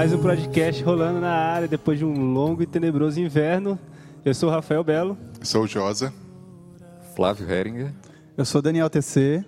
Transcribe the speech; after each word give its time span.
Mais 0.00 0.14
um 0.14 0.22
podcast 0.22 0.82
rolando 0.82 1.20
na 1.20 1.30
área 1.30 1.68
depois 1.68 1.98
de 1.98 2.06
um 2.06 2.32
longo 2.32 2.62
e 2.62 2.66
tenebroso 2.66 3.20
inverno. 3.20 3.78
Eu 4.24 4.32
sou 4.32 4.48
o 4.48 4.52
Rafael 4.52 4.82
Belo. 4.82 5.14
Sou 5.42 5.64
o 5.64 5.66
Josa. 5.66 6.10
Flávio 7.14 7.46
Heringer. 7.46 7.92
Eu 8.34 8.46
sou 8.46 8.62
Daniel 8.62 8.88
TC. 8.88 9.44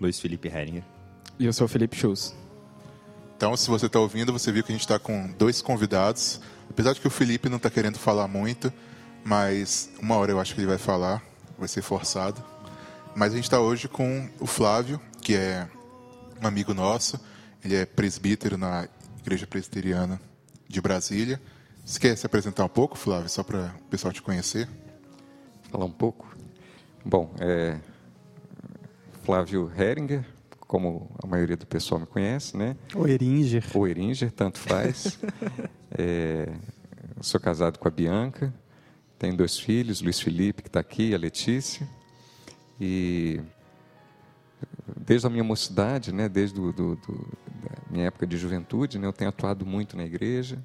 Luiz 0.00 0.20
Felipe 0.20 0.46
Heringer. 0.46 0.84
E 1.36 1.46
eu 1.46 1.52
sou 1.52 1.64
o 1.64 1.68
Felipe 1.68 1.96
Schulz. 1.96 2.32
Então, 3.36 3.56
se 3.56 3.68
você 3.68 3.86
está 3.86 3.98
ouvindo, 3.98 4.32
você 4.32 4.52
viu 4.52 4.62
que 4.62 4.70
a 4.70 4.74
gente 4.76 4.82
está 4.82 5.00
com 5.00 5.32
dois 5.36 5.60
convidados. 5.60 6.40
Apesar 6.70 6.92
de 6.92 7.00
que 7.00 7.08
o 7.08 7.10
Felipe 7.10 7.48
não 7.48 7.56
está 7.56 7.68
querendo 7.68 7.98
falar 7.98 8.28
muito, 8.28 8.72
mas 9.24 9.90
uma 10.00 10.14
hora 10.14 10.30
eu 10.30 10.38
acho 10.38 10.54
que 10.54 10.60
ele 10.60 10.68
vai 10.68 10.78
falar, 10.78 11.20
vai 11.58 11.66
ser 11.66 11.82
forçado. 11.82 12.40
Mas 13.16 13.32
a 13.32 13.34
gente 13.34 13.46
está 13.46 13.58
hoje 13.58 13.88
com 13.88 14.30
o 14.38 14.46
Flávio, 14.46 15.00
que 15.20 15.34
é 15.34 15.66
um 16.40 16.46
amigo 16.46 16.72
nosso. 16.72 17.18
Ele 17.64 17.74
é 17.74 17.84
presbítero 17.84 18.56
na 18.56 18.86
Igreja 19.22 19.46
Presbiteriana 19.46 20.20
de 20.68 20.80
Brasília. 20.80 21.40
Você 21.84 21.98
quer 21.98 22.16
se 22.16 22.26
apresentar 22.26 22.64
um 22.64 22.68
pouco, 22.68 22.98
Flávio, 22.98 23.28
só 23.28 23.44
para 23.44 23.72
o 23.80 23.84
pessoal 23.84 24.12
te 24.12 24.20
conhecer? 24.20 24.68
Falar 25.70 25.84
um 25.84 25.92
pouco. 25.92 26.36
Bom, 27.04 27.32
é 27.38 27.78
Flávio 29.22 29.70
Heringer, 29.78 30.24
como 30.58 31.08
a 31.22 31.26
maioria 31.26 31.56
do 31.56 31.66
pessoal 31.66 32.00
me 32.00 32.06
conhece, 32.06 32.56
né? 32.56 32.76
O 32.96 33.06
Eringer. 33.06 33.64
Ou 33.72 33.86
Heringer, 33.86 34.32
tanto 34.32 34.58
faz. 34.58 35.18
é, 35.96 36.52
sou 37.20 37.40
casado 37.40 37.78
com 37.78 37.86
a 37.86 37.90
Bianca, 37.92 38.52
tenho 39.20 39.36
dois 39.36 39.56
filhos, 39.56 40.02
Luiz 40.02 40.18
Felipe, 40.18 40.62
que 40.62 40.68
está 40.68 40.80
aqui, 40.80 41.10
e 41.10 41.14
a 41.14 41.18
Letícia. 41.18 41.88
E 42.80 43.40
desde 44.96 45.26
a 45.26 45.30
minha 45.30 45.44
mocidade, 45.44 46.12
né, 46.12 46.28
desde 46.28 46.54
do, 46.56 46.72
do, 46.72 46.96
do, 46.96 47.12
da 47.62 47.70
minha 47.90 48.06
época 48.06 48.26
de 48.26 48.36
juventude, 48.36 48.98
né, 48.98 49.06
eu 49.06 49.12
tenho 49.12 49.28
atuado 49.28 49.64
muito 49.66 49.96
na 49.96 50.04
igreja, 50.04 50.58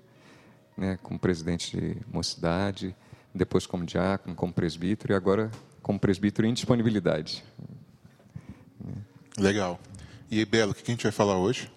né, 0.77 0.97
como 1.01 1.17
presidente 1.19 1.75
de 1.77 1.97
mocidade, 2.11 2.95
depois 3.33 3.65
como 3.65 3.85
diácono, 3.85 4.35
como 4.35 4.53
presbítero 4.53 5.13
e 5.13 5.15
agora 5.15 5.49
como 5.81 5.99
presbítero 5.99 6.47
em 6.47 6.53
disponibilidade. 6.53 7.43
Legal. 9.37 9.79
E 10.29 10.43
Belo, 10.45 10.71
o 10.71 10.75
que 10.75 10.83
a 10.91 10.91
gente 10.93 11.03
vai 11.03 11.11
falar 11.11 11.37
hoje? 11.37 11.71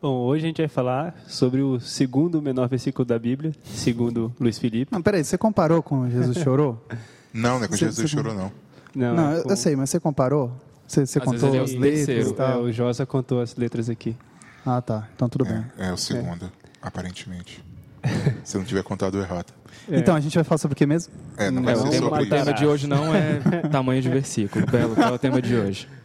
Bom, 0.00 0.18
hoje 0.18 0.44
a 0.44 0.48
gente 0.48 0.58
vai 0.58 0.68
falar 0.68 1.14
sobre 1.26 1.62
o 1.62 1.80
segundo 1.80 2.40
menor 2.42 2.68
versículo 2.68 3.04
da 3.06 3.18
Bíblia, 3.18 3.52
segundo 3.64 4.34
Luiz 4.38 4.58
Felipe. 4.58 4.92
Não, 4.92 5.00
peraí, 5.00 5.24
você 5.24 5.38
comparou 5.38 5.82
com 5.82 6.08
Jesus 6.10 6.38
chorou? 6.38 6.84
Não, 7.32 7.58
não 7.58 7.64
é 7.64 7.68
com 7.68 7.74
Você- 7.74 7.86
Jesus 7.86 8.08
você- 8.08 8.16
chorou, 8.16 8.32
não. 8.32 8.52
Não, 8.94 9.12
Não, 9.16 9.32
é 9.32 9.42
com- 9.42 9.50
eu 9.50 9.56
sei, 9.56 9.74
mas 9.74 9.90
você 9.90 9.98
comparou? 9.98 10.52
Você, 10.86 11.06
você 11.06 11.20
contou 11.20 11.54
é 11.54 11.60
as 11.60 11.72
letras 11.72 12.38
É, 12.38 12.56
o 12.56 12.70
Josa 12.72 13.06
contou 13.06 13.40
as 13.40 13.56
letras 13.56 13.88
aqui. 13.88 14.16
Ah, 14.64 14.80
tá. 14.80 15.08
Então 15.14 15.28
tudo 15.28 15.44
bem. 15.44 15.64
É, 15.78 15.88
é 15.88 15.92
o 15.92 15.96
segundo, 15.96 16.50
aparentemente. 16.80 17.64
Se 18.44 18.56
eu 18.56 18.60
não 18.60 18.66
tiver 18.66 18.82
contado 18.82 19.18
errado. 19.18 19.52
É. 19.90 19.98
Então, 19.98 20.14
a 20.14 20.20
gente 20.20 20.34
vai 20.34 20.44
falar 20.44 20.58
sobre 20.58 20.74
o 20.74 20.76
que 20.76 20.86
mesmo? 20.86 21.12
É, 21.36 21.50
não 21.50 21.62
É, 21.62 21.64
vai 21.64 21.74
o 21.74 21.90
ser 21.90 21.98
sobre 21.98 22.22
o 22.22 22.28
tema 22.28 22.42
isso. 22.50 22.54
de 22.54 22.66
hoje 22.66 22.86
não 22.86 23.14
é 23.14 23.40
tamanho 23.70 24.00
de 24.00 24.08
versículo. 24.08 24.66
Belo, 24.66 24.94
qual 24.94 25.08
é 25.08 25.12
o 25.12 25.18
tema 25.18 25.40
de 25.42 25.54
hoje? 25.56 25.88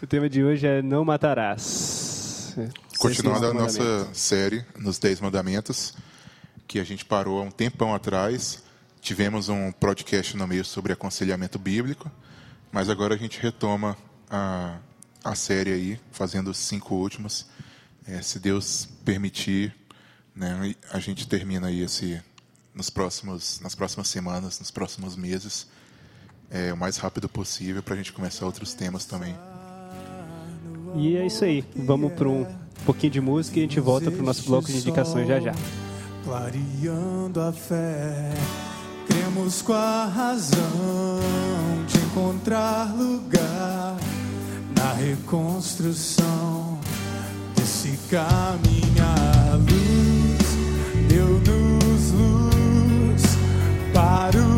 O 0.00 0.06
tema 0.06 0.28
de 0.28 0.44
hoje 0.44 0.64
é 0.64 0.80
Não 0.80 1.04
Matarás. 1.04 2.54
É, 2.56 2.68
Continuando 3.00 3.46
a 3.46 3.52
nossa 3.52 4.08
série 4.14 4.64
nos 4.78 4.96
Dez 4.96 5.20
Mandamentos, 5.20 5.92
que 6.68 6.78
a 6.78 6.84
gente 6.84 7.04
parou 7.04 7.40
há 7.40 7.42
um 7.42 7.50
tempão 7.50 7.92
atrás. 7.92 8.62
Tivemos 9.00 9.48
um 9.48 9.72
podcast 9.72 10.36
no 10.36 10.46
meio 10.46 10.64
sobre 10.64 10.92
aconselhamento 10.92 11.58
bíblico, 11.58 12.08
mas 12.70 12.88
agora 12.88 13.16
a 13.16 13.18
gente 13.18 13.40
retoma 13.42 13.96
a, 14.30 14.78
a 15.24 15.34
série 15.34 15.72
aí, 15.72 16.00
fazendo 16.12 16.50
os 16.50 16.58
cinco 16.58 16.94
últimos. 16.94 17.46
É, 18.06 18.22
se 18.22 18.38
Deus 18.38 18.88
permitir, 19.04 19.74
né, 20.34 20.74
a 20.90 20.98
gente 20.98 21.28
termina 21.28 21.68
aí 21.68 21.82
esse, 21.82 22.20
nos 22.74 22.88
próximos, 22.90 23.60
nas 23.60 23.74
próximas 23.74 24.08
semanas, 24.08 24.58
nos 24.58 24.70
próximos 24.70 25.16
meses, 25.16 25.66
é, 26.50 26.72
o 26.72 26.76
mais 26.76 26.96
rápido 26.96 27.28
possível, 27.28 27.82
para 27.82 27.94
a 27.94 27.96
gente 27.96 28.12
começar 28.12 28.46
outros 28.46 28.74
temas 28.74 29.04
também. 29.04 29.34
E 30.96 31.16
é 31.16 31.26
isso 31.26 31.44
aí. 31.44 31.64
Vamos 31.76 32.12
para 32.12 32.28
um 32.28 32.46
pouquinho 32.84 33.12
de 33.12 33.20
música 33.20 33.58
e 33.58 33.60
a 33.60 33.66
gente 33.66 33.80
volta 33.80 34.10
para 34.10 34.20
o 34.20 34.24
nosso 34.24 34.44
bloco 34.44 34.66
de 34.68 34.78
indicações 34.78 35.28
já 35.28 35.38
já. 35.40 35.52
Clareando 36.24 37.40
a 37.40 37.52
fé, 37.52 38.32
cremos 39.06 39.62
com 39.62 39.72
a 39.72 40.06
razão 40.06 41.20
de 41.86 42.07
encontrar 42.18 42.92
lugar 42.96 43.96
na 44.76 44.92
reconstrução 44.94 46.76
desse 47.54 47.96
caminho. 48.10 48.88
A 49.00 49.54
luz 49.54 50.58
deu-nos 51.08 52.10
luz 52.10 53.22
para 53.94 54.36
o 54.36 54.57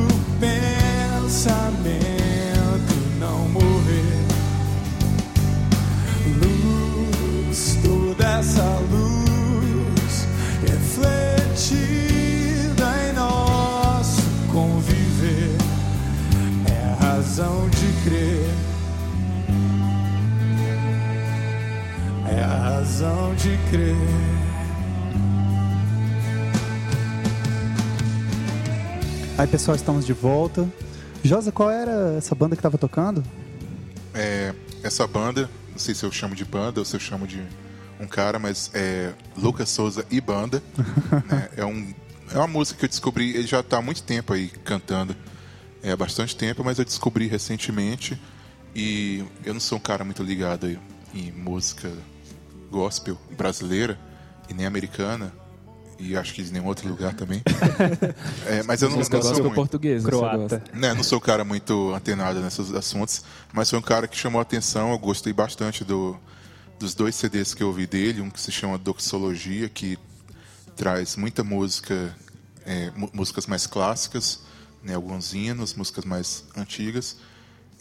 razão 22.80 23.34
de 23.34 23.58
crer. 23.68 23.94
Aí, 29.36 29.46
pessoal, 29.46 29.74
estamos 29.74 30.06
de 30.06 30.14
volta. 30.14 30.66
Josa, 31.22 31.52
qual 31.52 31.70
era 31.70 32.16
essa 32.16 32.34
banda 32.34 32.56
que 32.56 32.62
tava 32.62 32.78
tocando? 32.78 33.22
É, 34.14 34.54
essa 34.82 35.06
banda, 35.06 35.50
não 35.70 35.78
sei 35.78 35.94
se 35.94 36.04
eu 36.04 36.10
chamo 36.10 36.34
de 36.34 36.42
banda 36.42 36.80
ou 36.80 36.86
se 36.86 36.96
eu 36.96 37.00
chamo 37.00 37.26
de 37.26 37.42
um 38.00 38.06
cara, 38.06 38.38
mas 38.38 38.70
é 38.72 39.12
Lucas 39.36 39.68
Souza 39.68 40.06
e 40.10 40.18
Banda. 40.18 40.62
né? 41.28 41.50
é, 41.58 41.64
um, 41.66 41.92
é 42.32 42.38
uma 42.38 42.46
música 42.46 42.78
que 42.78 42.86
eu 42.86 42.88
descobri, 42.88 43.36
ele 43.36 43.46
já 43.46 43.60
está 43.60 43.76
há 43.76 43.82
muito 43.82 44.02
tempo 44.02 44.32
aí 44.32 44.48
cantando. 44.64 45.14
É 45.82 45.92
há 45.92 45.96
bastante 45.98 46.34
tempo, 46.34 46.64
mas 46.64 46.78
eu 46.78 46.84
descobri 46.86 47.26
recentemente. 47.26 48.18
E 48.74 49.22
eu 49.44 49.52
não 49.52 49.60
sou 49.60 49.76
um 49.76 49.82
cara 49.82 50.02
muito 50.02 50.22
ligado 50.22 50.64
aí 50.64 50.78
em 51.14 51.30
música 51.30 51.92
gospel 52.70 53.18
brasileira 53.36 53.98
e 54.48 54.54
nem 54.54 54.66
americana. 54.66 55.32
E 55.98 56.16
acho 56.16 56.32
que 56.32 56.40
em 56.40 56.46
nenhum 56.46 56.66
outro 56.66 56.88
lugar 56.88 57.14
também. 57.14 57.42
É, 58.46 58.62
mas 58.62 58.80
eu 58.80 58.88
não, 58.88 58.96
Música 58.96 59.18
não 59.18 59.22
sou 59.22 59.42
muito. 59.42 59.54
portuguesa. 59.54 60.04
você 60.04 60.16
Croata. 60.16 60.64
Né, 60.72 60.94
não 60.94 61.02
sou 61.02 61.18
um 61.18 61.20
cara 61.20 61.44
muito 61.44 61.92
antenado 61.94 62.40
nesses 62.40 62.72
assuntos, 62.72 63.22
mas 63.52 63.68
foi 63.68 63.78
um 63.78 63.82
cara 63.82 64.08
que 64.08 64.16
chamou 64.16 64.38
a 64.38 64.42
atenção. 64.42 64.90
Eu 64.90 64.98
gostei 64.98 65.32
bastante 65.32 65.84
do, 65.84 66.16
dos 66.78 66.94
dois 66.94 67.14
CDs 67.14 67.52
que 67.52 67.62
eu 67.62 67.68
ouvi 67.68 67.86
dele. 67.86 68.22
Um 68.22 68.30
que 68.30 68.40
se 68.40 68.50
chama 68.50 68.78
Doxologia, 68.78 69.68
que 69.68 69.98
traz 70.74 71.16
muita 71.16 71.44
música, 71.44 72.16
é, 72.64 72.90
músicas 73.12 73.46
mais 73.46 73.66
clássicas, 73.66 74.40
né, 74.82 74.94
alguns 74.94 75.34
hinos, 75.34 75.74
músicas 75.74 76.04
mais 76.04 76.44
antigas. 76.56 77.18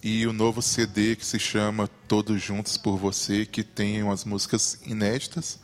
E 0.02 0.26
o 0.26 0.32
novo 0.32 0.62
CD 0.62 1.16
que 1.16 1.26
se 1.26 1.38
chama 1.38 1.88
Todos 2.08 2.42
Juntos 2.42 2.78
por 2.78 2.98
Você, 2.98 3.46
que 3.46 3.64
tem 3.64 4.02
umas 4.02 4.24
músicas 4.24 4.80
inéditas 4.86 5.60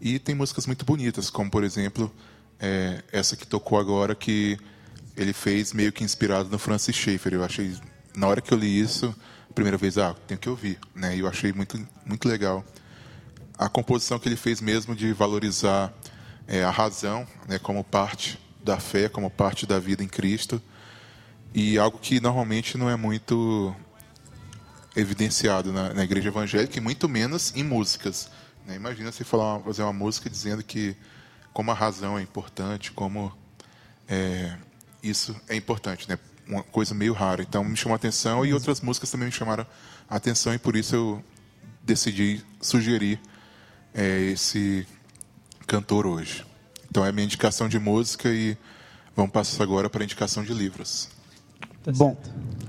e 0.00 0.18
tem 0.18 0.34
músicas 0.34 0.66
muito 0.66 0.84
bonitas, 0.84 1.28
como 1.28 1.50
por 1.50 1.62
exemplo 1.62 2.10
é, 2.58 3.02
essa 3.12 3.36
que 3.36 3.46
tocou 3.46 3.78
agora, 3.78 4.14
que 4.14 4.58
ele 5.16 5.32
fez 5.32 5.72
meio 5.72 5.92
que 5.92 6.02
inspirado 6.02 6.48
no 6.48 6.58
Francis 6.58 6.96
Schaeffer. 6.96 7.34
Eu 7.34 7.44
achei, 7.44 7.76
na 8.16 8.26
hora 8.26 8.40
que 8.40 8.54
eu 8.54 8.58
li 8.58 8.80
isso, 8.80 9.14
primeira 9.54 9.76
vez, 9.76 9.98
ah, 9.98 10.14
tenho 10.26 10.40
que 10.40 10.48
ouvir, 10.48 10.78
né? 10.94 11.16
E 11.16 11.20
eu 11.20 11.28
achei 11.28 11.52
muito, 11.52 11.78
muito 12.06 12.28
legal 12.28 12.64
a 13.58 13.68
composição 13.68 14.18
que 14.18 14.28
ele 14.28 14.36
fez 14.36 14.60
mesmo 14.60 14.94
de 14.94 15.12
valorizar 15.12 15.92
é, 16.46 16.62
a 16.62 16.70
razão, 16.70 17.26
né, 17.48 17.58
como 17.58 17.82
parte 17.82 18.38
da 18.62 18.78
fé, 18.78 19.08
como 19.08 19.28
parte 19.28 19.66
da 19.66 19.80
vida 19.80 20.02
em 20.02 20.06
Cristo, 20.06 20.62
e 21.54 21.78
algo 21.78 21.98
que 21.98 22.20
normalmente 22.20 22.76
não 22.76 22.88
é 22.88 22.96
muito 22.96 23.74
evidenciado 24.94 25.72
na, 25.72 25.94
na 25.94 26.04
igreja 26.04 26.28
evangélica 26.28 26.76
e 26.78 26.80
muito 26.80 27.08
menos 27.08 27.54
em 27.54 27.62
músicas. 27.62 28.30
né? 28.66 28.76
Imagina 28.76 29.12
você 29.12 29.24
falar, 29.24 29.60
fazer 29.60 29.82
uma 29.82 29.92
música 29.92 30.28
dizendo 30.28 30.62
que 30.62 30.96
como 31.52 31.70
a 31.70 31.74
razão 31.74 32.18
é 32.18 32.22
importante, 32.22 32.92
como 32.92 33.32
é, 34.08 34.56
isso 35.02 35.34
é 35.48 35.56
importante, 35.56 36.08
né? 36.08 36.18
Uma 36.46 36.62
coisa 36.62 36.94
meio 36.94 37.12
rara. 37.12 37.42
Então 37.42 37.62
me 37.62 37.76
chamou 37.76 37.94
a 37.94 37.96
atenção 37.96 38.44
e 38.44 38.54
outras 38.54 38.80
músicas 38.80 39.10
também 39.10 39.26
me 39.26 39.32
chamaram 39.32 39.66
a 40.08 40.16
atenção 40.16 40.54
e 40.54 40.58
por 40.58 40.76
isso 40.76 40.94
eu 40.94 41.24
decidi 41.82 42.44
sugerir 42.60 43.20
é 43.94 44.20
esse 44.30 44.86
cantor 45.66 46.06
hoje. 46.06 46.44
Então 46.90 47.04
é 47.04 47.08
a 47.08 47.12
minha 47.12 47.24
indicação 47.24 47.68
de 47.68 47.78
música 47.78 48.28
e 48.28 48.56
vamos 49.14 49.32
passar 49.32 49.62
agora 49.62 49.90
para 49.90 50.02
a 50.02 50.04
indicação 50.04 50.42
de 50.42 50.54
livros. 50.54 51.08
Tá 51.82 51.92
Bom, 51.92 52.16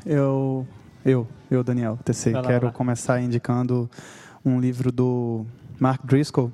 eu, 0.05 0.67
eu, 1.03 1.27
eu, 1.49 1.63
Daniel, 1.63 1.97
TC, 2.03 2.31
lá, 2.31 2.41
quero 2.43 2.71
começar 2.71 3.19
indicando 3.21 3.89
um 4.45 4.59
livro 4.59 4.91
do 4.91 5.45
Mark 5.79 6.05
Driscoll, 6.05 6.51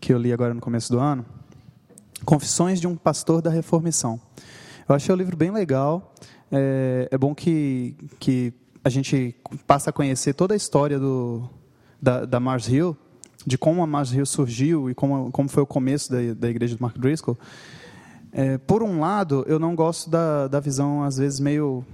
que 0.00 0.12
eu 0.12 0.18
li 0.18 0.32
agora 0.32 0.52
no 0.52 0.60
começo 0.60 0.92
do 0.92 0.98
ano, 0.98 1.24
Confissões 2.24 2.80
de 2.80 2.86
um 2.86 2.94
Pastor 2.94 3.42
da 3.42 3.50
Reformição. 3.50 4.20
Eu 4.88 4.94
achei 4.94 5.12
o 5.12 5.16
livro 5.16 5.36
bem 5.36 5.50
legal. 5.50 6.14
É, 6.50 7.08
é 7.10 7.18
bom 7.18 7.34
que, 7.34 7.96
que 8.20 8.52
a 8.84 8.88
gente 8.88 9.34
passa 9.66 9.90
a 9.90 9.92
conhecer 9.92 10.34
toda 10.34 10.54
a 10.54 10.56
história 10.56 10.98
do, 10.98 11.48
da, 12.00 12.24
da 12.24 12.38
Mars 12.38 12.68
Hill, 12.68 12.96
de 13.46 13.56
como 13.56 13.82
a 13.82 13.86
Mars 13.86 14.12
Hill 14.12 14.26
surgiu 14.26 14.90
e 14.90 14.94
como, 14.94 15.32
como 15.32 15.48
foi 15.48 15.62
o 15.62 15.66
começo 15.66 16.12
da, 16.12 16.18
da 16.34 16.48
igreja 16.48 16.76
do 16.76 16.82
Mark 16.82 16.96
Driscoll. 16.98 17.38
É, 18.32 18.56
por 18.56 18.82
um 18.82 19.00
lado, 19.00 19.44
eu 19.46 19.58
não 19.58 19.74
gosto 19.74 20.08
da, 20.08 20.48
da 20.48 20.58
visão, 20.58 21.02
às 21.02 21.18
vezes, 21.18 21.38
meio. 21.38 21.84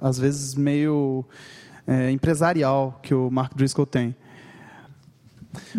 Às 0.00 0.16
vezes, 0.16 0.54
meio 0.54 1.24
é, 1.84 2.10
empresarial 2.12 3.00
que 3.02 3.12
o 3.12 3.28
Mark 3.28 3.54
Driscoll 3.56 3.86
tem. 3.86 4.14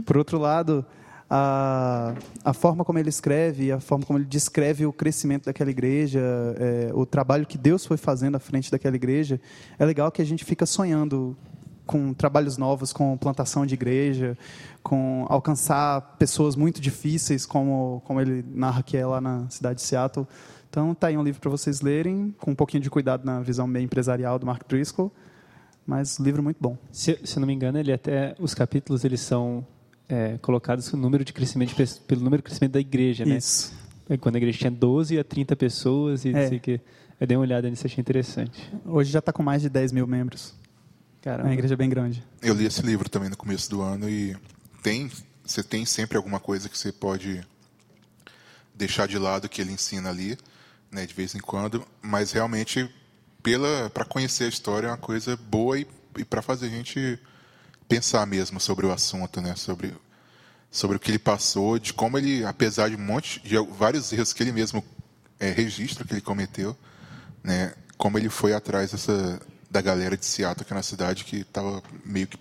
Por 0.06 0.18
outro 0.18 0.38
lado, 0.38 0.86
a, 1.30 2.14
a 2.44 2.54
forma 2.54 2.84
como 2.84 3.00
ele 3.00 3.08
escreve, 3.08 3.72
a 3.72 3.80
forma 3.80 4.06
como 4.06 4.20
ele 4.20 4.26
descreve 4.26 4.86
o 4.86 4.92
crescimento 4.92 5.46
daquela 5.46 5.70
igreja, 5.70 6.20
é, 6.58 6.92
o 6.94 7.06
trabalho 7.06 7.46
que 7.46 7.58
Deus 7.58 7.86
foi 7.86 7.96
fazendo 7.96 8.36
à 8.36 8.40
frente 8.40 8.70
daquela 8.70 8.98
igreja, 8.98 9.40
é 9.78 9.86
legal 9.86 10.12
que 10.12 10.22
a 10.22 10.26
gente 10.26 10.44
fica 10.44 10.66
sonhando 10.66 11.38
com 11.90 12.14
trabalhos 12.14 12.56
novos, 12.56 12.94
com 12.94 13.18
plantação 13.18 13.66
de 13.66 13.74
igreja, 13.74 14.38
com 14.84 15.26
alcançar 15.28 16.18
pessoas 16.20 16.56
muito 16.56 16.80
difíceis, 16.80 17.48
como, 17.48 18.04
como 18.06 18.22
ele 18.22 18.46
narra 18.54 18.84
que 18.84 18.96
é 18.96 19.04
lá 19.04 19.20
na 19.20 19.50
cidade 19.50 19.78
de 19.78 19.88
Seattle. 19.88 20.28
Então, 20.70 20.94
tá 20.94 21.08
aí 21.08 21.18
um 21.18 21.24
livro 21.24 21.42
para 21.42 21.50
vocês 21.50 21.82
lerem, 21.82 22.32
com 22.38 22.52
um 22.52 22.56
pouquinho 22.56 22.84
de 22.84 22.92
cuidado 22.92 23.26
na 23.26 23.40
visão 23.40 23.66
meio 23.66 23.86
empresarial 23.86 24.38
do 24.38 24.46
Mark 24.46 24.68
Driscoll, 24.70 25.12
mas 25.84 26.20
livro 26.20 26.44
muito 26.44 26.58
bom. 26.62 26.78
Se, 26.92 27.20
se 27.24 27.40
não 27.40 27.48
me 27.48 27.54
engano, 27.54 27.80
ele 27.80 27.92
até 27.92 28.36
os 28.40 28.54
capítulos 28.54 29.04
eles 29.04 29.22
são 29.22 29.66
é, 30.08 30.38
colocados 30.44 30.88
com 30.92 30.96
o 30.96 31.00
número 31.00 31.26
de 31.26 31.34
crescimento 31.34 31.76
de 31.76 32.00
pelo 32.02 32.22
número 32.22 32.44
de 32.44 32.44
crescimento 32.44 32.74
da 32.74 32.80
igreja, 32.80 33.26
né? 33.26 33.38
Isso. 33.38 33.74
É 34.08 34.16
Quando 34.16 34.36
a 34.36 34.38
igreja 34.38 34.60
tinha 34.60 34.72
12 34.72 35.18
a 35.18 35.24
30 35.24 35.56
pessoas 35.56 36.24
e 36.24 36.30
É. 36.30 36.34
não 36.34 36.48
sei 36.50 36.60
o 36.60 36.62
que. 36.62 36.80
Eu 37.20 37.26
dei 37.26 37.36
uma 37.36 37.42
olhada 37.44 37.68
nisso, 37.68 37.88
achei 37.88 38.00
interessante. 38.00 38.72
Hoje 38.86 39.12
já 39.12 39.18
está 39.18 39.34
com 39.34 39.42
mais 39.42 39.64
de 39.64 39.70
10 39.70 39.92
mil 39.92 40.06
membros. 40.06 40.59
É 41.22 41.26
Caramba. 41.26 41.50
uma 41.50 41.54
igreja 41.54 41.76
bem 41.76 41.90
grande. 41.90 42.24
Eu 42.42 42.54
li 42.54 42.66
esse 42.66 42.82
livro 42.82 43.10
também 43.10 43.30
no 43.30 43.36
começo 43.36 43.70
do 43.70 43.82
ano 43.82 44.10
e 44.10 44.38
tem, 44.82 45.12
você 45.46 45.62
tem 45.62 45.86
sempre 45.86 46.18
alguma 46.18 46.40
coisa 46.40 46.70
que 46.70 46.78
você 46.78 46.92
pode 46.92 47.46
deixar 48.74 49.08
de 49.08 49.18
lado 49.18 49.50
que 49.50 49.62
ele 49.62 49.74
ensina 49.74 50.10
ali, 50.10 50.38
né, 50.90 51.06
de 51.06 51.14
vez 51.14 51.36
em 51.36 51.40
quando, 51.40 51.86
mas 52.02 52.32
realmente 52.32 52.90
pela 53.44 53.90
para 53.90 54.06
conhecer 54.06 54.46
a 54.46 54.48
história 54.48 54.88
é 54.88 54.90
uma 54.90 54.98
coisa 54.98 55.36
boa 55.36 55.78
e, 55.78 55.86
e 56.18 56.24
para 56.24 56.42
fazer 56.42 56.68
a 56.68 56.70
gente 56.70 57.20
pensar 57.88 58.26
mesmo 58.26 58.60
sobre 58.60 58.86
o 58.86 58.92
assunto, 58.92 59.42
né, 59.42 59.56
sobre 59.56 59.94
sobre 60.72 60.98
o 60.98 61.00
que 61.00 61.12
ele 61.12 61.20
passou, 61.20 61.80
de 61.80 61.94
como 61.94 62.18
ele, 62.18 62.46
apesar 62.46 62.90
de 62.90 62.96
um 62.96 63.00
monte 63.00 63.40
de 63.42 63.58
vários 63.72 64.14
erros 64.14 64.32
que 64.32 64.44
ele 64.44 64.52
mesmo 64.52 64.84
é, 65.40 65.50
registra 65.52 66.06
que 66.06 66.14
ele 66.14 66.22
cometeu, 66.22 66.78
né, 67.44 67.74
como 67.98 68.18
ele 68.18 68.30
foi 68.30 68.54
atrás 68.54 68.92
dessa 68.92 69.42
da 69.70 69.82
galera 69.82 70.18
de 70.18 70.26
Seattle, 70.26 70.66
que 70.66 70.74
é 70.74 70.76
uma 70.76 70.84
cidade 70.84 71.24
que 71.24 71.38
estava 71.38 71.82
meio 72.06 72.28
que 72.28 72.38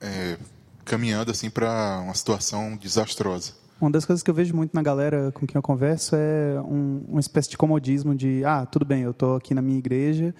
é, 0.00 0.36
caminhando 0.84 1.30
assim 1.30 1.50
para 1.50 2.00
uma 2.02 2.14
situação 2.14 2.76
desastrosa. 2.76 3.52
Uma 3.80 3.90
das 3.90 4.04
coisas 4.04 4.22
que 4.22 4.30
eu 4.30 4.34
vejo 4.34 4.56
muito 4.56 4.74
na 4.74 4.82
galera 4.82 5.30
com 5.32 5.46
quem 5.46 5.56
eu 5.56 5.62
converso 5.62 6.16
é 6.16 6.60
um, 6.62 7.04
uma 7.08 7.20
espécie 7.20 7.48
de 7.48 7.56
comodismo 7.56 8.14
de, 8.14 8.44
ah, 8.44 8.66
tudo 8.66 8.84
bem, 8.84 9.02
eu 9.02 9.12
estou 9.12 9.36
aqui 9.36 9.54
na 9.54 9.62
minha 9.62 9.78
igreja 9.78 10.34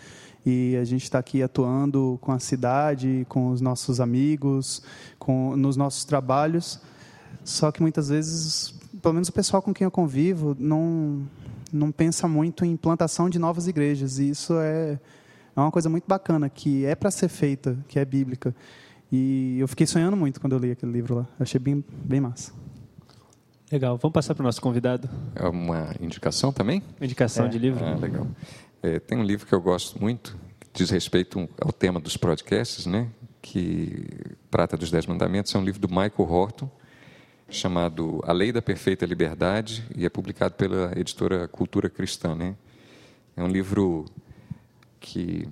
e 0.44 0.76
a 0.76 0.84
gente 0.84 1.04
está 1.04 1.20
aqui 1.20 1.42
atuando 1.42 2.18
com 2.20 2.32
a 2.32 2.40
cidade, 2.40 3.24
com 3.28 3.50
os 3.50 3.60
nossos 3.60 4.00
amigos, 4.00 4.82
com 5.18 5.56
nos 5.56 5.76
nossos 5.76 6.04
trabalhos. 6.04 6.80
Só 7.44 7.70
que 7.70 7.80
muitas 7.80 8.08
vezes, 8.08 8.74
pelo 9.00 9.14
menos 9.14 9.28
o 9.28 9.32
pessoal 9.32 9.62
com 9.62 9.72
quem 9.72 9.84
eu 9.84 9.90
convivo, 9.90 10.56
não 10.58 11.26
não 11.70 11.92
pensa 11.92 12.26
muito 12.26 12.64
em 12.64 12.72
implantação 12.72 13.28
de 13.28 13.38
novas 13.38 13.66
igrejas. 13.68 14.18
E 14.18 14.30
isso 14.30 14.54
é, 14.58 14.98
é 15.62 15.66
uma 15.66 15.72
coisa 15.72 15.88
muito 15.88 16.04
bacana, 16.06 16.48
que 16.48 16.84
é 16.84 16.94
para 16.94 17.10
ser 17.10 17.28
feita, 17.28 17.76
que 17.88 17.98
é 17.98 18.04
bíblica. 18.04 18.54
E 19.10 19.58
eu 19.58 19.66
fiquei 19.68 19.86
sonhando 19.86 20.16
muito 20.16 20.40
quando 20.40 20.52
eu 20.52 20.58
li 20.58 20.70
aquele 20.70 20.92
livro 20.92 21.14
lá. 21.16 21.22
Eu 21.38 21.42
achei 21.42 21.58
bem, 21.58 21.84
bem 21.90 22.20
massa. 22.20 22.52
Legal. 23.70 23.98
Vamos 23.98 24.12
passar 24.12 24.34
para 24.34 24.42
o 24.42 24.44
nosso 24.46 24.60
convidado. 24.60 25.08
É 25.34 25.46
uma 25.46 25.94
indicação 26.00 26.52
também? 26.52 26.82
Uma 26.98 27.04
indicação 27.04 27.46
É. 27.46 27.48
de 27.48 27.58
livro. 27.58 27.84
Ah, 27.84 27.94
legal. 27.96 28.26
É, 28.82 28.98
tem 28.98 29.18
um 29.18 29.22
livro 29.22 29.46
que 29.46 29.52
eu 29.54 29.60
gosto 29.60 30.00
muito, 30.00 30.36
que 30.60 30.68
diz 30.72 30.90
respeito 30.90 31.48
ao 31.60 31.72
tema 31.72 32.00
dos 32.00 32.16
podcasts, 32.16 32.86
né? 32.86 33.08
que 33.42 34.06
trata 34.50 34.76
dos 34.76 34.90
Dez 34.90 35.06
Mandamentos. 35.06 35.54
É 35.54 35.58
um 35.58 35.64
livro 35.64 35.80
do 35.80 35.88
Michael 35.88 36.12
Horton, 36.30 36.70
chamado 37.48 38.20
A 38.26 38.32
Lei 38.32 38.52
da 38.52 38.60
Perfeita 38.60 39.06
Liberdade, 39.06 39.84
e 39.96 40.04
é 40.04 40.08
publicado 40.10 40.54
pela 40.54 40.92
editora 40.98 41.48
Cultura 41.48 41.88
Cristã. 41.88 42.34
Né? 42.34 42.54
É 43.36 43.42
um 43.42 43.48
livro 43.48 44.04
que 45.00 45.48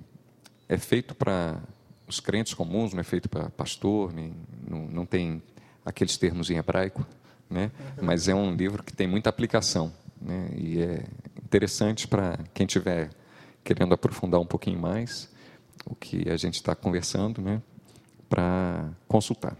é 0.67 0.77
feito 0.77 1.15
para 1.15 1.61
os 2.07 2.19
crentes 2.19 2.53
comuns, 2.53 2.93
não 2.93 3.01
é 3.01 3.03
feito 3.03 3.27
para 3.27 3.49
pastor, 3.49 4.13
nem, 4.13 4.33
não, 4.67 4.87
não 4.87 5.05
tem 5.05 5.41
aqueles 5.85 6.17
termos 6.17 6.49
em 6.49 6.57
hebraico, 6.57 7.05
né? 7.49 7.71
mas 8.01 8.27
é 8.27 8.35
um 8.35 8.55
livro 8.55 8.83
que 8.83 8.93
tem 8.93 9.07
muita 9.07 9.29
aplicação. 9.29 9.91
Né? 10.21 10.49
E 10.55 10.81
é 10.81 11.03
interessante 11.43 12.07
para 12.07 12.39
quem 12.53 12.65
estiver 12.65 13.09
querendo 13.63 13.93
aprofundar 13.93 14.39
um 14.39 14.45
pouquinho 14.45 14.79
mais 14.79 15.29
o 15.85 15.95
que 15.95 16.29
a 16.29 16.37
gente 16.37 16.55
está 16.55 16.75
conversando, 16.75 17.41
né? 17.41 17.61
para 18.29 18.89
consultar. 19.07 19.55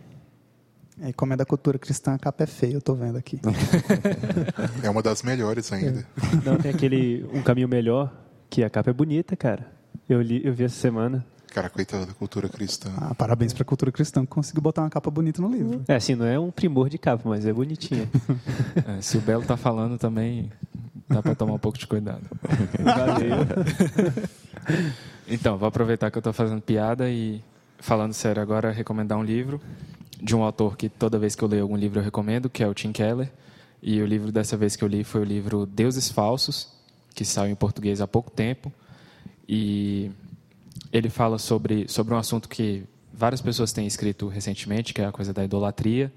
É, 1.00 1.14
como 1.14 1.32
é 1.34 1.38
da 1.38 1.46
cultura 1.46 1.78
cristã, 1.78 2.16
a 2.16 2.18
capa 2.18 2.44
é 2.44 2.48
feia, 2.48 2.74
eu 2.74 2.82
tô 2.82 2.96
vendo 2.96 3.18
aqui. 3.18 3.40
É 4.84 4.90
uma 4.90 5.02
das 5.02 5.22
melhores 5.22 5.72
ainda. 5.72 6.08
Não, 6.44 6.58
tem 6.58 6.72
aquele 6.72 7.24
Um 7.34 7.42
Caminho 7.44 7.68
Melhor, 7.68 8.12
que 8.50 8.64
a 8.64 8.70
capa 8.70 8.90
é 8.90 8.94
bonita, 8.94 9.36
cara. 9.36 9.77
Eu, 10.10 10.22
li, 10.22 10.42
eu 10.46 10.54
vi 10.54 10.64
essa 10.64 10.76
semana. 10.76 11.26
Cara, 11.48 11.70
coitada 11.70 12.06
da 12.06 12.14
cultura 12.14 12.48
cristã. 12.48 12.92
Ah, 12.98 13.16
parabéns 13.16 13.52
pra 13.52 13.66
cultura 13.66 13.92
cristã 13.92 14.22
que 14.22 14.28
conseguiu 14.28 14.62
botar 14.62 14.84
uma 14.84 14.90
capa 14.90 15.10
bonita 15.10 15.42
no 15.42 15.50
livro. 15.52 15.82
É, 15.88 15.96
assim, 15.96 16.14
não 16.14 16.26
é 16.26 16.38
um 16.38 16.52
primor 16.52 16.90
de 16.90 16.98
capa, 16.98 17.28
mas 17.28 17.46
é 17.46 17.54
bonitinha. 17.54 18.08
É, 18.88 19.02
se 19.02 19.18
o 19.18 19.22
Belo 19.22 19.44
tá 19.44 19.58
falando 19.58 19.98
também, 19.98 20.52
dá 21.10 21.22
para 21.22 21.36
tomar 21.36 21.54
um 21.54 21.60
pouco 21.60 21.78
de 21.78 21.88
cuidado. 21.88 22.22
Valeu. 22.84 23.38
Então, 25.30 25.58
vou 25.58 25.68
aproveitar 25.68 26.10
que 26.10 26.18
eu 26.18 26.22
estou 26.22 26.32
fazendo 26.32 26.62
piada 26.62 27.10
e, 27.10 27.44
falando 27.80 28.14
sério 28.14 28.42
agora, 28.42 28.72
recomendar 28.72 29.18
um 29.18 29.24
livro 29.24 29.60
de 30.22 30.36
um 30.36 30.42
autor 30.42 30.78
que 30.78 30.88
toda 30.88 31.20
vez 31.20 31.36
que 31.36 31.44
eu 31.44 31.48
leio 31.48 31.64
algum 31.64 31.76
livro 31.76 32.00
eu 32.00 32.04
recomendo, 32.04 32.50
que 32.50 32.64
é 32.64 32.68
o 32.68 32.74
Tim 32.74 32.92
Keller. 32.92 33.30
E 33.82 34.02
o 34.02 34.06
livro 34.06 34.32
dessa 34.32 34.56
vez 34.58 34.76
que 34.76 34.84
eu 34.84 34.88
li 34.88 35.04
foi 35.04 35.22
o 35.22 35.24
livro 35.24 35.66
Deuses 35.66 36.10
Falsos, 36.10 36.70
que 37.14 37.26
saiu 37.26 37.52
em 37.52 37.56
português 37.56 38.00
há 38.00 38.08
pouco 38.08 38.32
tempo. 38.32 38.72
E 39.48 40.12
ele 40.92 41.10
fala 41.10 41.38
sobre, 41.38 41.88
sobre 41.88 42.14
um 42.14 42.18
assunto 42.18 42.50
que 42.50 42.84
várias 43.14 43.42
pessoas 43.42 43.72
têm 43.72 43.88
escrito 43.88 44.28
recentemente, 44.28 44.94
que 44.94 45.02
é 45.02 45.06
a 45.06 45.12
coisa 45.12 45.34
da 45.34 45.44
idolatria, 45.44 46.12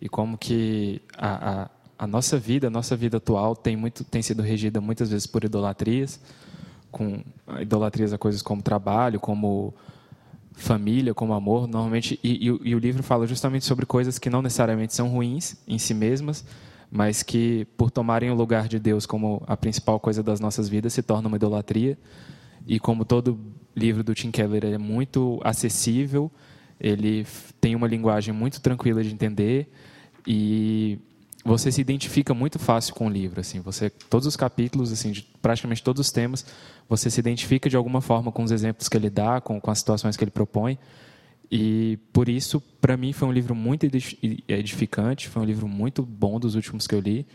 e 0.00 0.08
como 0.08 0.36
que 0.36 1.00
a, 1.16 1.62
a, 1.62 1.70
a 1.98 2.06
nossa 2.06 2.38
vida, 2.38 2.66
a 2.66 2.70
nossa 2.70 2.96
vida 2.96 3.16
atual 3.16 3.56
tem, 3.56 3.76
muito, 3.76 4.04
tem 4.04 4.22
sido 4.22 4.42
regida 4.42 4.80
muitas 4.80 5.10
vezes 5.10 5.26
por 5.26 5.44
idolatrias, 5.44 6.20
com 6.90 7.24
idolatrias 7.60 8.12
a 8.12 8.18
coisas 8.18 8.42
como 8.42 8.62
trabalho, 8.62 9.18
como 9.18 9.74
família, 10.52 11.12
como 11.12 11.32
amor, 11.34 11.66
normalmente, 11.66 12.20
e, 12.22 12.48
e 12.48 12.68
e 12.70 12.74
o 12.74 12.78
livro 12.78 13.02
fala 13.02 13.26
justamente 13.26 13.64
sobre 13.64 13.84
coisas 13.84 14.18
que 14.18 14.30
não 14.30 14.40
necessariamente 14.40 14.94
são 14.94 15.08
ruins 15.08 15.56
em 15.66 15.78
si 15.78 15.92
mesmas, 15.92 16.44
mas 16.90 17.24
que, 17.24 17.66
por 17.76 17.90
tomarem 17.90 18.30
o 18.30 18.34
lugar 18.34 18.68
de 18.68 18.78
Deus 18.78 19.04
como 19.04 19.42
a 19.48 19.56
principal 19.56 19.98
coisa 19.98 20.22
das 20.22 20.38
nossas 20.38 20.68
vidas, 20.68 20.92
se 20.92 21.02
torna 21.02 21.26
uma 21.26 21.36
idolatria. 21.36 21.98
E 22.66 22.78
como 22.78 23.04
todo 23.04 23.38
livro 23.76 24.02
do 24.02 24.14
Tim 24.14 24.30
Keller 24.30 24.64
é 24.64 24.78
muito 24.78 25.40
acessível, 25.44 26.30
ele 26.80 27.26
tem 27.60 27.74
uma 27.74 27.86
linguagem 27.86 28.32
muito 28.32 28.60
tranquila 28.60 29.02
de 29.02 29.12
entender 29.12 29.70
e 30.26 30.98
você 31.44 31.70
se 31.70 31.80
identifica 31.80 32.32
muito 32.32 32.58
fácil 32.58 32.94
com 32.94 33.06
o 33.06 33.10
livro, 33.10 33.40
assim, 33.40 33.60
você 33.60 33.90
todos 33.90 34.26
os 34.26 34.34
capítulos, 34.34 34.90
assim, 34.90 35.12
de 35.12 35.22
praticamente 35.42 35.82
todos 35.82 36.00
os 36.00 36.10
temas, 36.10 36.46
você 36.88 37.10
se 37.10 37.20
identifica 37.20 37.68
de 37.68 37.76
alguma 37.76 38.00
forma 38.00 38.32
com 38.32 38.42
os 38.42 38.50
exemplos 38.50 38.88
que 38.88 38.96
ele 38.96 39.10
dá, 39.10 39.40
com, 39.40 39.60
com 39.60 39.70
as 39.70 39.78
situações 39.78 40.16
que 40.16 40.24
ele 40.24 40.30
propõe. 40.30 40.78
E 41.50 41.98
por 42.12 42.28
isso, 42.28 42.60
para 42.80 42.96
mim, 42.96 43.12
foi 43.12 43.28
um 43.28 43.32
livro 43.32 43.54
muito 43.54 43.84
edi- 43.84 44.42
edificante, 44.48 45.28
foi 45.28 45.42
um 45.42 45.44
livro 45.44 45.68
muito 45.68 46.02
bom 46.02 46.40
dos 46.40 46.54
últimos 46.54 46.86
que 46.86 46.94
eu 46.94 47.00
li 47.00 47.26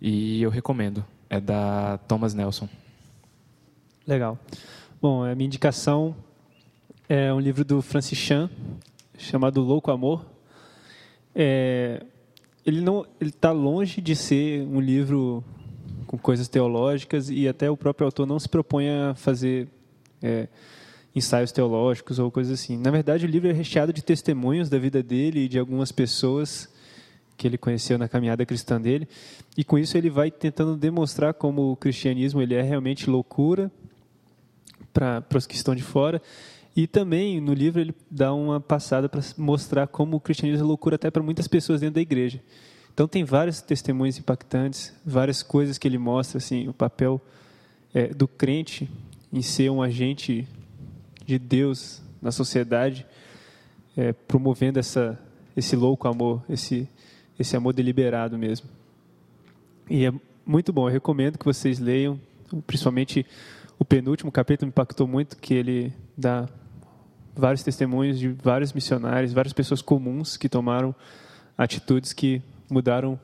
e 0.00 0.40
eu 0.40 0.50
recomendo. 0.50 1.04
É 1.28 1.40
da 1.40 1.98
Thomas 2.06 2.34
Nelson. 2.34 2.68
Legal. 4.08 4.38
Bom, 5.02 5.22
a 5.22 5.34
minha 5.34 5.44
indicação 5.44 6.16
é 7.10 7.30
um 7.30 7.38
livro 7.38 7.62
do 7.62 7.82
Francis 7.82 8.16
Chan, 8.16 8.48
chamado 9.18 9.60
Louco 9.60 9.90
Amor. 9.90 10.24
é, 11.34 12.02
ele 12.64 12.80
não 12.80 13.04
ele 13.20 13.28
está 13.28 13.52
longe 13.52 14.00
de 14.00 14.16
ser 14.16 14.62
um 14.62 14.80
livro 14.80 15.44
com 16.06 16.16
coisas 16.16 16.48
teológicas 16.48 17.28
e 17.28 17.46
até 17.46 17.70
o 17.70 17.76
próprio 17.76 18.06
autor 18.06 18.26
não 18.26 18.38
se 18.38 18.48
propõe 18.48 18.88
a 18.88 19.14
fazer 19.14 19.68
é, 20.22 20.48
ensaios 21.14 21.52
teológicos 21.52 22.18
ou 22.18 22.30
coisas 22.30 22.58
assim. 22.58 22.78
Na 22.78 22.90
verdade, 22.90 23.26
o 23.26 23.28
livro 23.28 23.50
é 23.50 23.52
recheado 23.52 23.92
de 23.92 24.02
testemunhos 24.02 24.70
da 24.70 24.78
vida 24.78 25.02
dele 25.02 25.40
e 25.40 25.48
de 25.48 25.58
algumas 25.58 25.92
pessoas 25.92 26.66
que 27.36 27.46
ele 27.46 27.58
conheceu 27.58 27.98
na 27.98 28.08
caminhada 28.08 28.46
cristã 28.46 28.80
dele, 28.80 29.06
e 29.54 29.62
com 29.62 29.78
isso 29.78 29.98
ele 29.98 30.08
vai 30.08 30.30
tentando 30.30 30.78
demonstrar 30.78 31.34
como 31.34 31.70
o 31.70 31.76
cristianismo 31.76 32.40
ele 32.40 32.54
é 32.54 32.62
realmente 32.62 33.10
loucura 33.10 33.70
para 34.98 35.38
os 35.38 35.46
que 35.46 35.54
estão 35.54 35.74
de 35.76 35.82
fora, 35.82 36.20
e 36.74 36.86
também 36.86 37.40
no 37.40 37.54
livro 37.54 37.80
ele 37.80 37.94
dá 38.10 38.34
uma 38.34 38.60
passada 38.60 39.08
para 39.08 39.20
mostrar 39.36 39.86
como 39.86 40.16
o 40.16 40.20
cristianismo 40.20 40.64
é 40.64 40.66
loucura 40.66 40.96
até 40.96 41.10
para 41.10 41.22
muitas 41.22 41.46
pessoas 41.46 41.80
dentro 41.80 41.94
da 41.94 42.00
igreja. 42.00 42.40
Então 42.92 43.06
tem 43.06 43.22
vários 43.22 43.60
testemunhos 43.60 44.18
impactantes, 44.18 44.92
várias 45.06 45.42
coisas 45.42 45.78
que 45.78 45.86
ele 45.86 45.98
mostra 45.98 46.38
assim, 46.38 46.66
o 46.68 46.72
papel 46.72 47.20
é, 47.94 48.08
do 48.08 48.26
crente 48.26 48.88
em 49.32 49.40
ser 49.40 49.70
um 49.70 49.80
agente 49.80 50.48
de 51.24 51.38
Deus 51.38 52.02
na 52.20 52.32
sociedade, 52.32 53.06
é, 53.96 54.12
promovendo 54.12 54.80
essa, 54.80 55.18
esse 55.56 55.76
louco 55.76 56.08
amor, 56.08 56.42
esse, 56.50 56.88
esse 57.38 57.56
amor 57.56 57.72
deliberado 57.72 58.36
mesmo. 58.36 58.68
E 59.88 60.06
é 60.06 60.12
muito 60.44 60.72
bom, 60.72 60.88
eu 60.88 60.92
recomendo 60.92 61.38
que 61.38 61.44
vocês 61.44 61.78
leiam, 61.78 62.18
principalmente 62.66 63.24
o 63.78 63.84
penúltimo 63.84 64.32
capítulo 64.32 64.66
me 64.66 64.70
impactou 64.70 65.06
muito, 65.06 65.36
que 65.36 65.54
ele 65.54 65.92
dá 66.16 66.48
vários 67.34 67.62
testemunhos 67.62 68.18
de 68.18 68.28
vários 68.28 68.72
missionários, 68.72 69.32
várias 69.32 69.52
pessoas 69.52 69.80
comuns 69.80 70.36
que 70.36 70.48
tomaram 70.48 70.94
atitudes 71.56 72.12
que 72.12 72.42
mudaram 72.68 73.18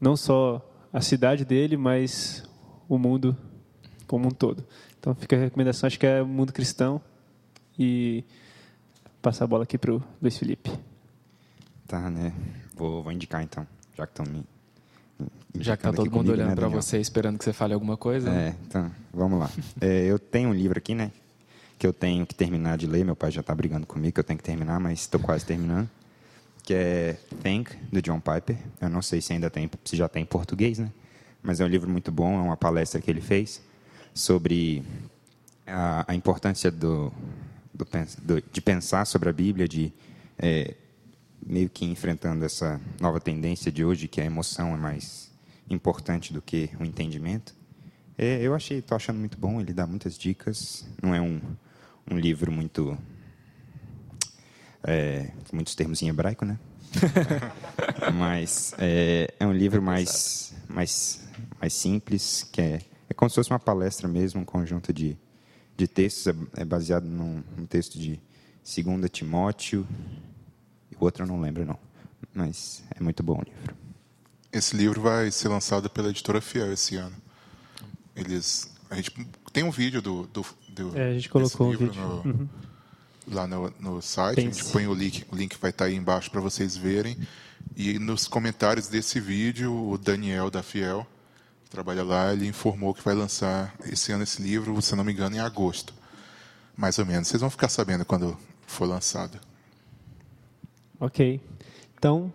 não 0.00 0.16
só 0.16 0.64
a 0.92 1.00
cidade 1.00 1.44
dele, 1.44 1.76
mas 1.76 2.48
o 2.88 2.98
mundo 2.98 3.36
como 4.06 4.28
um 4.28 4.30
todo. 4.30 4.64
Então 4.98 5.14
fica 5.14 5.36
a 5.36 5.38
recomendação, 5.38 5.86
acho 5.86 5.98
que 5.98 6.06
é 6.06 6.22
o 6.22 6.26
mundo 6.26 6.52
cristão 6.52 7.00
e 7.78 8.24
passar 9.20 9.44
a 9.44 9.48
bola 9.48 9.64
aqui 9.64 9.76
para 9.76 9.92
o 9.92 10.02
Luiz 10.22 10.38
Felipe. 10.38 10.70
Tá, 11.86 12.08
né? 12.10 12.32
Vou, 12.74 13.02
vou 13.02 13.12
indicar 13.12 13.42
então, 13.42 13.66
já 13.96 14.06
que 14.06 14.12
estão 14.12 14.26
me. 14.26 14.44
Já 15.58 15.76
que 15.76 15.82
tá 15.82 15.92
todo 15.92 16.10
mundo 16.10 16.32
olhando 16.32 16.50
né, 16.50 16.54
para 16.54 16.68
você, 16.68 16.98
esperando 16.98 17.38
que 17.38 17.44
você 17.44 17.52
fale 17.52 17.72
alguma 17.72 17.96
coisa. 17.96 18.30
É, 18.30 18.54
então, 18.66 18.90
vamos 19.12 19.38
lá. 19.38 19.50
é, 19.80 20.04
eu 20.04 20.18
tenho 20.18 20.50
um 20.50 20.54
livro 20.54 20.78
aqui, 20.78 20.94
né? 20.94 21.10
Que 21.78 21.86
eu 21.86 21.92
tenho 21.92 22.26
que 22.26 22.34
terminar 22.34 22.76
de 22.76 22.86
ler. 22.86 23.04
Meu 23.04 23.16
pai 23.16 23.30
já 23.30 23.40
está 23.40 23.54
brigando 23.54 23.86
comigo 23.86 24.14
que 24.14 24.20
eu 24.20 24.24
tenho 24.24 24.38
que 24.38 24.44
terminar, 24.44 24.78
mas 24.78 25.00
estou 25.00 25.20
quase 25.20 25.44
terminando 25.44 25.88
que 26.66 26.74
é 26.74 27.16
Think, 27.44 27.76
do 27.92 28.02
John 28.02 28.20
Piper. 28.20 28.58
Eu 28.80 28.90
não 28.90 29.00
sei 29.00 29.20
se 29.20 29.32
ainda 29.32 29.48
tem, 29.48 29.70
se 29.84 29.96
já 29.96 30.08
tem 30.08 30.24
em 30.24 30.26
português, 30.26 30.80
né? 30.80 30.90
Mas 31.40 31.60
é 31.60 31.64
um 31.64 31.68
livro 31.68 31.88
muito 31.88 32.10
bom, 32.10 32.40
é 32.40 32.42
uma 32.42 32.56
palestra 32.56 33.00
que 33.00 33.08
ele 33.08 33.20
fez 33.20 33.62
sobre 34.12 34.82
a, 35.64 36.04
a 36.08 36.14
importância 36.14 36.68
do, 36.68 37.12
do, 37.72 37.86
do, 38.20 38.42
de 38.52 38.60
pensar 38.60 39.04
sobre 39.06 39.28
a 39.28 39.32
Bíblia, 39.32 39.68
de 39.68 39.92
é, 40.36 40.74
meio 41.46 41.70
que 41.70 41.84
enfrentando 41.84 42.44
essa 42.44 42.80
nova 43.00 43.20
tendência 43.20 43.70
de 43.70 43.84
hoje, 43.84 44.08
que 44.08 44.20
a 44.20 44.24
emoção 44.24 44.74
é 44.74 44.76
mais 44.76 45.30
importante 45.70 46.32
do 46.32 46.42
que 46.42 46.70
o 46.80 46.84
entendimento. 46.84 47.54
É, 48.18 48.40
eu 48.42 48.54
achei, 48.54 48.78
estou 48.78 48.96
achando 48.96 49.18
muito 49.18 49.38
bom, 49.38 49.60
ele 49.60 49.72
dá 49.72 49.86
muitas 49.86 50.18
dicas, 50.18 50.84
não 51.00 51.14
é 51.14 51.20
um, 51.20 51.40
um 52.10 52.18
livro 52.18 52.50
muito 52.50 52.98
é, 54.82 55.30
muitos 55.52 55.74
termos 55.74 56.00
em 56.02 56.08
hebraico, 56.08 56.44
né? 56.44 56.58
Mas 58.14 58.72
é, 58.78 59.34
é, 59.38 59.46
um 59.46 59.52
livro 59.52 59.82
mais, 59.82 60.54
mais, 60.68 61.28
mais 61.60 61.72
simples, 61.72 62.48
que 62.52 62.60
é, 62.60 62.80
é 63.08 63.14
como 63.14 63.28
se 63.28 63.34
fosse 63.34 63.50
uma 63.50 63.58
palestra 63.58 64.08
mesmo, 64.08 64.40
um 64.40 64.44
conjunto 64.44 64.92
de, 64.92 65.18
de 65.76 65.88
textos. 65.88 66.28
É, 66.28 66.62
é 66.62 66.64
baseado 66.64 67.04
num, 67.04 67.42
num 67.56 67.66
texto 67.66 67.98
de 67.98 68.20
2 68.64 69.10
Timóteo. 69.10 69.86
O 70.98 71.04
outro 71.04 71.24
eu 71.24 71.26
não 71.26 71.40
lembro, 71.40 71.64
não. 71.64 71.78
Mas 72.34 72.84
é 72.94 73.02
muito 73.02 73.22
bom 73.22 73.40
o 73.40 73.42
livro. 73.42 73.76
Esse 74.52 74.76
livro 74.76 75.00
vai 75.00 75.30
ser 75.30 75.48
lançado 75.48 75.90
pela 75.90 76.08
editora 76.08 76.40
Fiel 76.40 76.72
esse 76.72 76.96
ano. 76.96 77.16
Eles, 78.14 78.74
a 78.88 78.96
gente 78.96 79.10
tem 79.52 79.64
um 79.64 79.70
vídeo 79.70 80.00
do, 80.00 80.26
do, 80.26 80.46
do 80.68 80.98
é, 80.98 81.10
a 81.10 81.12
gente 81.12 81.28
colocou 81.28 81.68
um 81.68 81.76
vídeo. 81.76 81.94
No, 81.94 82.22
uhum 82.22 82.48
lá 83.30 83.46
no, 83.46 83.72
no 83.78 84.00
site. 84.00 84.36
Pense. 84.36 84.60
A 84.60 84.62
gente 84.62 84.72
põe 84.72 84.86
o 84.86 84.94
link, 84.94 85.26
o 85.30 85.36
link 85.36 85.56
vai 85.60 85.70
estar 85.70 85.84
tá 85.84 85.90
aí 85.90 85.96
embaixo 85.96 86.30
para 86.30 86.40
vocês 86.40 86.76
verem. 86.76 87.16
E 87.76 87.98
nos 87.98 88.28
comentários 88.28 88.88
desse 88.88 89.20
vídeo, 89.20 89.72
o 89.90 89.98
Daniel 89.98 90.50
da 90.50 90.62
Fiel, 90.62 91.06
que 91.64 91.70
trabalha 91.70 92.04
lá, 92.04 92.32
ele 92.32 92.46
informou 92.46 92.94
que 92.94 93.02
vai 93.02 93.14
lançar 93.14 93.74
esse 93.84 94.12
ano 94.12 94.22
esse 94.22 94.40
livro, 94.40 94.80
se 94.80 94.94
não 94.94 95.04
me 95.04 95.12
engano, 95.12 95.36
em 95.36 95.40
agosto. 95.40 95.92
Mais 96.76 96.98
ou 96.98 97.06
menos. 97.06 97.28
Vocês 97.28 97.40
vão 97.40 97.50
ficar 97.50 97.68
sabendo 97.68 98.04
quando 98.04 98.36
for 98.66 98.86
lançado. 98.86 99.38
Ok. 101.00 101.40
Então, 101.98 102.32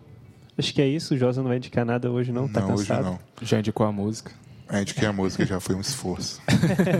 acho 0.58 0.72
que 0.72 0.82
é 0.82 0.86
isso. 0.86 1.14
O 1.14 1.16
Josa 1.16 1.40
não 1.42 1.48
vai 1.48 1.56
indicar 1.58 1.84
nada 1.84 2.10
hoje, 2.10 2.32
não? 2.32 2.48
Tá 2.48 2.60
não, 2.60 2.68
cansado? 2.68 3.00
hoje 3.00 3.10
não. 3.10 3.18
Já 3.46 3.58
indicou 3.58 3.86
a 3.86 3.92
música. 3.92 4.32
A 4.68 4.78
gente 4.78 4.94
quer 4.94 5.06
a 5.06 5.12
música 5.12 5.44
já 5.44 5.60
foi 5.60 5.74
um 5.74 5.80
esforço. 5.80 6.40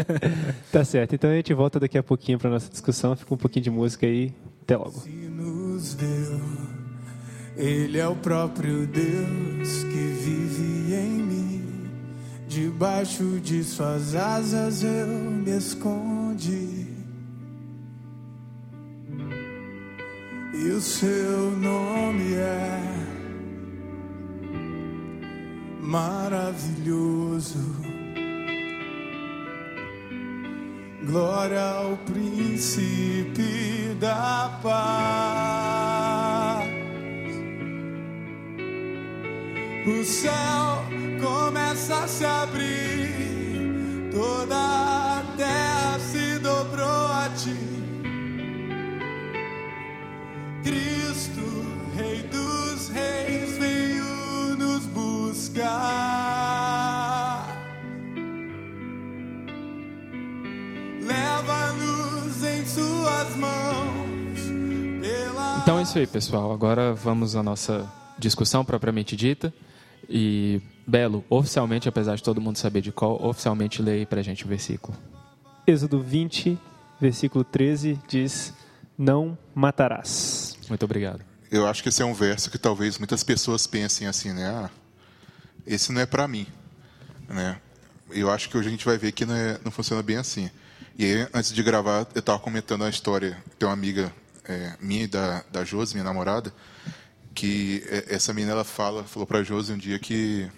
tá 0.71 0.85
certo. 0.85 1.14
Então 1.14 1.31
a 1.31 1.35
gente 1.35 1.54
volta 1.54 1.81
daqui 1.81 1.97
a 1.97 2.02
pouquinho 2.02 2.38
para 2.38 2.50
nossa 2.50 2.71
discussão. 2.71 3.16
Fica 3.16 3.33
um 3.33 3.38
pouquinho 3.38 3.62
de 3.62 3.71
música 3.71 4.07
aí. 4.07 4.35
Até 4.62 4.76
logo. 4.76 5.00
Se 5.00 5.09
nos 5.09 5.95
deu, 5.95 6.40
ele 7.57 7.99
é 7.99 8.07
o 8.07 8.14
próprio 8.14 8.87
Deus 8.87 9.85
que 9.85 9.88
vive 9.88 10.95
em 10.95 11.23
mim. 11.23 11.90
Debaixo 12.47 13.40
de 13.40 13.64
suas 13.64 14.14
asas 14.14 14.83
eu 14.83 15.07
me 15.07 15.57
escondi. 15.57 16.82
E 20.54 20.68
o 20.68 20.80
seu 20.82 21.50
nome 21.52 22.35
é 22.35 22.78
maravilhoso. 25.80 27.59
Glória 31.06 31.62
ao 31.62 31.97
príncipe 31.97 33.97
da 33.99 34.61
paz. 34.62 36.68
O 39.87 40.04
céu 40.04 40.85
começa 41.21 42.04
a 42.04 42.06
se 42.06 42.26
abrir, 42.26 44.11
toda 44.12 44.54
a 44.54 45.23
terra 45.37 45.99
se 45.99 46.38
dobrou 46.40 47.06
a 47.06 47.30
ti. 47.35 47.82
Cristo, 50.62 51.64
Rei 51.97 52.23
dos 52.23 52.88
Reis, 52.88 53.59
veio 53.59 54.57
nos 54.57 54.87
buscar. 54.87 55.73
Leva-nos 61.02 62.45
em 62.45 62.64
suas 62.66 63.37
mãos. 63.37 63.83
Então 65.62 65.78
é 65.78 65.83
isso 65.83 65.99
aí, 65.99 66.07
pessoal. 66.07 66.52
Agora 66.52 66.92
vamos 66.95 67.37
à 67.37 67.42
nossa 67.42 67.90
discussão 68.19 68.64
propriamente 68.64 69.16
dita. 69.16 69.52
E, 70.09 70.61
Belo, 70.87 71.25
oficialmente, 71.31 71.88
apesar 71.88 72.16
de 72.16 72.23
todo 72.23 72.40
mundo 72.40 72.57
saber 72.57 72.81
de 72.81 72.90
qual, 72.90 73.23
oficialmente 73.25 73.81
leia 73.81 74.04
para 74.04 74.21
a 74.21 74.23
gente 74.23 74.45
o 74.45 74.49
versículo. 74.49 74.97
Êxodo 75.66 76.00
20, 76.00 76.59
versículo 77.00 77.45
13, 77.45 77.99
diz: 78.09 78.52
Não 78.99 79.38
matarás. 79.54 80.41
Muito 80.69 80.85
obrigado. 80.85 81.25
Eu 81.50 81.66
acho 81.66 81.83
que 81.83 81.88
esse 81.88 82.00
é 82.00 82.04
um 82.04 82.14
verso 82.14 82.50
que 82.50 82.59
talvez 82.59 82.99
muitas 82.99 83.23
pessoas 83.23 83.66
pensem 83.66 84.07
assim, 84.07 84.33
né? 84.33 84.47
Ah, 84.47 84.71
esse 85.66 85.92
não 85.92 86.00
é 86.00 86.07
para 86.07 86.26
mim, 86.26 86.47
né? 87.28 87.61
Eu 88.11 88.31
acho 88.31 88.49
que 88.49 88.57
hoje 88.57 88.69
a 88.69 88.71
gente 88.71 88.85
vai 88.85 88.99
ver 88.99 89.12
que 89.12 89.25
não, 89.25 89.35
é, 89.35 89.59
não 89.64 89.71
funciona 89.71 90.02
bem 90.02 90.16
assim. 90.16 90.50
E 90.99 91.04
aí, 91.04 91.28
antes 91.33 91.52
de 91.52 91.62
gravar, 91.62 92.07
eu 92.14 92.21
estava 92.21 92.38
comentando 92.38 92.85
a 92.85 92.88
história. 92.88 93.37
Tem 93.59 93.66
uma 93.66 93.73
amiga 93.73 94.12
é, 94.45 94.76
minha 94.81 95.04
e 95.04 95.07
da, 95.07 95.45
da 95.50 95.64
Josi, 95.64 95.95
minha 95.95 96.04
namorada, 96.04 96.52
que 97.35 97.83
é, 97.88 98.14
essa 98.14 98.33
menina 98.33 98.52
ela 98.52 98.64
fala, 98.64 99.04
falou 99.04 99.26
para 99.26 99.38
a 99.38 99.42
Josi 99.42 99.73
um 99.73 99.78
dia 99.78 99.99
que 99.99 100.49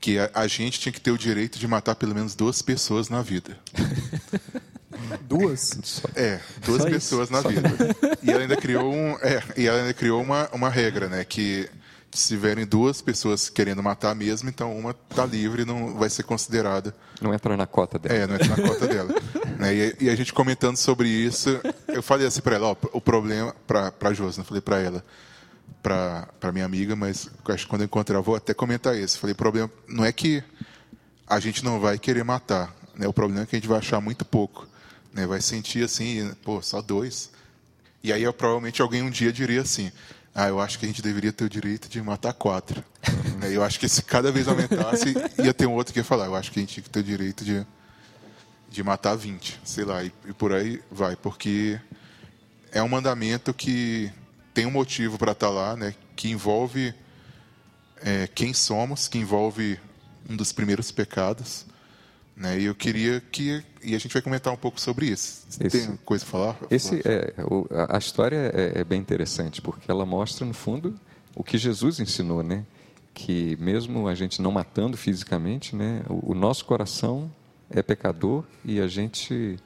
que 0.00 0.16
a, 0.18 0.30
a, 0.32 0.46
gente 0.46 0.78
tinha 0.78 0.92
que 0.92 1.00
ter 1.00 1.10
o 1.10 1.18
direito 1.18 1.58
de 1.58 1.66
matar 1.66 1.96
pelo 1.96 2.14
menos 2.14 2.36
duas 2.36 2.62
pessoas 2.62 3.08
na 3.08 3.20
vida. 3.20 3.58
Duas? 5.22 6.02
É, 6.14 6.40
duas 6.64 6.82
Só 6.82 6.88
pessoas 6.88 7.24
isso. 7.24 7.32
na 7.32 7.42
Só 7.42 7.48
vida. 7.48 7.68
E 8.22 8.30
ela 8.30 8.42
ainda 8.42 8.56
criou 8.56 8.92
um, 8.92 9.16
é, 9.20 9.42
e 9.56 9.66
ela 9.66 9.80
ainda 9.80 9.94
criou 9.94 10.22
uma, 10.22 10.48
uma 10.52 10.68
regra, 10.68 11.08
né, 11.08 11.24
que 11.24 11.68
se 12.10 12.28
tiverem 12.28 12.66
duas 12.66 13.02
pessoas 13.02 13.48
querendo 13.48 13.82
matar 13.82 14.14
mesmo, 14.14 14.48
então 14.48 14.76
uma 14.76 14.94
está 15.10 15.26
livre 15.26 15.62
e 15.62 15.64
não 15.64 15.94
vai 15.94 16.08
ser 16.08 16.22
considerada. 16.22 16.94
Não 17.20 17.34
entra 17.34 17.56
na 17.56 17.66
cota 17.66 17.98
dela. 17.98 18.14
É, 18.14 18.26
não 18.26 18.34
entra 18.34 18.48
na 18.48 18.68
cota 18.68 18.86
dela. 18.86 19.14
né? 19.58 19.74
e, 19.74 19.96
e, 20.00 20.10
a 20.10 20.16
gente 20.16 20.32
comentando 20.32 20.76
sobre 20.76 21.08
isso, 21.08 21.60
eu 21.86 22.02
falei 22.02 22.26
assim 22.26 22.40
para 22.40 22.56
ela, 22.56 22.68
ó, 22.68 22.76
o 22.92 23.00
problema, 23.00 23.54
para 23.66 23.92
a 24.00 24.12
Josi, 24.12 24.38
eu 24.38 24.44
falei 24.44 24.60
para 24.60 24.80
ela, 24.80 25.04
para 25.82 26.52
minha 26.52 26.64
amiga, 26.64 26.96
mas 26.96 27.28
acho 27.48 27.64
que 27.64 27.70
quando 27.70 27.82
eu 27.82 27.86
encontrar, 27.86 28.18
eu 28.18 28.22
vou 28.22 28.36
até 28.36 28.54
comentar 28.54 28.96
isso. 28.96 29.18
Falei, 29.18 29.32
o 29.32 29.36
problema 29.36 29.70
não 29.86 30.04
é 30.04 30.12
que 30.12 30.42
a 31.26 31.38
gente 31.38 31.64
não 31.64 31.78
vai 31.78 31.98
querer 31.98 32.24
matar, 32.24 32.74
né? 32.96 33.06
o 33.06 33.12
problema 33.12 33.42
é 33.42 33.46
que 33.46 33.56
a 33.56 33.58
gente 33.58 33.68
vai 33.68 33.78
achar 33.78 34.00
muito 34.00 34.24
pouco. 34.24 34.66
Né? 35.18 35.26
Vai 35.26 35.40
sentir 35.40 35.84
assim, 35.84 36.32
pô, 36.44 36.62
só 36.62 36.80
dois. 36.80 37.30
E 38.04 38.12
aí, 38.12 38.30
provavelmente, 38.32 38.80
alguém 38.80 39.02
um 39.02 39.10
dia 39.10 39.32
diria 39.32 39.62
assim, 39.62 39.90
ah, 40.32 40.46
eu 40.46 40.60
acho 40.60 40.78
que 40.78 40.84
a 40.84 40.88
gente 40.88 41.02
deveria 41.02 41.32
ter 41.32 41.44
o 41.44 41.48
direito 41.48 41.88
de 41.88 42.00
matar 42.00 42.32
quatro. 42.32 42.84
Eu 43.50 43.62
acho 43.62 43.78
que 43.80 43.88
se 43.88 44.02
cada 44.02 44.30
vez 44.30 44.46
aumentasse, 44.48 45.14
ia 45.42 45.54
ter 45.54 45.66
um 45.66 45.74
outro 45.74 45.92
que 45.92 46.00
ia 46.00 46.04
falar, 46.04 46.26
eu 46.26 46.34
acho 46.34 46.50
que 46.50 46.58
a 46.58 46.62
gente 46.62 46.74
tinha 46.74 46.82
que 46.82 46.90
ter 46.90 47.00
o 47.00 47.04
direito 47.04 47.44
de, 47.44 47.64
de 48.68 48.82
matar 48.82 49.14
20, 49.14 49.60
sei 49.64 49.84
lá, 49.84 50.02
e, 50.02 50.12
e 50.26 50.32
por 50.32 50.52
aí 50.52 50.82
vai, 50.90 51.14
porque 51.14 51.80
é 52.72 52.82
um 52.82 52.88
mandamento 52.88 53.54
que 53.54 54.10
tem 54.52 54.66
um 54.66 54.72
motivo 54.72 55.16
para 55.16 55.32
estar 55.32 55.46
tá 55.46 55.52
lá, 55.52 55.76
né, 55.76 55.94
que 56.16 56.28
envolve 56.28 56.92
é, 58.02 58.26
quem 58.26 58.52
somos, 58.52 59.06
que 59.06 59.18
envolve 59.18 59.78
um 60.28 60.36
dos 60.36 60.52
primeiros 60.52 60.90
pecados. 60.90 61.64
Né, 62.38 62.60
e 62.60 62.64
eu 62.66 62.74
queria 62.74 63.20
que. 63.20 63.64
E 63.82 63.96
a 63.96 63.98
gente 63.98 64.12
vai 64.12 64.22
comentar 64.22 64.52
um 64.52 64.56
pouco 64.56 64.80
sobre 64.80 65.06
isso. 65.06 65.44
Esse, 65.60 65.86
tem 65.88 65.96
coisa 66.04 66.24
a 66.24 66.28
falar? 66.28 66.56
Esse, 66.70 67.02
é, 67.04 67.34
o, 67.42 67.66
a 67.88 67.98
história 67.98 68.52
é, 68.54 68.80
é, 68.80 68.84
bem 68.84 69.00
interessante, 69.00 69.60
porque 69.60 69.90
ela 69.90 70.06
mostra, 70.06 70.46
no 70.46 70.54
fundo, 70.54 70.94
o 71.34 71.42
que 71.42 71.58
Jesus 71.58 71.98
ensinou, 71.98 72.44
né? 72.44 72.64
Que 73.12 73.56
mesmo 73.60 74.06
a 74.06 74.14
gente 74.14 74.40
não 74.40 74.52
matando 74.52 74.96
fisicamente, 74.96 75.74
né, 75.74 76.02
o, 76.08 76.30
o 76.30 76.34
nosso 76.34 76.64
coração 76.64 77.28
é 77.68 77.82
pecador 77.82 78.44
e 78.64 78.80
a 78.80 78.86
gente 78.86 79.58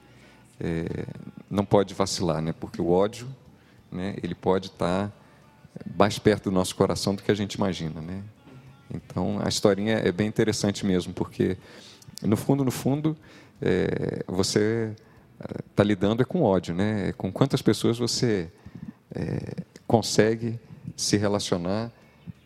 é, 0.59 1.05
não 1.51 1.63
pode 1.63 1.93
vacilar, 1.93 2.41
né? 2.41 2.55
Porque 2.59 2.81
o 2.81 2.89
ódio 2.89 3.27
né, 3.91 4.15
ele 4.23 4.33
pode 4.33 4.67
estar 4.67 5.11
mais 5.95 6.17
perto 6.17 6.45
do 6.45 6.51
nosso 6.51 6.75
coração 6.75 7.13
do 7.13 7.21
que 7.21 7.31
a 7.31 7.35
gente 7.35 7.53
imagina, 7.53 8.01
né? 8.01 8.23
Então 8.91 9.39
a 9.43 9.47
historinha 9.47 9.97
é 9.97 10.11
bem 10.11 10.27
interessante 10.27 10.83
mesmo, 10.83 11.13
porque 11.13 11.55
no 12.27 12.37
fundo, 12.37 12.63
no 12.63 12.71
fundo, 12.71 13.17
é, 13.61 14.23
você 14.27 14.95
está 15.69 15.83
lidando 15.83 16.21
é 16.21 16.25
com 16.25 16.41
ódio, 16.41 16.73
né? 16.73 17.09
É 17.09 17.11
com 17.11 17.31
quantas 17.31 17.61
pessoas 17.61 17.97
você 17.97 18.49
é, 19.13 19.63
consegue 19.85 20.59
se 20.95 21.17
relacionar 21.17 21.91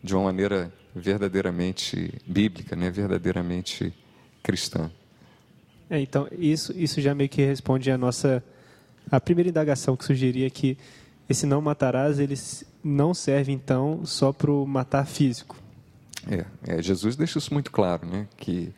de 0.04 0.16
uma 0.16 0.24
maneira 0.26 0.74
verdadeiramente 0.96 2.14
bíblica, 2.26 2.76
né? 2.76 2.90
Verdadeiramente 2.90 3.94
cristã. 4.42 4.90
É, 5.90 6.00
então 6.00 6.28
isso 6.32 6.74
isso 6.76 7.00
já 7.00 7.14
meio 7.14 7.30
que 7.30 7.44
responde 7.46 7.90
a 7.92 7.98
nossa 7.98 8.44
a 9.10 9.20
primeira 9.22 9.50
indagação 9.50 9.96
que 9.96 10.04
sugeria 10.04 10.50
que 10.50 10.78
esse 11.30 11.46
não 11.46 11.62
matarás, 11.62 12.20
ele 12.20 12.36
não 12.84 13.14
serve 13.14 13.52
então 13.52 14.06
só 14.06 14.32
para 14.32 14.50
o 14.50 14.66
matar 14.66 15.06
físico. 15.06 15.58
É, 16.30 16.46
é, 16.66 16.82
Jesus 16.82 17.16
deixa 17.16 17.38
isso 17.38 17.54
muito 17.54 17.72
claro, 17.72 18.06
né? 18.06 18.28
Que 18.38 18.74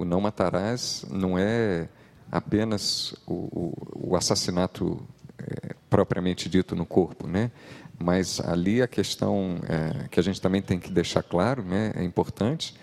o 0.00 0.04
não 0.04 0.20
matarás 0.20 1.04
não 1.10 1.38
é 1.38 1.88
apenas 2.30 3.14
o, 3.26 3.34
o, 3.34 4.10
o 4.10 4.16
assassinato 4.16 5.00
é, 5.38 5.74
propriamente 5.88 6.48
dito 6.48 6.74
no 6.74 6.86
corpo, 6.86 7.26
né? 7.26 7.50
Mas 7.98 8.40
ali 8.40 8.80
a 8.80 8.88
questão 8.88 9.58
é, 9.68 10.08
que 10.08 10.18
a 10.18 10.22
gente 10.22 10.40
também 10.40 10.62
tem 10.62 10.78
que 10.78 10.90
deixar 10.90 11.22
claro, 11.22 11.62
né? 11.62 11.92
É 11.94 12.02
importante, 12.02 12.74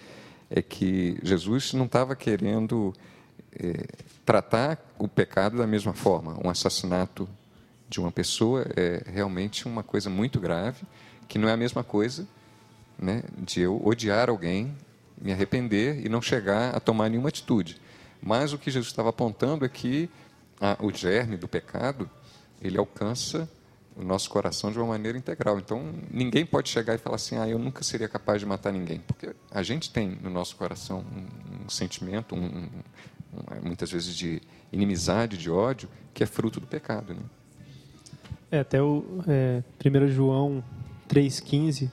é 0.49 0.62
que 0.62 1.17
Jesus 1.23 1.73
não 1.73 1.86
estava 1.86 2.15
querendo 2.15 2.93
é, 3.51 3.86
tratar 4.23 4.80
o 4.99 5.08
pecado 5.08 5.58
da 5.58 5.65
mesma 5.65 5.93
forma, 5.93 6.38
um 6.43 6.49
assassinato 6.49 7.27
de 7.89 7.99
uma 7.99 8.12
pessoa 8.12 8.65
é 8.75 9.01
realmente 9.10 9.65
uma 9.65 9.82
coisa 9.82 10.10
muito 10.10 10.39
grave, 10.39 10.86
que 11.27 11.39
não 11.39 11.47
é 11.47 11.53
a 11.53 11.58
mesma 11.58 11.84
coisa 11.84 12.27
né, 12.99 13.23
de 13.38 13.62
eu 13.62 13.82
odiar 13.84 14.30
alguém, 14.30 14.75
me 15.19 15.32
arrepender 15.32 16.06
e 16.06 16.10
não 16.10 16.21
chegar 16.21 16.75
a 16.75 16.80
tomar 16.80 17.10
nenhuma 17.10 17.30
atitude. 17.30 17.77
Mas 18.21 18.53
o 18.53 18.58
que 18.58 18.71
Jesus 18.71 18.91
estava 18.91 19.10
apontando 19.10 19.65
é 19.65 19.69
que 19.69 20.10
a, 20.60 20.77
o 20.80 20.91
germe 20.91 21.38
do 21.38 21.47
pecado, 21.47 22.10
ele 22.62 22.77
alcança 22.77 23.49
o 23.95 24.03
nosso 24.03 24.30
coração 24.30 24.71
de 24.71 24.77
uma 24.77 24.88
maneira 24.88 25.17
integral. 25.17 25.58
Então, 25.58 25.93
ninguém 26.12 26.45
pode 26.45 26.69
chegar 26.69 26.93
e 26.93 26.97
falar 26.99 27.15
assim, 27.15 27.38
ah, 27.38 27.47
eu 27.47 27.58
nunca 27.58 27.84
seria 27.84 28.08
capaz 28.08 28.39
de 28.39 28.45
matar 28.45 28.71
ninguém. 28.71 28.99
Porque 28.99 29.36
a 29.51 29.63
gente 29.63 29.91
tem 29.91 30.17
no 30.21 30.30
nosso 30.30 30.56
coração 30.56 31.03
um, 31.15 31.65
um 31.65 31.69
sentimento, 31.69 32.36
um, 32.36 32.45
um, 32.45 32.69
muitas 33.63 33.91
vezes 33.91 34.15
de 34.15 34.41
inimizade, 34.71 35.38
de 35.38 35.49
ódio, 35.49 35.89
que 36.13 36.23
é 36.23 36.27
fruto 36.27 36.60
do 36.60 36.67
pecado. 36.67 37.15
Né? 37.15 37.21
É, 38.51 38.60
até 38.60 38.82
o 38.82 39.23
é, 39.27 39.63
1 39.84 40.08
João 40.10 40.63
3,15 41.10 41.89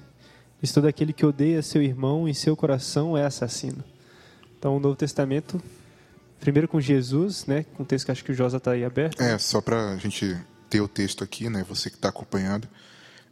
diz: 0.64 0.72
Todo 0.72 0.86
aquele 0.86 1.12
que 1.12 1.24
odeia 1.24 1.62
seu 1.62 1.82
irmão 1.82 2.28
em 2.28 2.34
seu 2.34 2.56
coração 2.56 3.16
é 3.16 3.24
assassino. 3.24 3.84
Então, 4.58 4.76
o 4.76 4.80
Novo 4.80 4.96
Testamento, 4.96 5.62
primeiro 6.40 6.66
com 6.66 6.80
Jesus, 6.80 7.46
né, 7.46 7.64
com 7.74 7.82
o 7.82 7.86
texto 7.86 8.06
que 8.06 8.12
acho 8.12 8.24
que 8.24 8.32
o 8.32 8.34
Josa 8.34 8.56
está 8.56 8.72
aí 8.72 8.84
aberto. 8.84 9.20
É, 9.22 9.36
só 9.38 9.60
para 9.60 9.90
a 9.90 9.96
gente 9.98 10.36
ter 10.70 10.80
o 10.80 10.88
texto 10.88 11.22
aqui, 11.22 11.48
né, 11.48 11.64
você 11.68 11.90
que 11.90 11.96
está 11.96 12.08
acompanhando, 12.08 12.66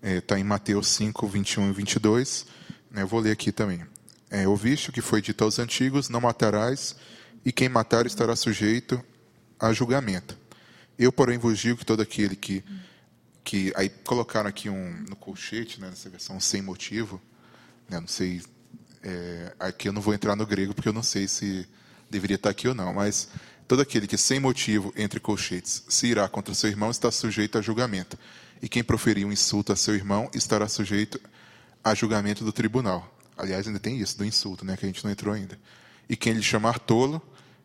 está 0.02 0.08
é, 0.08 0.20
tá 0.20 0.38
em 0.38 0.44
Mateus 0.44 0.88
5, 0.88 1.26
21 1.26 1.70
e 1.70 1.72
22. 1.72 2.46
Né, 2.90 3.02
eu 3.02 3.06
vou 3.06 3.20
ler 3.20 3.32
aqui 3.32 3.50
também. 3.50 3.80
É, 4.30 4.46
Ouviste 4.46 4.90
o 4.90 4.92
que 4.92 5.00
foi 5.00 5.22
dito 5.22 5.42
aos 5.42 5.58
antigos: 5.58 6.08
Não 6.08 6.20
matarás, 6.20 6.94
e 7.44 7.50
quem 7.50 7.68
matar 7.68 8.06
estará 8.06 8.36
sujeito 8.36 9.02
a 9.58 9.72
julgamento. 9.72 10.36
Eu, 10.98 11.10
porém, 11.10 11.38
vos 11.38 11.58
digo 11.58 11.78
que 11.78 11.86
todo 11.86 12.02
aquele 12.02 12.36
que 12.36 12.62
que 13.44 13.72
aí 13.76 13.88
colocaram 13.88 14.48
aqui 14.48 14.68
um 14.68 15.04
no 15.08 15.16
colchete, 15.16 15.80
né, 15.80 15.88
nessa 15.88 16.08
versão 16.08 16.38
sem 16.38 16.62
motivo, 16.62 17.20
né, 17.88 17.98
não 18.00 18.08
sei, 18.08 18.42
é, 19.02 19.54
aqui 19.58 19.88
eu 19.88 19.92
não 19.92 20.00
vou 20.00 20.14
entrar 20.14 20.36
no 20.36 20.46
grego 20.46 20.74
porque 20.74 20.88
eu 20.88 20.92
não 20.92 21.02
sei 21.02 21.26
se 21.26 21.68
deveria 22.08 22.36
estar 22.36 22.50
aqui 22.50 22.68
ou 22.68 22.74
não, 22.74 22.92
mas 22.94 23.28
todo 23.66 23.82
aquele 23.82 24.06
que 24.06 24.16
sem 24.16 24.38
motivo 24.38 24.92
entre 24.96 25.18
colchetes 25.18 25.82
se 25.88 26.06
irá 26.06 26.28
contra 26.28 26.54
seu 26.54 26.70
irmão 26.70 26.90
está 26.90 27.10
sujeito 27.10 27.58
a 27.58 27.62
julgamento, 27.62 28.18
e 28.62 28.68
quem 28.68 28.84
proferir 28.84 29.26
um 29.26 29.32
insulto 29.32 29.72
a 29.72 29.76
seu 29.76 29.94
irmão 29.94 30.30
estará 30.32 30.68
sujeito 30.68 31.20
a 31.82 31.94
julgamento 31.94 32.44
do 32.44 32.52
tribunal. 32.52 33.12
Aliás, 33.36 33.66
ainda 33.66 33.80
tem 33.80 33.98
isso 33.98 34.16
do 34.16 34.24
insulto, 34.24 34.64
né, 34.64 34.76
que 34.76 34.84
a 34.84 34.88
gente 34.88 35.02
não 35.02 35.10
entrou 35.10 35.34
ainda. 35.34 35.58
E 36.08 36.16
quem 36.16 36.32
lhe 36.32 36.42
chamar 36.42 36.78
tolo 36.78 37.20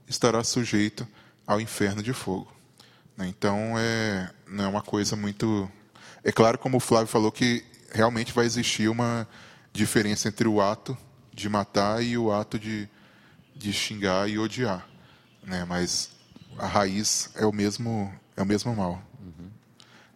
estará 0.07 0.43
sujeito 0.43 1.07
ao 1.45 1.61
inferno 1.61 2.01
de 2.01 2.13
fogo. 2.13 2.56
Né? 3.17 3.27
Então, 3.27 3.73
é, 3.77 4.29
não 4.47 4.65
é 4.65 4.67
uma 4.67 4.81
coisa 4.81 5.15
muito. 5.15 5.69
É 6.23 6.31
claro, 6.31 6.57
como 6.57 6.77
o 6.77 6.79
Flávio 6.79 7.07
falou, 7.07 7.31
que 7.31 7.65
realmente 7.91 8.31
vai 8.31 8.45
existir 8.45 8.87
uma 8.89 9.27
diferença 9.73 10.27
entre 10.27 10.47
o 10.47 10.61
ato 10.61 10.97
de 11.33 11.49
matar 11.49 12.03
e 12.03 12.17
o 12.17 12.31
ato 12.31 12.59
de, 12.59 12.87
de 13.55 13.73
xingar 13.73 14.29
e 14.29 14.37
odiar. 14.37 14.87
Né? 15.43 15.65
Mas 15.65 16.11
a 16.57 16.67
raiz 16.67 17.29
é 17.35 17.45
o 17.45 17.51
mesmo, 17.51 18.13
é 18.35 18.41
o 18.41 18.45
mesmo 18.45 18.75
mal. 18.75 19.01
Uhum. 19.19 19.49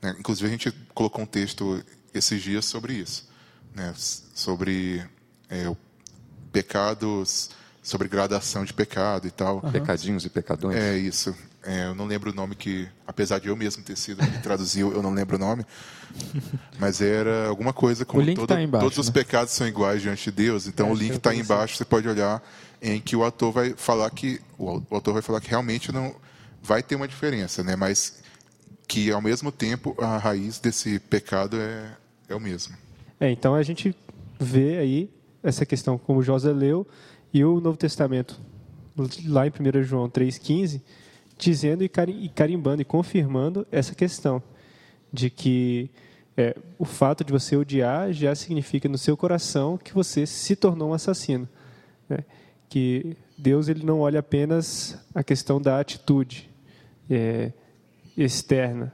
Né? 0.02 0.16
Inclusive, 0.20 0.48
a 0.48 0.52
gente 0.52 0.72
colocou 0.94 1.24
um 1.24 1.28
texto 1.28 1.84
esses 2.14 2.42
dias 2.42 2.66
sobre 2.66 2.94
isso. 2.94 3.30
Né? 3.74 3.94
Sobre 3.96 5.06
é, 5.50 5.74
pecados, 6.52 7.52
sobre 7.82 8.08
gradação 8.08 8.66
de 8.66 8.74
pecado 8.74 9.28
e 9.28 9.32
tal. 9.32 9.62
Uhum. 9.64 9.72
Pecadinhos 9.72 10.26
e 10.26 10.30
pecadões. 10.30 10.76
É 10.76 10.98
isso. 10.98 11.36
É, 11.64 11.86
eu 11.86 11.96
não 11.96 12.06
lembro 12.06 12.32
o 12.32 12.34
nome 12.34 12.56
que, 12.56 12.88
apesar 13.06 13.40
de 13.40 13.48
eu 13.48 13.56
mesmo 13.56 13.84
ter 13.84 13.96
sido 13.96 14.26
que 14.26 14.42
traduziu, 14.42 14.92
eu 14.94 15.02
não 15.02 15.14
lembro 15.14 15.36
o 15.36 15.40
nome. 15.40 15.64
Mas 16.80 17.02
era 17.02 17.48
alguma 17.48 17.72
coisa 17.72 18.04
como 18.04 18.26
todo, 18.34 18.48
tá 18.48 18.62
embaixo, 18.62 18.84
todos 18.84 18.98
né? 18.98 19.02
os 19.02 19.10
pecados 19.10 19.54
são 19.54 19.68
iguais 19.68 20.02
diante 20.02 20.24
de 20.24 20.32
Deus. 20.32 20.68
Então 20.68 20.88
é, 20.88 20.92
o 20.92 20.96
link 20.96 21.16
está 21.16 21.34
embaixo, 21.34 21.78
você 21.78 21.86
pode 21.86 22.08
olhar 22.08 22.42
em 22.82 23.00
que 23.00 23.16
o 23.16 23.24
autor 23.24 23.52
vai 23.52 23.74
falar 23.78 24.10
que 24.10 24.42
o 24.58 24.84
autor 24.90 25.14
vai 25.14 25.22
falar 25.22 25.40
que 25.40 25.50
realmente 25.50 25.92
não 25.92 26.16
vai 26.64 26.82
ter 26.82 26.96
uma 26.96 27.08
diferença, 27.08 27.64
né? 27.64 27.76
Mas 27.76 28.22
que 28.88 29.12
ao 29.12 29.22
mesmo 29.22 29.52
tempo 29.52 29.96
a 30.00 30.18
raiz 30.18 30.60
desse 30.60 31.00
pecado 31.00 31.58
é, 31.60 31.92
é 32.28 32.36
o 32.36 32.40
mesmo. 32.40 32.76
É, 33.20 33.30
então 33.30 33.54
a 33.54 33.62
gente 33.62 33.96
vê 34.40 34.80
aí 34.80 35.10
essa 35.44 35.66
questão 35.66 35.98
como 35.98 36.24
José 36.24 36.52
leu 36.52 36.88
e 37.32 37.46
o 37.46 37.62
Novo 37.62 37.78
Testamento 37.78 38.40
lá 39.26 39.48
em 39.48 39.50
1 39.52 39.84
João 39.84 40.10
3,15 40.10 40.82
dizendo 41.42 41.84
e 41.84 41.90
carimbando 42.30 42.84
e 42.84 42.86
confirmando 42.86 43.66
essa 43.72 43.96
questão 43.96 44.42
de 45.12 45.30
que 45.30 45.90
é, 46.38 46.56
o 46.78 46.86
fato 46.86 47.24
de 47.24 47.32
você 47.34 47.58
odiar 47.58 48.14
já 48.14 48.34
significa 48.36 48.88
no 48.88 48.98
seu 48.98 49.18
coração 49.18 49.78
que 49.78 49.94
você 49.94 50.26
se 50.28 50.56
tornou 50.56 50.92
um 50.92 50.94
assassino. 50.94 51.50
Né? 52.08 52.20
Que 52.70 53.18
Deus 53.38 53.68
ele 53.68 53.84
não 53.84 54.02
olha 54.02 54.20
apenas 54.20 55.04
a 55.16 55.24
questão 55.24 55.60
da 55.60 55.80
atitude 55.80 56.48
é, 57.10 57.52
externa, 58.16 58.94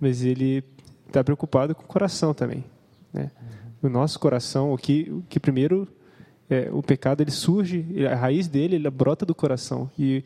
mas 0.00 0.24
ele 0.24 0.64
está 1.06 1.22
preocupado 1.22 1.76
com 1.76 1.84
o 1.84 1.86
coração 1.86 2.34
também. 2.34 2.64
Né? 3.12 3.30
O 3.80 3.88
nosso 3.88 4.18
coração, 4.18 4.72
o 4.72 4.76
que, 4.76 5.10
o 5.10 5.22
que 5.28 5.38
primeiro 5.38 5.86
é, 6.50 6.68
o 6.72 6.82
pecado 6.82 7.22
ele 7.22 7.30
surge, 7.30 8.04
a 8.10 8.16
raiz 8.16 8.48
dele 8.48 8.74
ele 8.74 8.90
brota 8.90 9.24
do 9.24 9.34
coração 9.34 9.90
e 9.96 10.24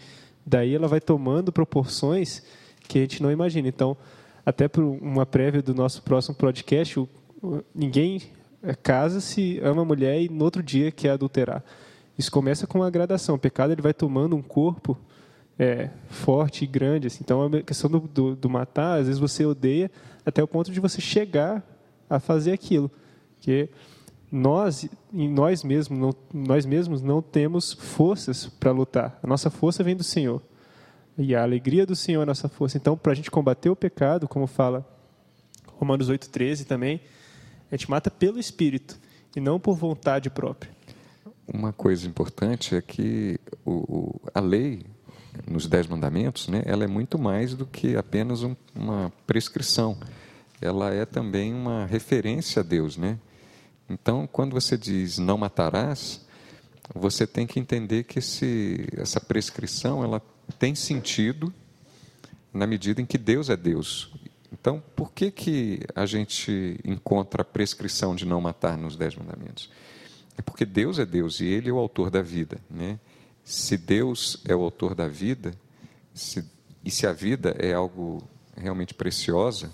daí 0.48 0.74
ela 0.74 0.88
vai 0.88 1.00
tomando 1.00 1.52
proporções 1.52 2.42
que 2.88 2.98
a 2.98 3.02
gente 3.02 3.22
não 3.22 3.30
imagina. 3.30 3.68
Então, 3.68 3.96
até 4.44 4.66
por 4.66 4.82
uma 4.82 5.26
prévia 5.26 5.61
do 5.61 5.74
nosso 5.74 6.02
próximo 6.02 6.34
podcast, 6.34 6.98
o, 6.98 7.08
ninguém 7.74 8.22
é, 8.62 8.74
casa-se, 8.74 9.61
ama 9.62 9.82
a 9.82 9.84
mulher 9.84 10.20
e 10.20 10.28
no 10.28 10.44
outro 10.44 10.62
dia 10.62 10.90
quer 10.90 11.11
adulterar. 11.11 11.62
Isso 12.16 12.32
começa 12.32 12.66
com 12.66 12.78
uma 12.78 12.90
gradação. 12.90 13.37
O 13.37 13.38
pecado 13.38 13.72
ele 13.72 13.82
vai 13.82 13.94
tomando 13.94 14.34
um 14.34 14.42
corpo 14.42 14.98
é, 15.58 15.90
forte 16.08 16.64
e 16.64 16.66
grande. 16.66 17.06
Assim. 17.06 17.20
Então, 17.22 17.44
a 17.44 17.62
questão 17.62 17.90
do, 17.90 18.00
do, 18.00 18.34
do, 18.34 18.50
matar, 18.50 18.98
às 18.98 19.06
vezes 19.06 19.20
você 19.20 19.44
odeia 19.44 19.90
até 20.24 20.42
o 20.42 20.48
ponto 20.48 20.72
de 20.72 20.80
você 20.80 21.00
chegar 21.00 21.62
a 22.08 22.18
fazer 22.18 22.52
aquilo. 22.52 22.90
Porque 23.37 23.68
nós, 24.30 24.88
nós 25.12 25.64
mesmos, 25.64 25.98
não, 25.98 26.14
nós 26.32 26.66
mesmos 26.66 27.02
não 27.02 27.22
temos 27.22 27.72
forças 27.72 28.46
para 28.46 28.70
lutar. 28.70 29.18
A 29.22 29.26
nossa 29.26 29.50
força 29.50 29.82
vem 29.82 29.96
do 29.96 30.04
Senhor. 30.04 30.42
E 31.16 31.34
a 31.34 31.42
alegria 31.42 31.84
do 31.84 31.96
Senhor 31.96 32.20
é 32.20 32.22
a 32.22 32.26
nossa 32.26 32.48
força. 32.48 32.76
Então, 32.76 32.96
para 32.96 33.12
a 33.12 33.14
gente 33.14 33.30
combater 33.30 33.70
o 33.70 33.76
pecado, 33.76 34.28
como 34.28 34.46
fala 34.46 34.86
Romanos 35.78 36.10
8,13 36.10 36.64
também, 36.64 37.00
a 37.70 37.76
gente 37.76 37.90
mata 37.90 38.10
pelo 38.10 38.38
Espírito 38.38 38.98
e 39.34 39.40
não 39.40 39.58
por 39.58 39.74
vontade 39.76 40.30
própria. 40.30 40.70
Uma 41.46 41.72
coisa 41.72 42.06
importante 42.06 42.74
é 42.74 42.82
que 42.82 43.40
o, 43.64 43.72
o, 43.72 44.20
a 44.34 44.40
lei, 44.40 44.84
nos 45.46 45.66
Dez 45.66 45.86
Mandamentos, 45.86 46.48
né, 46.48 46.62
ela 46.66 46.84
é 46.84 46.86
muito 46.86 47.18
mais 47.18 47.54
do 47.54 47.64
que 47.64 47.96
apenas 47.96 48.42
um, 48.42 48.54
uma 48.74 49.12
prescrição. 49.26 49.96
Ela 50.60 50.92
é 50.92 51.06
também 51.06 51.54
uma 51.54 51.86
referência 51.86 52.60
a 52.60 52.62
Deus. 52.62 52.96
Né? 52.96 53.18
Então, 53.88 54.27
quando 54.27 54.53
você 54.53 54.77
diz 54.77 55.18
não 55.18 55.38
matarás, 55.38 56.20
você 56.94 57.27
tem 57.27 57.46
que 57.46 57.61
entender 57.61 58.05
que 58.05 58.18
esse, 58.18 58.87
essa 58.92 59.20
prescrição 59.20 60.03
ela 60.03 60.22
tem 60.59 60.74
sentido 60.74 61.53
na 62.53 62.66
medida 62.66 63.01
em 63.01 63.07
que 63.07 63.18
Deus 63.18 63.51
é 63.51 63.57
Deus. 63.57 64.12
Então, 64.53 64.83
por 64.96 65.12
que, 65.12 65.31
que 65.31 65.81
a 65.94 66.07
gente 66.07 66.81
encontra 66.85 67.42
a 67.42 67.44
prescrição 67.44 68.14
de 68.14 68.24
não 68.24 68.40
matar 68.40 68.77
nos 68.77 68.96
Dez 68.96 69.14
Mandamentos? 69.14 69.70
É 70.37 70.42
porque 70.42 70.64
Deus 70.64 70.98
é 70.98 71.05
Deus 71.05 71.40
e 71.40 71.46
Ele 71.46 71.68
é 71.68 71.72
o 71.72 71.79
autor 71.79 72.11
da 72.11 72.22
vida. 72.22 72.59
Né? 72.70 72.98
Se 73.44 73.77
Deus 73.77 74.38
é 74.46 74.55
o 74.55 74.62
autor 74.62 74.94
da 74.94 75.09
vida, 75.09 75.53
se, 76.14 76.44
e 76.85 76.90
se 76.90 77.07
a 77.07 77.12
vida 77.12 77.55
é 77.59 77.74
algo 77.74 78.22
realmente 78.57 78.94
preciosa 78.94 79.72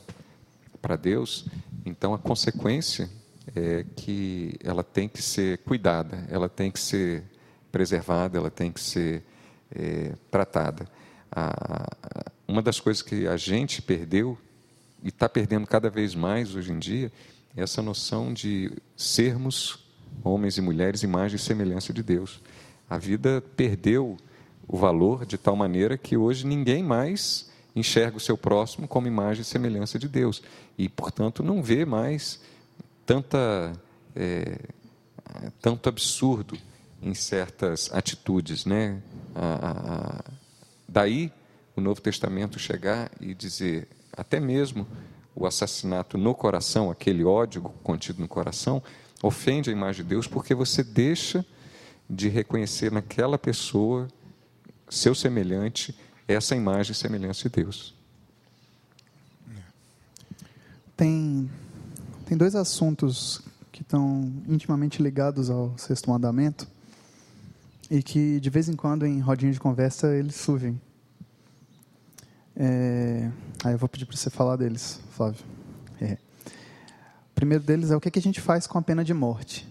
para 0.83 0.97
Deus, 0.97 1.47
então 1.87 2.13
a 2.13 2.19
consequência 2.19 3.09
é 3.55 3.85
que 3.97 4.55
ela 4.63 4.83
tem 4.83 5.09
que 5.09 5.21
ser 5.21 5.59
cuidada, 5.59 6.25
ela 6.31 6.49
tem 6.49 6.71
que 6.71 6.81
ser 6.81 7.25
preservada, 7.71 8.39
ela 8.39 8.51
tem 8.51 8.71
que 8.71 8.81
ser 8.81 9.23
é, 9.75 10.13
tratada. 10.31 10.87
A, 11.31 11.89
uma 12.47 12.63
das 12.63 12.79
coisas 12.79 13.03
que 13.03 13.27
a 13.27 13.37
gente 13.37 13.83
perdeu 13.83 14.39
e 15.03 15.09
está 15.09 15.29
perdendo 15.29 15.67
cada 15.67 15.91
vez 15.91 16.15
mais 16.15 16.55
hoje 16.55 16.73
em 16.73 16.79
dia 16.79 17.13
é 17.57 17.63
essa 17.63 17.83
noção 17.83 18.33
de 18.33 18.73
sermos 18.97 19.85
homens 20.23 20.57
e 20.57 20.61
mulheres, 20.61 21.03
imagem 21.03 21.37
e 21.37 21.39
semelhança 21.39 21.93
de 21.93 22.03
Deus. 22.03 22.41
A 22.89 22.99
vida 22.99 23.43
perdeu 23.57 24.17
o 24.67 24.77
valor 24.77 25.27
de 25.27 25.37
tal 25.37 25.57
maneira 25.57 25.99
que 25.99 26.17
hoje 26.17 26.47
ninguém 26.47 26.83
mais 26.83 27.51
enxerga 27.75 28.17
o 28.17 28.21
seu 28.21 28.37
próximo 28.39 28.87
como 28.87 29.07
imagem 29.07 29.43
e 29.43 29.45
semelhança 29.45 29.99
de 29.99 30.09
Deus. 30.09 30.43
E, 30.79 30.89
portanto, 30.89 31.43
não 31.43 31.63
vê 31.63 31.85
mais 31.85 32.41
tanta, 33.07 33.73
é, 34.15 34.59
tanto 35.61 35.89
absurdo 35.89 36.59
em 37.03 37.15
certas 37.15 37.91
atitudes. 37.93 38.65
Né? 38.65 39.03
A, 39.35 39.45
a, 39.45 40.25
daí 40.89 41.33
o 41.77 41.81
Novo 41.81 42.01
Testamento 42.01 42.59
chegar 42.59 43.11
e 43.21 43.35
dizer, 43.35 43.89
até 44.13 44.39
mesmo 44.39 44.87
o 45.35 45.47
assassinato 45.47 46.17
no 46.17 46.35
coração, 46.35 46.91
aquele 46.91 47.25
ódio 47.25 47.63
contido 47.83 48.21
no 48.21 48.29
coração, 48.29 48.83
ofende 49.23 49.71
a 49.71 49.73
imagem 49.73 50.03
de 50.03 50.09
Deus 50.09 50.27
porque 50.27 50.55
você 50.55 50.83
deixa 50.83 51.45
de 52.09 52.29
reconhecer 52.29 52.93
naquela 52.93 53.39
pessoa, 53.39 54.09
seu 54.89 55.15
semelhante, 55.15 55.97
essa 56.29 56.55
imagem 56.55 56.93
e 56.93 56.95
semelhança 56.95 57.49
de 57.49 57.63
Deus. 57.63 57.95
Tem, 60.97 61.51
tem 62.25 62.37
dois 62.37 62.55
assuntos 62.55 63.43
que 63.71 63.83
estão 63.83 64.33
intimamente 64.49 65.03
ligados 65.03 65.51
ao 65.51 65.77
sexto 65.77 66.09
mandamento 66.09 66.67
e 67.91 68.03
que 68.03 68.41
de 68.41 68.49
vez 68.49 68.69
em 68.69 68.75
quando 68.75 69.05
em 69.05 69.21
rodinha 69.21 69.53
de 69.53 69.61
conversa 69.61 70.15
eles 70.15 70.35
surgem. 70.37 70.81
É... 72.57 73.31
Aí 73.63 73.73
eu 73.73 73.79
vou 73.79 73.89
pedir 73.89 74.07
para 74.07 74.17
você 74.17 74.31
falar 74.31 74.57
deles, 74.57 75.01
Flávio. 75.11 75.45
É. 76.01 76.13
O 76.13 77.35
primeiro 77.35 77.63
deles 77.63 77.91
é 77.91 77.97
o 77.97 78.01
que 78.01 78.19
a 78.19 78.23
gente 78.23 78.41
faz 78.41 78.67
com 78.67 78.79
a 78.79 78.83
pena 78.83 79.05
de 79.05 79.13
morte. 79.13 79.69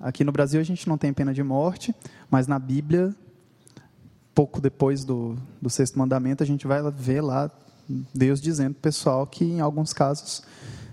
Aqui 0.00 0.24
no 0.24 0.32
Brasil 0.32 0.60
a 0.60 0.64
gente 0.64 0.88
não 0.88 0.96
tem 0.98 1.12
pena 1.12 1.32
de 1.32 1.42
morte, 1.42 1.94
mas 2.30 2.46
na 2.46 2.58
Bíblia, 2.58 3.14
pouco 4.34 4.60
depois 4.60 5.04
do, 5.04 5.36
do 5.60 5.68
sexto 5.68 5.98
mandamento, 5.98 6.42
a 6.42 6.46
gente 6.46 6.66
vai 6.66 6.80
ver 6.90 7.20
lá 7.20 7.50
Deus 8.14 8.40
dizendo 8.40 8.74
pessoal 8.74 9.26
que 9.26 9.44
em 9.44 9.60
alguns 9.60 9.92
casos 9.92 10.42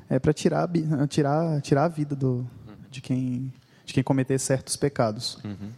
é 0.09 0.19
para 0.19 0.33
tirar, 0.33 0.69
tirar, 1.09 1.61
tirar 1.61 1.85
a 1.85 1.87
vida 1.87 2.15
do, 2.15 2.47
de, 2.89 3.01
quem, 3.01 3.51
de 3.85 3.93
quem 3.93 4.03
cometer 4.03 4.39
certos 4.39 4.75
pecados. 4.75 5.37
Uhum. 5.43 5.71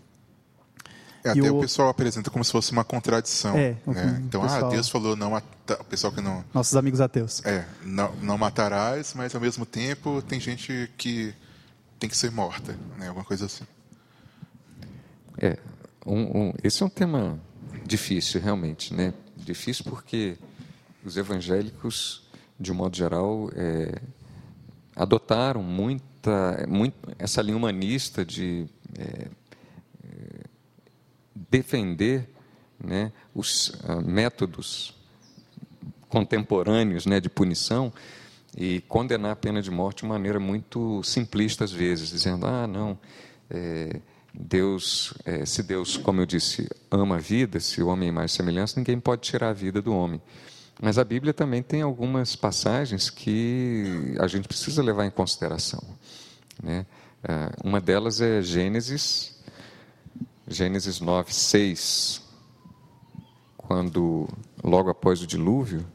É, 1.24 1.32
até 1.32 1.52
o... 1.52 1.58
o... 1.58 1.62
pessoal 1.62 1.90
apresenta 1.90 2.30
como 2.30 2.44
se 2.44 2.52
fosse 2.52 2.72
uma 2.72 2.84
contradição. 2.84 3.58
É, 3.58 3.76
né? 3.86 4.22
Então, 4.26 4.42
ah, 4.42 4.48
pessoal... 4.48 4.66
ah, 4.66 4.74
Deus 4.74 4.90
falou 4.90 5.16
não 5.16 5.32
matar. 5.32 5.82
O 5.82 5.84
pessoal 5.84 6.14
que 6.14 6.22
não. 6.22 6.44
Nossos 6.54 6.76
amigos 6.76 7.02
ateus. 7.02 7.46
É, 7.46 7.66
não, 7.84 8.14
não 8.18 8.38
matarás, 8.38 9.14
mas 9.14 9.36
ao 9.36 9.42
mesmo 9.42 9.66
tempo 9.66 10.22
tem 10.22 10.40
gente 10.40 10.90
que 10.98 11.34
tem 12.00 12.10
que 12.10 12.16
ser 12.16 12.32
morta, 12.32 12.78
né? 12.98 13.08
Alguma 13.08 13.26
coisa 13.26 13.46
assim. 13.46 13.66
É, 15.38 15.58
um, 16.06 16.22
um, 16.22 16.54
esse 16.64 16.82
é 16.82 16.86
um 16.86 16.90
tema 16.90 17.40
difícil, 17.86 18.42
realmente, 18.42 18.94
né? 18.94 19.14
Difícil 19.36 19.86
porque 19.86 20.38
os 21.04 21.18
evangélicos, 21.18 22.28
de 22.60 22.72
um 22.72 22.76
modo 22.76 22.96
geral, 22.96 23.50
é, 23.56 24.02
adotaram 24.98 25.62
muita, 25.62 26.66
muito, 26.68 26.96
essa 27.20 27.42
linha 27.42 27.56
humanista 27.56 28.26
de 28.26 28.68
é, 28.98 29.28
defender 31.50 32.28
né, 32.84 33.12
os 33.34 33.70
uh, 33.70 34.02
métodos 34.04 34.96
contemporâneos 36.10 37.06
né, 37.06 37.20
de 37.20 37.30
punição 37.30 37.94
e 38.56 38.82
condenar 38.82 39.32
a 39.32 39.36
pena 39.36 39.62
de 39.62 39.70
morte 39.70 40.02
de 40.02 40.10
maneira 40.10 40.40
muito 40.40 41.04
simplista 41.04 41.64
às 41.64 41.72
vezes, 41.72 42.10
dizendo: 42.10 42.46
ah, 42.48 42.66
não, 42.66 42.98
é, 43.50 44.00
Deus, 44.34 45.14
é, 45.26 45.46
se 45.46 45.62
Deus, 45.62 45.98
como 45.98 46.22
eu 46.22 46.26
disse, 46.26 46.68
ama 46.90 47.16
a 47.16 47.20
vida, 47.20 47.60
se 47.60 47.82
o 47.82 47.88
homem 47.88 48.10
é 48.10 48.12
mais 48.12 48.32
semelhança, 48.32 48.80
ninguém 48.80 49.00
pode 49.00 49.22
tirar 49.22 49.50
a 49.50 49.54
vida 49.54 49.82
do 49.82 49.94
homem. 49.94 50.22
Mas 50.82 50.98
a 50.98 51.04
Bíblia 51.04 51.34
também 51.34 51.64
tem 51.64 51.82
algumas 51.82 52.36
passagens 52.36 53.10
que 53.10 54.16
a 54.20 54.28
gente 54.28 54.48
precisa 54.48 54.84
levar 54.84 55.06
em 55.06 55.12
consideração. 55.12 55.84
Né? 56.62 56.86
Uh, 57.24 57.68
uma 57.68 57.82
delas 57.82 58.22
é 58.22 58.42
Gênesis 58.42 59.38
Gênesis 60.50 61.02
9, 61.02 61.34
6, 61.34 62.22
quando, 63.58 64.30
logo 64.64 64.90
após 64.90 65.22
o 65.22 65.28
dilúvio, 65.28 65.86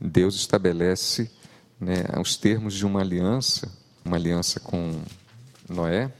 Deus 0.00 0.34
estabelece 0.34 1.30
né, 1.78 2.02
os 2.20 2.36
termos 2.36 2.74
de 2.74 2.84
uma 2.84 3.00
aliança, 3.00 3.70
uma 4.04 4.16
aliança 4.16 4.58
com 4.58 5.00
Noé. 5.68 6.12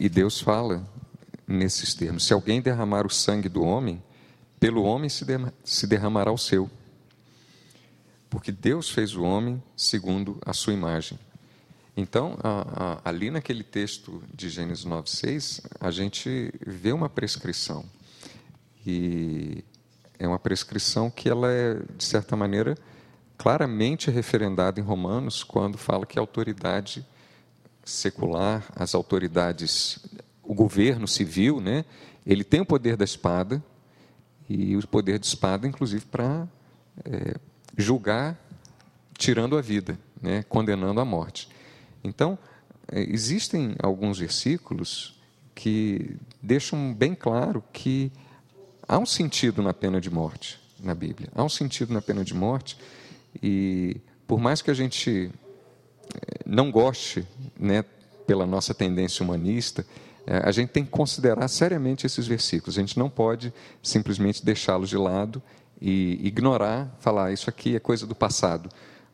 E 0.00 0.08
Deus 0.08 0.40
fala 0.40 0.82
nesses 1.46 1.92
termos: 1.92 2.24
se 2.24 2.32
alguém 2.32 2.62
derramar 2.62 3.06
o 3.06 3.10
sangue 3.10 3.50
do 3.50 3.62
homem, 3.62 4.02
pelo 4.62 4.84
homem 4.84 5.10
se 5.10 5.86
derramará 5.88 6.30
o 6.30 6.38
seu. 6.38 6.70
Porque 8.30 8.52
Deus 8.52 8.88
fez 8.88 9.16
o 9.16 9.24
homem 9.24 9.60
segundo 9.76 10.38
a 10.46 10.52
sua 10.52 10.72
imagem. 10.72 11.18
Então, 11.96 12.38
a, 12.40 13.00
a, 13.02 13.10
ali 13.10 13.28
naquele 13.28 13.64
texto 13.64 14.22
de 14.32 14.48
Gênesis 14.48 14.84
9,6, 14.84 15.64
a 15.80 15.90
gente 15.90 16.54
vê 16.64 16.92
uma 16.92 17.08
prescrição. 17.08 17.84
E 18.86 19.64
é 20.16 20.28
uma 20.28 20.38
prescrição 20.38 21.10
que 21.10 21.28
ela 21.28 21.50
é, 21.50 21.82
de 21.96 22.04
certa 22.04 22.36
maneira, 22.36 22.78
claramente 23.36 24.12
referendada 24.12 24.78
em 24.78 24.84
Romanos, 24.84 25.42
quando 25.42 25.76
fala 25.76 26.06
que 26.06 26.20
a 26.20 26.22
autoridade 26.22 27.04
secular, 27.84 28.64
as 28.76 28.94
autoridades, 28.94 29.98
o 30.40 30.54
governo 30.54 31.08
civil, 31.08 31.60
né, 31.60 31.84
ele 32.24 32.44
tem 32.44 32.60
o 32.60 32.66
poder 32.66 32.96
da 32.96 33.04
espada, 33.04 33.60
e 34.52 34.76
o 34.76 34.86
poder 34.86 35.18
de 35.18 35.26
espada, 35.26 35.66
inclusive, 35.66 36.04
para 36.04 36.46
é, 37.04 37.34
julgar 37.76 38.38
tirando 39.16 39.56
a 39.56 39.60
vida, 39.60 39.98
né, 40.20 40.44
condenando 40.48 41.00
a 41.00 41.04
morte. 41.04 41.48
Então, 42.02 42.38
é, 42.90 43.00
existem 43.00 43.74
alguns 43.82 44.18
versículos 44.18 45.20
que 45.54 46.16
deixam 46.42 46.92
bem 46.92 47.14
claro 47.14 47.62
que 47.72 48.10
há 48.86 48.98
um 48.98 49.06
sentido 49.06 49.62
na 49.62 49.72
pena 49.72 50.00
de 50.00 50.10
morte 50.10 50.60
na 50.80 50.94
Bíblia. 50.94 51.28
Há 51.34 51.44
um 51.44 51.48
sentido 51.48 51.92
na 51.92 52.02
pena 52.02 52.24
de 52.24 52.34
morte 52.34 52.76
e 53.42 54.00
por 54.26 54.40
mais 54.40 54.60
que 54.60 54.70
a 54.70 54.74
gente 54.74 55.30
não 56.44 56.70
goste, 56.70 57.26
né, 57.58 57.84
pela 58.26 58.46
nossa 58.46 58.74
tendência 58.74 59.22
humanista, 59.22 59.82
é, 59.82 59.86
a 60.26 60.52
gente 60.52 60.70
tem 60.70 60.84
que 60.84 60.90
considerar 60.90 61.48
seriamente 61.48 62.06
esses 62.06 62.26
versículos. 62.26 62.76
A 62.76 62.80
gente 62.80 62.98
não 62.98 63.10
pode 63.10 63.52
simplesmente 63.82 64.44
deixá-los 64.44 64.88
de 64.88 64.96
lado 64.96 65.42
e 65.80 66.18
ignorar, 66.26 66.94
falar 67.00 67.32
isso 67.32 67.50
aqui 67.50 67.74
é 67.74 67.80
coisa 67.80 68.06
do 68.06 68.14
passado, 68.14 68.68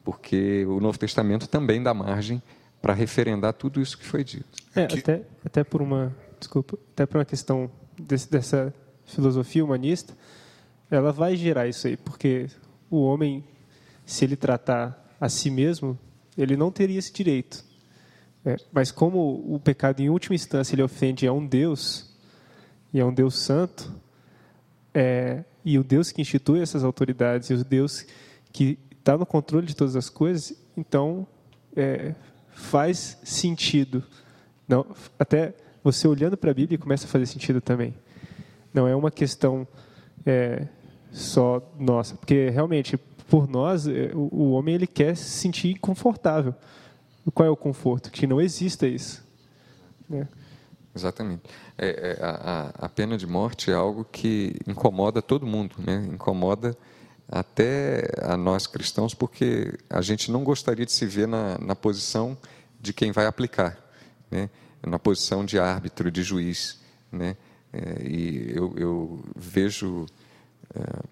porque 0.04 0.66
o 0.66 0.80
Novo 0.80 0.98
Testamento 0.98 1.46
também 1.46 1.82
dá 1.82 1.94
margem 1.94 2.42
para 2.80 2.92
referendar 2.92 3.54
tudo 3.54 3.80
isso 3.80 3.96
que 3.96 4.04
foi 4.04 4.22
dito. 4.22 4.46
É, 4.74 4.84
até, 4.84 5.22
até 5.44 5.64
por 5.64 5.80
uma 5.80 6.14
desculpa, 6.38 6.78
até 6.92 7.06
por 7.06 7.18
uma 7.18 7.24
questão 7.24 7.70
desse, 7.98 8.30
dessa 8.30 8.72
filosofia 9.04 9.64
humanista, 9.64 10.14
ela 10.90 11.12
vai 11.12 11.36
gerar 11.36 11.66
isso 11.66 11.86
aí, 11.86 11.96
porque 11.96 12.46
o 12.90 13.02
homem, 13.02 13.44
se 14.06 14.24
ele 14.24 14.36
tratar 14.36 15.16
a 15.20 15.28
si 15.28 15.50
mesmo, 15.50 15.98
ele 16.36 16.56
não 16.56 16.70
teria 16.70 16.98
esse 16.98 17.12
direito. 17.12 17.64
É, 18.48 18.56
mas 18.72 18.90
como 18.90 19.44
o 19.54 19.60
pecado, 19.60 20.00
em 20.00 20.08
última 20.08 20.34
instância, 20.34 20.74
ele 20.74 20.82
ofende 20.82 21.26
a 21.26 21.32
um 21.34 21.46
Deus, 21.46 22.16
e 22.94 22.98
é 22.98 23.04
um 23.04 23.12
Deus 23.12 23.34
santo, 23.34 23.92
é, 24.94 25.44
e 25.62 25.78
o 25.78 25.84
Deus 25.84 26.10
que 26.10 26.22
institui 26.22 26.62
essas 26.62 26.82
autoridades, 26.82 27.50
e 27.50 27.54
o 27.54 27.62
Deus 27.62 28.06
que 28.50 28.78
está 28.98 29.18
no 29.18 29.26
controle 29.26 29.66
de 29.66 29.76
todas 29.76 29.96
as 29.96 30.08
coisas, 30.08 30.58
então 30.74 31.26
é, 31.76 32.14
faz 32.50 33.18
sentido. 33.22 34.02
Não, 34.66 34.86
até 35.18 35.52
você 35.84 36.08
olhando 36.08 36.34
para 36.34 36.50
a 36.50 36.54
Bíblia 36.54 36.78
começa 36.78 37.04
a 37.04 37.08
fazer 37.08 37.26
sentido 37.26 37.60
também. 37.60 37.92
Não 38.72 38.88
é 38.88 38.96
uma 38.96 39.10
questão 39.10 39.68
é, 40.24 40.66
só 41.12 41.62
nossa, 41.78 42.16
porque 42.16 42.48
realmente 42.48 42.96
por 43.28 43.46
nós 43.46 43.86
é, 43.86 44.10
o, 44.14 44.28
o, 44.32 44.50
homem 44.52 44.74
ele 44.74 44.86
quer 44.86 45.14
se 45.18 45.28
sentir 45.28 45.78
confortável. 45.78 46.54
Qual 47.32 47.46
é 47.46 47.50
o 47.50 47.56
conforto? 47.56 48.10
Que 48.10 48.26
não 48.26 48.40
exista 48.40 48.86
isso. 48.86 49.24
Né? 50.08 50.26
Exatamente. 50.94 51.42
É, 51.76 51.88
é, 51.88 52.24
a, 52.24 52.72
a, 52.86 52.88
pena 52.88 53.16
de 53.16 53.26
morte 53.26 53.70
é 53.70 53.74
algo 53.74 54.04
que 54.04 54.56
incomoda 54.66 55.22
todo 55.22 55.46
mundo, 55.46 55.76
né? 55.78 56.08
Incomoda 56.12 56.76
até 57.28 58.10
a 58.22 58.36
nós 58.36 58.66
cristãos, 58.66 59.14
porque 59.14 59.78
a 59.88 60.00
gente 60.00 60.30
não 60.30 60.42
gostaria 60.42 60.86
de 60.86 60.92
se 60.92 61.06
ver 61.06 61.28
na, 61.28 61.58
na 61.58 61.76
posição 61.76 62.36
de 62.80 62.92
quem 62.92 63.12
vai 63.12 63.26
aplicar, 63.26 63.78
né? 64.30 64.48
na 64.86 64.98
posição 64.98 65.44
de 65.44 65.58
árbitro, 65.58 66.10
de 66.10 66.22
juiz. 66.22 66.78
Né? 67.12 67.36
É, 67.72 68.02
e 68.02 68.52
eu, 68.54 68.74
eu 68.76 69.24
vejo 69.36 70.06
é, 70.74 71.02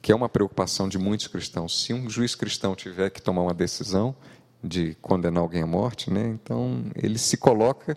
que 0.00 0.10
é 0.10 0.14
uma 0.14 0.28
preocupação 0.28 0.88
de 0.88 0.98
muitos 0.98 1.28
cristãos. 1.28 1.84
Se 1.84 1.94
um 1.94 2.10
juiz 2.10 2.34
cristão 2.34 2.74
tiver 2.74 3.10
que 3.10 3.22
tomar 3.22 3.42
uma 3.42 3.54
decisão 3.54 4.14
de 4.62 4.94
condenar 5.02 5.42
alguém 5.42 5.62
à 5.62 5.66
morte, 5.66 6.10
né? 6.10 6.28
então 6.28 6.84
ele 6.94 7.18
se 7.18 7.36
coloca 7.36 7.96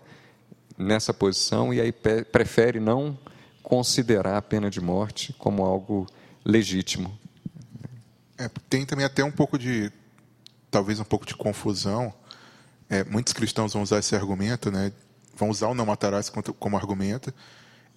nessa 0.76 1.14
posição 1.14 1.72
e 1.72 1.80
aí 1.80 1.92
prefere 1.92 2.80
não 2.80 3.18
considerar 3.62 4.36
a 4.36 4.42
pena 4.42 4.70
de 4.70 4.80
morte 4.80 5.34
como 5.38 5.64
algo 5.64 6.06
legítimo. 6.44 7.18
É, 8.38 8.48
tem 8.68 8.84
também 8.84 9.04
até 9.04 9.24
um 9.24 9.30
pouco 9.30 9.58
de, 9.58 9.90
talvez 10.70 11.00
um 11.00 11.04
pouco 11.04 11.24
de 11.24 11.34
confusão. 11.34 12.12
É, 12.88 13.02
muitos 13.04 13.32
cristãos 13.32 13.72
vão 13.72 13.82
usar 13.82 13.98
esse 13.98 14.14
argumento, 14.14 14.70
né, 14.70 14.92
vão 15.34 15.50
usar 15.50 15.68
o 15.68 15.74
não 15.74 15.86
matarás 15.86 16.30
como 16.58 16.76
argumento 16.76 17.32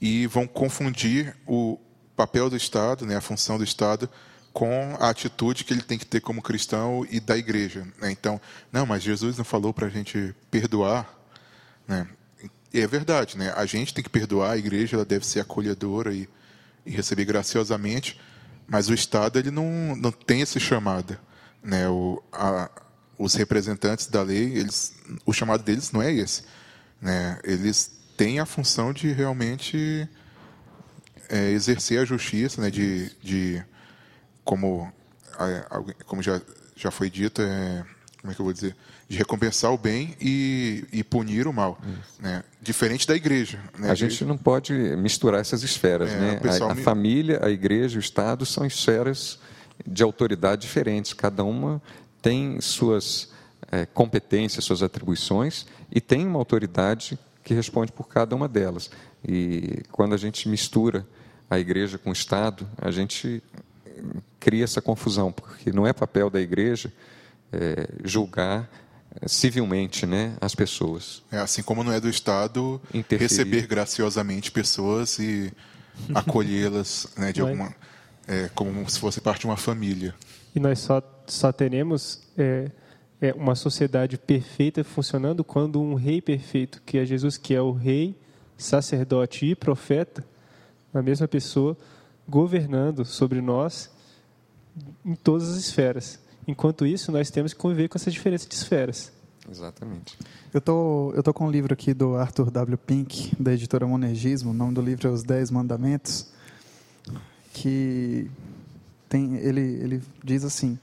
e 0.01 0.25
vão 0.27 0.47
confundir 0.47 1.35
o 1.45 1.77
papel 2.15 2.49
do 2.49 2.57
Estado, 2.57 3.05
né, 3.05 3.15
a 3.15 3.21
função 3.21 3.57
do 3.57 3.63
Estado, 3.63 4.09
com 4.53 4.97
a 4.99 5.09
atitude 5.09 5.63
que 5.63 5.73
ele 5.73 5.81
tem 5.81 5.97
que 5.97 6.05
ter 6.05 6.21
como 6.21 6.41
cristão 6.41 7.05
e 7.09 7.19
da 7.19 7.37
igreja. 7.37 7.87
Né? 8.01 8.11
Então, 8.11 8.39
não, 8.71 8.85
mas 8.85 9.03
Jesus 9.03 9.37
não 9.37 9.45
falou 9.45 9.73
para 9.73 9.87
a 9.87 9.89
gente 9.89 10.33
perdoar. 10.49 11.07
Né? 11.87 12.07
E 12.73 12.79
é 12.79 12.87
verdade, 12.87 13.37
né? 13.37 13.53
a 13.55 13.65
gente 13.65 13.93
tem 13.93 14.03
que 14.03 14.09
perdoar, 14.09 14.51
a 14.51 14.57
igreja 14.57 14.95
ela 14.95 15.05
deve 15.05 15.25
ser 15.25 15.39
acolhedora 15.39 16.13
e, 16.13 16.27
e 16.85 16.91
receber 16.91 17.25
graciosamente, 17.25 18.19
mas 18.67 18.89
o 18.89 18.93
Estado 18.93 19.39
ele 19.39 19.51
não, 19.51 19.95
não 19.95 20.11
tem 20.11 20.41
esse 20.41 20.59
chamado. 20.59 21.17
Né? 21.63 21.87
O, 21.89 22.21
a, 22.31 22.69
os 23.17 23.33
representantes 23.33 24.07
da 24.07 24.21
lei, 24.21 24.57
eles, 24.57 24.93
o 25.25 25.33
chamado 25.33 25.63
deles 25.63 25.91
não 25.91 26.01
é 26.01 26.13
esse. 26.13 26.43
Né? 27.01 27.39
Eles 27.43 27.91
têm 28.15 28.39
a 28.39 28.45
função 28.45 28.93
de 28.93 29.11
realmente 29.11 30.07
é, 31.27 31.49
exercer 31.51 31.99
a 31.99 32.05
justiça, 32.05 32.61
né? 32.61 32.69
de, 32.69 33.09
de 33.21 33.63
como, 34.49 34.91
como 36.07 36.23
já, 36.23 36.41
já 36.75 36.89
foi 36.89 37.07
dito, 37.07 37.39
é, 37.39 37.85
como 38.19 38.31
é 38.31 38.35
que 38.35 38.41
eu 38.41 38.45
vou 38.45 38.51
dizer? 38.51 38.75
De 39.07 39.15
recompensar 39.15 39.71
o 39.71 39.77
bem 39.77 40.15
e, 40.19 40.85
e 40.91 41.03
punir 41.03 41.45
o 41.45 41.53
mal. 41.53 41.79
Né? 42.19 42.43
Diferente 42.59 43.07
da 43.07 43.15
igreja. 43.15 43.59
Né? 43.77 43.91
A 43.91 43.93
gente 43.93 44.25
não 44.25 44.35
pode 44.35 44.73
misturar 44.73 45.39
essas 45.39 45.61
esferas. 45.61 46.09
É, 46.09 46.19
né? 46.19 46.41
A, 46.43 46.71
a 46.71 46.73
me... 46.73 46.81
família, 46.81 47.45
a 47.45 47.49
igreja, 47.51 47.97
o 47.97 47.99
Estado 47.99 48.43
são 48.43 48.65
esferas 48.65 49.37
de 49.85 50.01
autoridade 50.01 50.63
diferentes. 50.63 51.13
Cada 51.13 51.43
uma 51.43 51.79
tem 52.19 52.59
suas 52.59 53.29
é, 53.71 53.85
competências, 53.85 54.65
suas 54.65 54.81
atribuições 54.81 55.67
e 55.91 56.01
tem 56.01 56.25
uma 56.25 56.39
autoridade 56.39 57.19
que 57.43 57.53
responde 57.53 57.91
por 57.91 58.07
cada 58.07 58.35
uma 58.35 58.47
delas. 58.47 58.89
E 59.23 59.83
quando 59.91 60.15
a 60.15 60.17
gente 60.17 60.49
mistura 60.49 61.05
a 61.47 61.59
igreja 61.59 61.99
com 61.99 62.09
o 62.09 62.13
Estado, 62.13 62.67
a 62.81 62.89
gente 62.89 63.43
cria 64.39 64.63
essa 64.63 64.81
confusão, 64.81 65.31
porque 65.31 65.71
não 65.71 65.85
é 65.85 65.93
papel 65.93 66.29
da 66.29 66.39
igreja 66.39 66.91
é, 67.51 67.87
julgar 68.03 68.69
civilmente 69.25 70.05
né, 70.05 70.35
as 70.39 70.55
pessoas. 70.55 71.23
É 71.31 71.39
assim 71.39 71.63
como 71.63 71.83
não 71.83 71.91
é 71.91 71.99
do 71.99 72.09
Estado 72.09 72.81
Interferir. 72.93 73.21
receber 73.21 73.67
graciosamente 73.67 74.51
pessoas 74.51 75.17
e 75.19 75.51
acolhê-las 76.13 77.07
né, 77.17 77.31
de 77.31 77.41
alguma 77.41 77.73
é, 78.27 78.49
como 78.53 78.87
se 78.89 78.99
fosse 78.99 79.19
parte 79.19 79.41
de 79.41 79.47
uma 79.47 79.57
família. 79.57 80.13
E 80.55 80.59
nós 80.59 80.79
só 80.79 81.01
só 81.25 81.51
teremos 81.51 82.21
é, 82.37 82.71
é, 83.21 83.33
uma 83.33 83.55
sociedade 83.55 84.17
perfeita 84.17 84.83
funcionando 84.83 85.43
quando 85.43 85.81
um 85.81 85.93
rei 85.93 86.21
perfeito, 86.21 86.81
que 86.85 86.97
é 86.97 87.05
Jesus, 87.05 87.37
que 87.37 87.53
é 87.53 87.61
o 87.61 87.71
rei, 87.71 88.15
sacerdote 88.57 89.45
e 89.45 89.55
profeta, 89.55 90.25
a 90.93 91.01
mesma 91.01 91.27
pessoa, 91.27 91.77
governando 92.27 93.05
sobre 93.05 93.41
nós 93.41 93.91
em 95.05 95.15
todas 95.15 95.49
as 95.49 95.57
esferas. 95.57 96.19
Enquanto 96.47 96.85
isso, 96.85 97.11
nós 97.11 97.29
temos 97.29 97.53
que 97.53 97.59
conviver 97.59 97.87
com 97.87 97.97
essa 97.97 98.09
diferença 98.09 98.47
de 98.47 98.55
esferas. 98.55 99.11
Exatamente. 99.49 100.17
Eu 100.53 100.61
tô, 100.61 101.11
eu 101.15 101.23
tô 101.23 101.33
com 101.33 101.47
um 101.47 101.51
livro 101.51 101.73
aqui 101.73 101.93
do 101.93 102.15
Arthur 102.15 102.51
W. 102.51 102.77
Pink, 102.77 103.31
da 103.39 103.53
editora 103.53 103.85
Monergismo. 103.85 104.51
O 104.51 104.53
nome 104.53 104.73
do 104.73 104.81
livro 104.81 105.07
é 105.07 105.11
Os 105.11 105.23
Dez 105.23 105.49
Mandamentos. 105.51 106.27
Que 107.53 108.29
tem, 109.07 109.35
ele, 109.35 109.61
ele 109.61 110.03
diz 110.23 110.43
assim: 110.43 110.77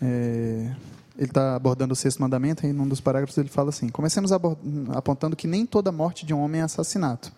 é, 0.00 0.74
ele 1.16 1.28
está 1.28 1.54
abordando 1.54 1.92
o 1.92 1.96
sexto 1.96 2.20
mandamento 2.20 2.66
e 2.66 2.72
num 2.72 2.86
dos 2.86 3.00
parágrafos 3.00 3.36
ele 3.38 3.48
fala 3.48 3.70
assim: 3.70 3.88
comecemos 3.88 4.30
apontando 4.32 5.34
que 5.34 5.46
nem 5.46 5.64
toda 5.64 5.90
morte 5.90 6.26
de 6.26 6.34
um 6.34 6.40
homem 6.40 6.60
é 6.60 6.64
assassinato. 6.64 7.32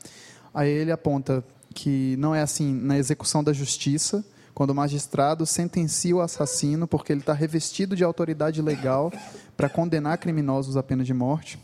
Aí 0.52 0.70
ele 0.70 0.90
aponta 0.90 1.44
que 1.74 2.16
não 2.16 2.34
é 2.34 2.40
assim 2.40 2.74
na 2.74 2.98
execução 2.98 3.44
da 3.44 3.52
justiça, 3.52 4.24
quando 4.56 4.70
o 4.70 4.74
magistrado 4.74 5.44
sentencia 5.44 6.16
o 6.16 6.22
assassino 6.22 6.88
porque 6.88 7.12
ele 7.12 7.20
está 7.20 7.34
revestido 7.34 7.94
de 7.94 8.02
autoridade 8.02 8.62
legal 8.62 9.12
para 9.54 9.68
condenar 9.68 10.16
criminosos 10.16 10.78
à 10.78 10.82
pena 10.82 11.04
de 11.04 11.12
morte. 11.12 11.58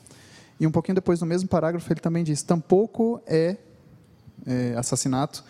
E 0.60 0.66
um 0.66 0.70
pouquinho 0.70 0.96
depois, 0.96 1.18
no 1.18 1.26
mesmo 1.26 1.48
parágrafo, 1.48 1.90
ele 1.90 2.00
também 2.00 2.22
diz: 2.22 2.42
tampouco 2.42 3.18
é, 3.26 3.56
é 4.46 4.74
assassinato 4.76 5.42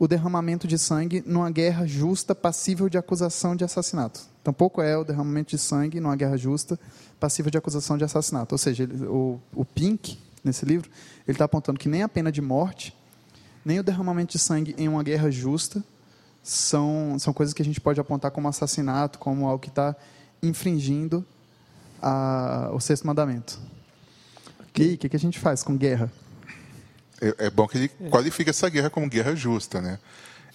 o 0.00 0.08
derramamento 0.08 0.66
de 0.66 0.76
sangue 0.76 1.22
numa 1.24 1.48
guerra 1.48 1.86
justa 1.86 2.34
passível 2.34 2.88
de 2.88 2.98
acusação 2.98 3.54
de 3.54 3.62
assassinato. 3.62 4.22
Tampouco 4.42 4.82
é 4.82 4.96
o 4.98 5.04
derramamento 5.04 5.50
de 5.50 5.58
sangue 5.58 6.00
numa 6.00 6.16
guerra 6.16 6.36
justa 6.36 6.76
passível 7.20 7.52
de 7.52 7.58
acusação 7.58 7.96
de 7.96 8.02
assassinato. 8.02 8.52
Ou 8.52 8.58
seja, 8.58 8.82
ele, 8.82 9.06
o, 9.06 9.38
o 9.54 9.64
Pink, 9.64 10.18
nesse 10.42 10.64
livro, 10.64 10.90
ele 11.24 11.36
está 11.36 11.44
apontando 11.44 11.78
que 11.78 11.88
nem 11.88 12.02
a 12.02 12.08
pena 12.08 12.32
de 12.32 12.42
morte, 12.42 12.96
nem 13.64 13.78
o 13.78 13.82
derramamento 13.84 14.32
de 14.32 14.40
sangue 14.40 14.74
em 14.76 14.88
uma 14.88 15.04
guerra 15.04 15.30
justa 15.30 15.84
são, 16.42 17.16
são 17.18 17.32
coisas 17.32 17.52
que 17.54 17.62
a 17.62 17.64
gente 17.64 17.80
pode 17.80 18.00
apontar 18.00 18.30
como 18.30 18.48
assassinato, 18.48 19.18
como 19.18 19.46
algo 19.46 19.58
que 19.58 19.68
está 19.68 19.94
infringindo 20.42 21.24
a, 22.00 22.70
o 22.72 22.80
sexto 22.80 23.06
mandamento. 23.06 23.58
Okay. 24.70 24.92
E 24.92 24.94
o 24.94 24.98
que, 24.98 25.08
que 25.08 25.16
a 25.16 25.20
gente 25.20 25.38
faz 25.38 25.62
com 25.62 25.76
guerra? 25.76 26.10
é, 27.20 27.46
é 27.46 27.50
bom 27.50 27.68
que 27.68 27.76
ele 27.76 27.88
qualifique 28.10 28.50
essa 28.50 28.68
guerra 28.68 28.90
como 28.90 29.08
guerra 29.08 29.34
justa, 29.36 29.80
né? 29.80 29.98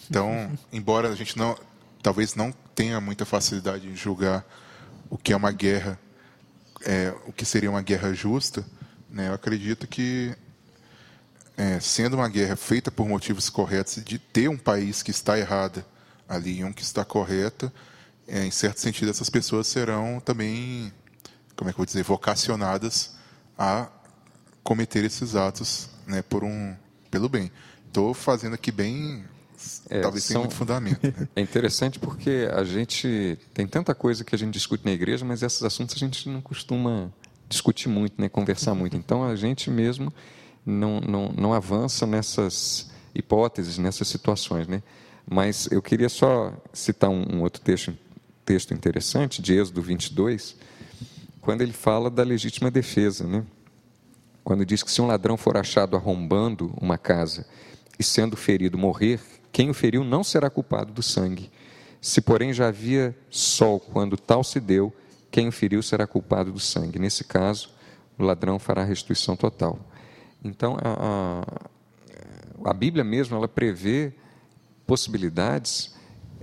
Então, 0.09 0.51
embora 0.73 1.09
a 1.09 1.15
gente 1.15 1.37
não, 1.37 1.55
talvez 2.01 2.35
não 2.35 2.51
tenha 2.73 2.99
muita 2.99 3.25
facilidade 3.25 3.87
em 3.87 3.95
julgar 3.95 4.43
o 5.09 5.17
que 5.17 5.31
é 5.31 5.35
uma 5.35 5.51
guerra, 5.51 5.99
é, 6.83 7.13
o 7.27 7.31
que 7.31 7.45
seria 7.45 7.69
uma 7.69 7.81
guerra 7.81 8.13
justa, 8.13 8.65
né? 9.09 9.29
Eu 9.29 9.33
acredito 9.33 9.87
que 9.87 10.35
é, 11.57 11.79
sendo 11.79 12.15
uma 12.15 12.27
guerra 12.29 12.55
feita 12.55 12.91
por 12.91 13.07
motivos 13.07 13.49
corretos, 13.49 14.03
de 14.03 14.19
ter 14.19 14.49
um 14.49 14.57
país 14.57 15.01
que 15.03 15.11
está 15.11 15.37
errado 15.37 15.83
ali 16.27 16.59
e 16.59 16.63
um 16.63 16.73
que 16.73 16.81
está 16.83 17.05
correto, 17.05 17.71
é, 18.27 18.45
em 18.45 18.51
certo 18.51 18.79
sentido 18.79 19.09
essas 19.11 19.29
pessoas 19.29 19.67
serão 19.67 20.19
também 20.19 20.91
como 21.55 21.69
é 21.69 21.73
que 21.73 21.75
eu 21.75 21.79
vou 21.79 21.85
dizer, 21.85 22.03
vocacionadas 22.03 23.15
a 23.57 23.87
cometer 24.63 25.05
esses 25.05 25.35
atos, 25.35 25.89
né, 26.05 26.21
por 26.21 26.43
um, 26.43 26.75
pelo 27.09 27.29
bem. 27.29 27.49
Estou 27.87 28.13
fazendo 28.13 28.55
aqui 28.55 28.71
bem, 28.71 29.23
É, 29.89 30.01
talvez 30.01 30.25
são- 30.25 30.41
muito 30.41 30.55
fundamento. 30.55 30.99
né? 31.01 31.27
É 31.35 31.39
interessante 31.41 31.97
porque 31.99 32.49
a 32.53 32.63
gente 32.65 33.37
tem 33.53 33.65
tanta 33.67 33.95
coisa 33.95 34.25
que 34.25 34.35
a 34.35 34.37
gente 34.37 34.53
discute 34.53 34.83
na 34.83 34.91
igreja, 34.91 35.23
mas 35.23 35.41
esses 35.43 35.63
assuntos 35.63 35.95
a 35.95 35.99
gente 35.99 36.27
não 36.27 36.41
costuma 36.41 37.09
discutir 37.47 37.87
muito, 37.87 38.19
né, 38.19 38.27
conversar 38.27 38.73
muito. 38.75 38.97
Então 38.97 39.23
a 39.23 39.35
gente 39.35 39.69
mesmo 39.69 40.11
não, 40.65 40.99
não, 40.99 41.33
não 41.37 41.53
avança 41.53 42.05
nessas 42.05 42.89
hipóteses, 43.13 43.77
nessas 43.77 44.07
situações, 44.07 44.67
né? 44.67 44.81
Mas 45.29 45.67
eu 45.71 45.81
queria 45.81 46.09
só 46.09 46.53
citar 46.73 47.09
um, 47.09 47.35
um 47.35 47.41
outro 47.41 47.61
texto, 47.61 47.95
texto 48.43 48.73
interessante 48.73 49.41
de 49.41 49.53
Êxodo 49.53 49.81
22, 49.81 50.55
quando 51.41 51.61
ele 51.61 51.73
fala 51.73 52.09
da 52.09 52.23
legítima 52.23 52.69
defesa, 52.69 53.25
né? 53.25 53.43
quando 54.45 54.63
diz 54.63 54.83
que 54.83 54.91
se 54.91 55.01
um 55.01 55.07
ladrão 55.07 55.35
for 55.35 55.57
achado 55.57 55.95
arrombando 55.95 56.71
uma 56.79 56.99
casa 56.99 57.47
e 57.97 58.03
sendo 58.03 58.37
ferido 58.37 58.77
morrer, 58.77 59.19
quem 59.51 59.71
o 59.71 59.73
feriu 59.73 60.03
não 60.03 60.23
será 60.23 60.51
culpado 60.51 60.93
do 60.93 61.01
sangue. 61.01 61.49
Se, 61.99 62.21
porém, 62.21 62.53
já 62.53 62.67
havia 62.67 63.17
sol 63.27 63.79
quando 63.79 64.15
tal 64.15 64.43
se 64.43 64.59
deu, 64.59 64.93
quem 65.31 65.47
o 65.47 65.51
feriu 65.51 65.81
será 65.81 66.05
culpado 66.05 66.51
do 66.51 66.59
sangue. 66.59 66.99
Nesse 66.99 67.23
caso, 67.23 67.71
o 68.19 68.23
ladrão 68.23 68.59
fará 68.59 68.83
restituição 68.83 69.35
total. 69.35 69.79
Então, 70.45 70.77
a, 70.79 71.41
a, 72.63 72.69
a 72.69 72.73
Bíblia 72.73 73.03
mesmo 73.03 73.35
ela 73.35 73.47
prevê 73.47 74.13
possibilidades 74.85 75.95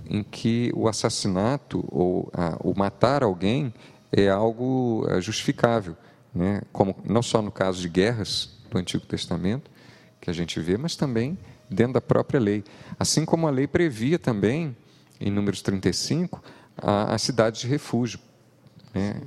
em 0.05 0.21
que 0.21 0.71
o 0.75 0.89
assassinato 0.89 1.85
ou 1.87 2.29
a, 2.33 2.57
o 2.59 2.77
matar 2.77 3.23
alguém 3.23 3.73
é 4.11 4.27
algo 4.27 5.07
é, 5.09 5.21
justificável, 5.21 5.95
né? 6.35 6.61
Como 6.73 6.93
não 7.05 7.21
só 7.21 7.41
no 7.41 7.49
caso 7.49 7.79
de 7.79 7.87
guerras 7.87 8.59
do 8.69 8.77
Antigo 8.77 9.05
Testamento 9.05 9.71
que 10.19 10.29
a 10.29 10.33
gente 10.33 10.59
vê, 10.59 10.77
mas 10.77 10.97
também 10.97 11.37
dentro 11.69 11.93
da 11.93 12.01
própria 12.01 12.41
lei, 12.41 12.61
assim 12.99 13.23
como 13.23 13.47
a 13.47 13.51
lei 13.51 13.67
previa 13.67 14.19
também 14.19 14.75
em 15.17 15.31
Números 15.31 15.61
35 15.61 16.43
a, 16.77 17.13
a 17.13 17.17
cidade 17.17 17.61
de 17.61 17.67
refúgio, 17.67 18.19
né? 18.93 19.21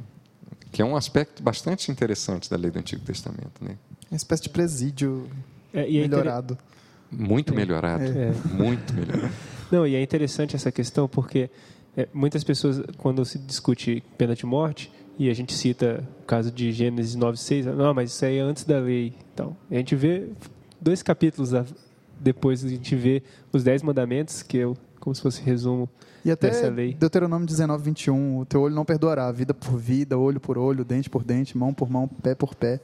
Que 0.70 0.82
é 0.82 0.84
um 0.84 0.94
aspecto 0.94 1.42
bastante 1.42 1.90
interessante 1.90 2.50
da 2.50 2.58
lei 2.58 2.70
do 2.70 2.78
Antigo 2.78 3.02
Testamento, 3.02 3.64
né? 3.64 3.78
Uma 4.10 4.16
espécie 4.16 4.44
de 4.44 4.48
presídio 4.50 5.26
É, 5.74 5.80
e 5.88 5.98
é 5.98 6.04
inter- 6.04 6.18
melhorado. 6.18 6.58
Muito 7.10 7.54
melhorado, 7.54 8.04
É. 8.04 8.32
muito 8.52 8.92
melhorado. 8.94 9.32
Não, 9.70 9.86
e 9.86 9.94
é 9.94 10.02
interessante 10.02 10.54
essa 10.56 10.70
questão 10.72 11.08
porque 11.08 11.50
é, 11.96 12.08
muitas 12.12 12.44
pessoas, 12.44 12.82
quando 12.98 13.24
se 13.24 13.38
discute 13.38 14.02
pena 14.18 14.34
de 14.34 14.44
morte, 14.44 14.92
e 15.18 15.30
a 15.30 15.34
gente 15.34 15.54
cita 15.54 16.04
o 16.20 16.24
caso 16.26 16.50
de 16.50 16.70
Gênesis 16.72 17.16
9,6, 17.16 17.64
não, 17.74 17.94
mas 17.94 18.10
isso 18.12 18.24
aí 18.24 18.36
é 18.36 18.40
antes 18.40 18.64
da 18.64 18.78
lei. 18.78 19.14
Então, 19.32 19.56
a 19.70 19.74
gente 19.74 19.94
vê 19.96 20.28
dois 20.80 21.02
capítulos 21.02 21.54
a- 21.54 21.64
depois, 22.20 22.62
a 22.64 22.68
gente 22.68 22.94
vê 22.94 23.22
os 23.52 23.64
Dez 23.64 23.82
Mandamentos, 23.82 24.42
que 24.42 24.58
é 24.58 24.66
o- 24.66 24.76
como 25.00 25.14
se 25.16 25.22
fosse 25.22 25.40
resumo 25.40 25.88
E 26.24 26.30
até 26.30 26.48
dessa 26.50 26.68
lei. 26.68 26.92
Deuteronômio 26.92 27.46
19, 27.46 27.82
21, 27.84 28.40
o 28.40 28.44
teu 28.44 28.60
olho 28.60 28.74
não 28.74 28.84
perdoará, 28.84 29.30
vida 29.32 29.54
por 29.54 29.78
vida, 29.78 30.18
olho 30.18 30.38
por 30.40 30.58
olho, 30.58 30.84
dente 30.84 31.08
por 31.08 31.24
dente, 31.24 31.56
mão 31.56 31.72
por 31.72 31.88
mão, 31.88 32.06
pé 32.06 32.34
por 32.34 32.54
pé, 32.54 32.78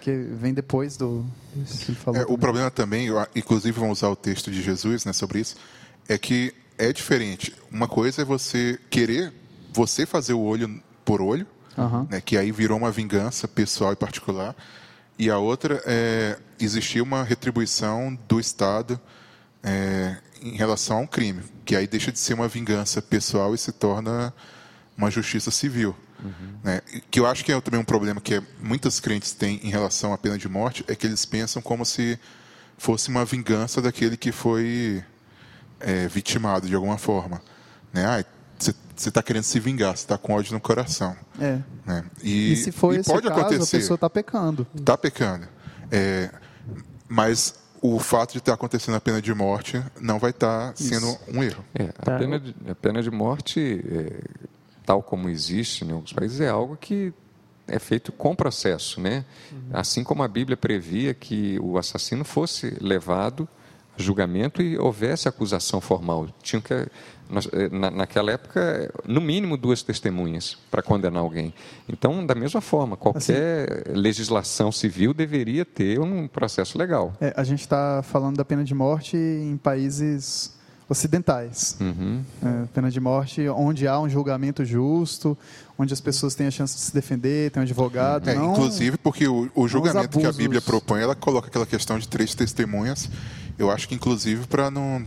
que 0.00 0.10
vem 0.10 0.54
depois 0.54 0.96
do 0.96 1.24
que 1.52 1.90
ele 1.90 1.98
falou. 1.98 2.20
É, 2.20 2.24
o 2.28 2.38
problema 2.38 2.70
também, 2.70 3.08
inclusive 3.34 3.78
vamos 3.78 3.98
usar 3.98 4.08
o 4.08 4.16
texto 4.16 4.50
de 4.50 4.62
Jesus 4.62 5.04
né, 5.04 5.12
sobre 5.12 5.40
isso, 5.40 5.56
é 6.08 6.16
que 6.16 6.54
é 6.76 6.92
diferente. 6.92 7.54
Uma 7.70 7.88
coisa 7.88 8.22
é 8.22 8.24
você 8.24 8.78
querer 8.88 9.32
você 9.72 10.06
fazer 10.06 10.32
o 10.32 10.40
olho 10.40 10.82
por 11.04 11.20
olho, 11.20 11.46
Aham. 11.76 12.06
né, 12.10 12.20
que 12.20 12.36
aí 12.36 12.50
virou 12.50 12.78
uma 12.78 12.90
vingança 12.90 13.46
pessoal 13.46 13.92
e 13.92 13.96
particular, 13.96 14.56
e 15.18 15.30
a 15.30 15.38
outra 15.38 15.82
é 15.86 16.38
existir 16.60 17.00
uma 17.00 17.22
retribuição 17.22 18.18
do 18.28 18.40
Estado 18.40 19.00
é, 19.62 20.16
em 20.42 20.56
relação 20.56 20.98
a 20.98 21.00
um 21.00 21.06
crime, 21.06 21.42
que 21.64 21.74
aí 21.76 21.86
deixa 21.86 22.12
de 22.12 22.18
ser 22.18 22.34
uma 22.34 22.48
vingança 22.48 23.02
pessoal 23.02 23.54
e 23.54 23.58
se 23.58 23.72
torna 23.72 24.32
uma 24.96 25.10
justiça 25.10 25.50
civil. 25.50 25.94
Né? 26.62 26.80
E 26.92 27.00
Que 27.00 27.20
eu 27.20 27.26
acho 27.26 27.44
que 27.44 27.52
é 27.52 27.60
também 27.60 27.80
um 27.80 27.84
problema 27.84 28.20
que 28.20 28.42
muitos 28.60 29.00
crentes 29.00 29.32
têm 29.32 29.60
em 29.62 29.70
relação 29.70 30.12
à 30.12 30.18
pena 30.18 30.36
de 30.38 30.48
morte, 30.48 30.84
é 30.88 30.94
que 30.94 31.06
eles 31.06 31.24
pensam 31.24 31.62
como 31.62 31.84
se 31.84 32.18
fosse 32.76 33.08
uma 33.08 33.24
vingança 33.24 33.80
daquele 33.82 34.16
que 34.16 34.30
foi 34.32 35.02
é, 35.80 36.06
vitimado 36.08 36.66
de 36.68 36.74
alguma 36.74 36.98
forma. 36.98 37.40
Né? 37.92 38.04
Ah, 38.04 38.24
você 38.58 39.08
está 39.10 39.22
querendo 39.22 39.44
se 39.44 39.60
vingar, 39.60 39.96
você 39.96 40.02
está 40.04 40.18
com 40.18 40.32
ódio 40.34 40.52
no 40.52 40.60
coração. 40.60 41.16
É. 41.40 41.60
Né? 41.86 42.04
E, 42.22 42.52
E, 42.52 42.56
se 42.56 42.72
for 42.72 42.94
e 42.94 42.98
esse 42.98 43.08
pode 43.10 43.28
caso, 43.28 43.40
acontecer, 43.40 43.76
a 43.76 43.80
pessoa 43.80 43.94
está 43.94 44.10
pecando. 44.10 44.66
está 44.76 44.98
pecando. 44.98 45.46
É, 45.90 46.30
mas 47.08 47.54
o 47.80 48.00
fato 48.00 48.32
de 48.32 48.38
estar 48.38 48.54
acontecendo 48.54 48.96
a 48.96 49.00
pena 49.00 49.22
de 49.22 49.32
morte 49.32 49.80
não 50.00 50.18
vai 50.18 50.30
estar 50.30 50.72
sendo 50.76 51.16
um 51.28 51.42
erro. 51.44 51.64
É, 51.74 51.84
a, 51.84 51.92
Tá. 52.04 52.18
pena 52.18 52.40
de, 52.40 52.54
a 52.68 52.74
pena 52.74 53.00
de 53.02 53.10
morte, 53.10 53.60
é, 53.88 54.20
tal 54.88 55.02
como 55.02 55.28
existe 55.28 55.84
em 55.84 55.92
alguns 55.92 56.14
países, 56.14 56.40
é 56.40 56.48
algo 56.48 56.74
que 56.74 57.12
é 57.66 57.78
feito 57.78 58.10
com 58.10 58.34
processo, 58.34 58.98
né? 59.02 59.22
Assim 59.70 60.02
como 60.02 60.22
a 60.22 60.28
Bíblia 60.28 60.56
previa 60.56 61.12
que 61.12 61.58
o 61.60 61.76
assassino 61.76 62.24
fosse 62.24 62.74
levado 62.80 63.46
a 63.98 64.00
julgamento 64.02 64.62
e 64.62 64.78
houvesse 64.78 65.28
acusação 65.28 65.78
formal. 65.78 66.28
Tinham 66.42 66.62
que, 66.62 66.72
eh, 66.72 66.88
na, 67.70 67.90
naquela 67.90 68.32
época, 68.32 68.90
no 69.04 69.20
mínimo 69.20 69.58
duas 69.58 69.82
testemunhas 69.82 70.56
para 70.70 70.80
condenar 70.80 71.22
alguém. 71.22 71.52
Então, 71.86 72.24
da 72.24 72.34
mesma 72.34 72.62
forma, 72.62 72.96
qualquer 72.96 73.88
legislação 73.88 74.72
civil 74.72 75.12
deveria 75.12 75.66
ter 75.66 76.00
um 76.00 76.26
processo 76.26 76.78
legal. 76.78 77.12
É, 77.20 77.34
a 77.36 77.44
gente 77.44 77.60
está 77.60 78.02
falando 78.02 78.38
da 78.38 78.44
pena 78.46 78.64
de 78.64 78.74
morte 78.74 79.18
em 79.18 79.58
países 79.58 80.57
ocidentais. 80.88 81.76
Uhum. 81.80 82.22
É, 82.42 82.64
pena 82.72 82.90
de 82.90 82.98
morte 82.98 83.46
onde 83.48 83.86
há 83.86 84.00
um 84.00 84.08
julgamento 84.08 84.64
justo, 84.64 85.36
onde 85.78 85.92
as 85.92 86.00
pessoas 86.00 86.34
têm 86.34 86.46
a 86.46 86.50
chance 86.50 86.74
de 86.74 86.80
se 86.80 86.94
defender, 86.94 87.50
tem 87.50 87.60
um 87.60 87.64
advogado. 87.64 88.28
É, 88.28 88.34
não... 88.34 88.52
Inclusive 88.52 88.96
porque 88.96 89.28
o, 89.28 89.50
o 89.54 89.68
julgamento 89.68 90.18
que 90.18 90.26
a. 90.26 90.32
Bíblia 90.32 90.60
propõe, 90.60 91.00
ela 91.00 91.14
coloca 91.14 91.48
aquela 91.48 91.66
questão 91.66 91.98
de 91.98 92.08
três 92.08 92.34
testemunhas. 92.34 93.10
Eu 93.58 93.70
acho 93.70 93.88
que 93.88 93.94
inclusive 93.94 94.46
para 94.46 94.70
não 94.70 95.04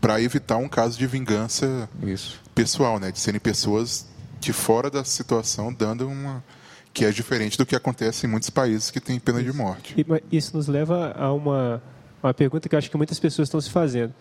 para 0.00 0.20
evitar 0.20 0.58
um 0.58 0.68
caso 0.68 0.98
de 0.98 1.06
vingança 1.06 1.88
Isso. 2.02 2.38
pessoal, 2.54 3.00
né, 3.00 3.10
de 3.10 3.18
serem 3.18 3.40
pessoas 3.40 4.06
de 4.38 4.52
fora 4.52 4.90
da 4.90 5.02
situação 5.02 5.72
dando 5.72 6.06
uma 6.06 6.44
que 6.92 7.06
é 7.06 7.10
diferente 7.10 7.56
do 7.58 7.64
que 7.64 7.74
acontece 7.74 8.26
em 8.26 8.30
muitos 8.30 8.50
países 8.50 8.90
que 8.90 9.00
têm 9.00 9.18
pena 9.18 9.42
de 9.42 9.52
morte. 9.52 9.96
Isso 10.30 10.56
nos 10.56 10.68
leva 10.68 11.12
a 11.18 11.32
uma, 11.32 11.82
uma 12.22 12.32
pergunta 12.32 12.68
que 12.68 12.74
eu 12.74 12.78
acho 12.78 12.88
que 12.88 12.96
muitas 12.96 13.18
pessoas 13.18 13.48
estão 13.48 13.60
se 13.60 13.70
fazendo. 13.70 14.14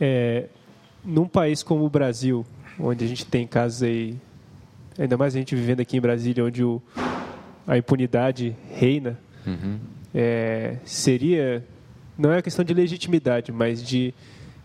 É, 0.00 0.46
num 1.04 1.26
país 1.26 1.62
como 1.62 1.84
o 1.84 1.90
Brasil, 1.90 2.44
onde 2.78 3.04
a 3.04 3.08
gente 3.08 3.26
tem 3.26 3.46
casos 3.46 3.82
aí, 3.82 4.16
ainda 4.98 5.16
mais 5.16 5.34
a 5.34 5.38
gente 5.38 5.54
vivendo 5.54 5.80
aqui 5.80 5.96
em 5.96 6.00
Brasília, 6.00 6.44
onde 6.44 6.64
o, 6.64 6.80
a 7.66 7.76
impunidade 7.76 8.56
reina, 8.70 9.18
é, 10.14 10.76
seria, 10.84 11.64
não 12.18 12.30
é 12.30 12.36
uma 12.36 12.42
questão 12.42 12.64
de 12.64 12.74
legitimidade, 12.74 13.52
mas 13.52 13.82
de 13.82 14.14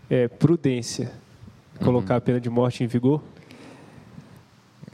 é, 0.08 0.28
prudência, 0.28 1.12
colocar 1.82 2.16
a 2.16 2.20
pena 2.20 2.40
de 2.40 2.48
morte 2.48 2.82
em 2.82 2.86
vigor? 2.86 3.22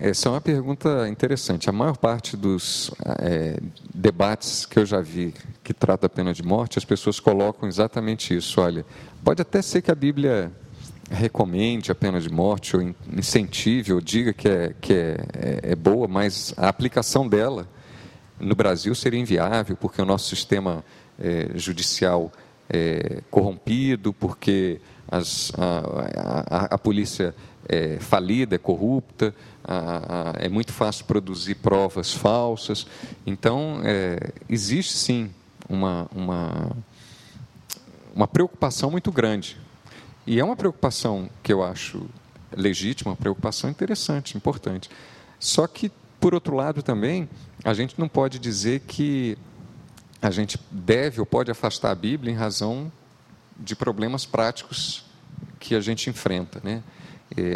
Essa 0.05 0.29
é 0.29 0.33
uma 0.33 0.41
pergunta 0.41 1.09
interessante. 1.09 1.71
A 1.71 1.73
maior 1.73 1.97
parte 1.97 2.37
dos 2.37 2.91
eh, 3.21 3.57
debates 3.95 4.67
que 4.67 4.81
eu 4.81 4.85
já 4.85 5.01
vi 5.01 5.33
que 5.63 5.73
trata 5.73 6.07
a 6.07 6.11
pena 6.11 6.35
de 6.35 6.43
morte, 6.43 6.77
as 6.77 6.85
pessoas 6.85 7.21
colocam 7.21 7.69
exatamente 7.69 8.37
isso. 8.37 8.61
Olha, 8.61 8.85
pode 9.23 9.41
até 9.43 9.63
ser 9.63 9.81
que 9.81 9.93
a 9.93 9.95
Bíblia 9.95 10.51
recomende 11.09 11.93
a 11.93 11.95
pena 11.95 12.21
de 12.21 12.29
morte, 12.29 12.75
ou 12.75 12.83
in- 12.83 12.97
incentive, 13.17 13.93
ou 13.93 14.01
diga 14.01 14.33
que 14.33 14.49
é, 14.49 14.75
que 14.81 14.93
é, 14.93 15.17
é- 15.35 15.61
é 15.71 15.77
boa, 15.77 16.09
mas 16.09 16.53
a 16.57 16.69
aplicação 16.69 17.29
dela 17.29 17.69
no 18.41 18.57
Brasil 18.57 18.97
seria 18.97 19.21
inviável, 19.21 19.77
porque 19.77 20.03
o 20.03 20.05
nosso 20.05 20.29
sistema 20.35 20.85
eh, 21.17 21.51
judicial 21.55 22.33
é 22.69 23.21
corrompido, 23.31 24.13
porque 24.13 24.81
as- 25.09 25.53
a, 25.57 26.57
a- 26.57 26.75
a 26.75 26.79
polícia 26.79 27.33
é 27.73 27.99
falida, 27.99 28.55
é 28.55 28.59
corrupta, 28.59 29.35
a- 29.65 30.33
a- 30.39 30.45
é 30.45 30.49
muito 30.49 30.73
fácil 30.73 31.05
produzir 31.07 31.55
provas 31.57 32.13
falsas. 32.13 32.87
Então, 33.27 33.81
é, 33.85 34.33
existe 34.49 34.93
sim 34.93 35.31
uma, 35.69 36.07
uma, 36.15 36.77
uma 38.15 38.29
preocupação 38.29 38.91
muito 38.91 39.11
grande. 39.11 39.57
E 40.27 40.39
é 40.39 40.45
uma 40.45 40.55
preocupação 40.57 41.29
que 41.43 41.53
eu 41.53 41.63
acho 41.63 42.07
legítima, 42.57 43.11
uma 43.13 43.17
preocupação 43.17 43.71
interessante, 43.71 44.37
importante. 44.37 44.91
Só 45.41 45.67
que, 45.67 45.91
por 46.21 46.35
outro 46.35 46.55
lado, 46.55 46.83
também, 46.83 47.29
a 47.65 47.75
gente 47.75 47.99
não 47.99 48.07
pode 48.09 48.39
dizer 48.39 48.81
que 48.81 49.37
a 50.21 50.31
gente 50.31 50.59
deve 50.71 51.19
ou 51.19 51.27
pode 51.27 51.51
afastar 51.51 51.91
a 51.91 51.95
Bíblia 51.95 52.33
em 52.33 52.37
razão 52.37 52.93
de 53.59 53.75
problemas 53.75 54.25
práticos 54.25 55.05
que 55.59 55.75
a 55.75 55.81
gente 55.81 56.09
enfrenta. 56.09 56.61
Né? 56.63 56.83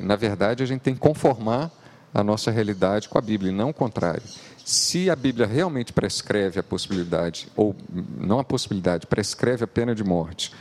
Na 0.03 0.17
verdade, 0.17 0.63
a 0.63 0.67
gente 0.67 0.81
tem 0.81 0.95
que 0.95 1.01
conformar 1.01 1.71
a 2.13 2.25
nossa 2.25 2.51
realidade 2.51 3.09
com 3.09 3.19
a 3.19 3.21
Bíblia, 3.21 3.53
e 3.53 3.55
não 3.55 3.71
o 3.71 3.75
contrário. 3.75 4.23
Se 4.65 5.11
a 5.11 5.17
Bíblia 5.17 5.47
realmente 5.47 5.93
prescreve 5.93 6.59
a 6.59 6.63
possibilidade, 6.63 7.49
ou 7.55 7.77
não 8.19 8.39
a 8.39 8.45
possibilidade, 8.45 9.07
prescreve 9.07 9.65
a 9.65 9.67
pena 9.67 9.95
de 9.95 10.03
morte 10.03 10.53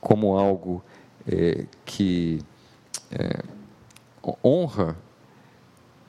como 0.00 0.36
algo 0.36 0.82
é, 1.28 1.66
que 1.84 2.40
é, 3.10 3.42
honra 4.42 4.96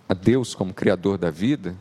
a 0.07 0.13
Deus 0.13 0.55
como 0.55 0.73
Criador 0.73 1.17
da 1.17 1.29
vida, 1.29 1.75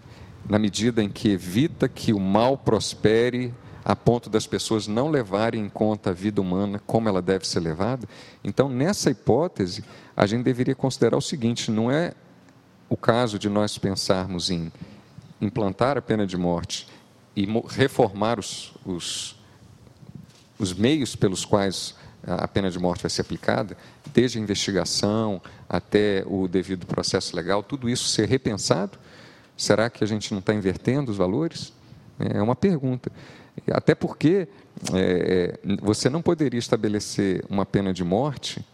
na 0.48 0.58
medida 0.58 1.02
em 1.02 1.08
que 1.08 1.30
evita 1.30 1.88
que 1.88 2.12
o 2.12 2.20
mal 2.20 2.58
prospere 2.58 3.54
a 3.84 3.96
ponto 3.96 4.30
das 4.30 4.46
pessoas 4.46 4.86
não 4.86 5.10
levarem 5.10 5.64
em 5.64 5.68
conta 5.68 6.10
a 6.10 6.12
vida 6.12 6.40
humana 6.40 6.80
como 6.86 7.08
ela 7.08 7.20
deve 7.20 7.46
ser 7.46 7.60
levada. 7.60 8.08
Então, 8.44 8.68
nessa 8.68 9.10
hipótese, 9.10 9.84
a 10.16 10.26
gente 10.26 10.44
deveria 10.44 10.74
considerar 10.74 11.16
o 11.16 11.22
seguinte: 11.22 11.70
não 11.70 11.90
é 11.90 12.14
o 12.88 12.96
caso 12.96 13.38
de 13.38 13.48
nós 13.48 13.78
pensarmos 13.78 14.50
em 14.50 14.70
implantar 15.40 15.98
a 15.98 16.02
pena 16.02 16.26
de 16.26 16.36
morte 16.36 16.86
e 17.34 17.46
reformar 17.68 18.38
os, 18.38 18.74
os, 18.84 19.36
os 20.58 20.72
meios 20.72 21.16
pelos 21.16 21.44
quais 21.44 21.94
a 22.24 22.46
pena 22.46 22.70
de 22.70 22.78
morte 22.78 23.02
vai 23.02 23.10
ser 23.10 23.22
aplicada, 23.22 23.76
desde 24.12 24.38
a 24.38 24.40
investigação 24.40 25.42
até 25.68 26.22
o 26.26 26.46
devido 26.46 26.86
processo 26.86 27.34
legal, 27.34 27.62
tudo 27.62 27.88
isso 27.88 28.04
ser 28.04 28.28
repensado? 28.28 28.98
Será 29.56 29.90
que 29.90 30.04
a 30.04 30.06
gente 30.06 30.32
não 30.32 30.38
está 30.38 30.54
invertendo 30.54 31.10
os 31.10 31.16
valores? 31.16 31.72
É 32.18 32.40
uma 32.40 32.54
pergunta. 32.54 33.10
Até 33.70 33.94
porque 33.94 34.48
é, 34.92 35.58
é, 35.64 35.76
você 35.80 36.08
não 36.08 36.22
poderia 36.22 36.58
estabelecer 36.58 37.44
uma 37.48 37.64
pena 37.64 37.92
de 37.92 38.02
morte 38.02 38.64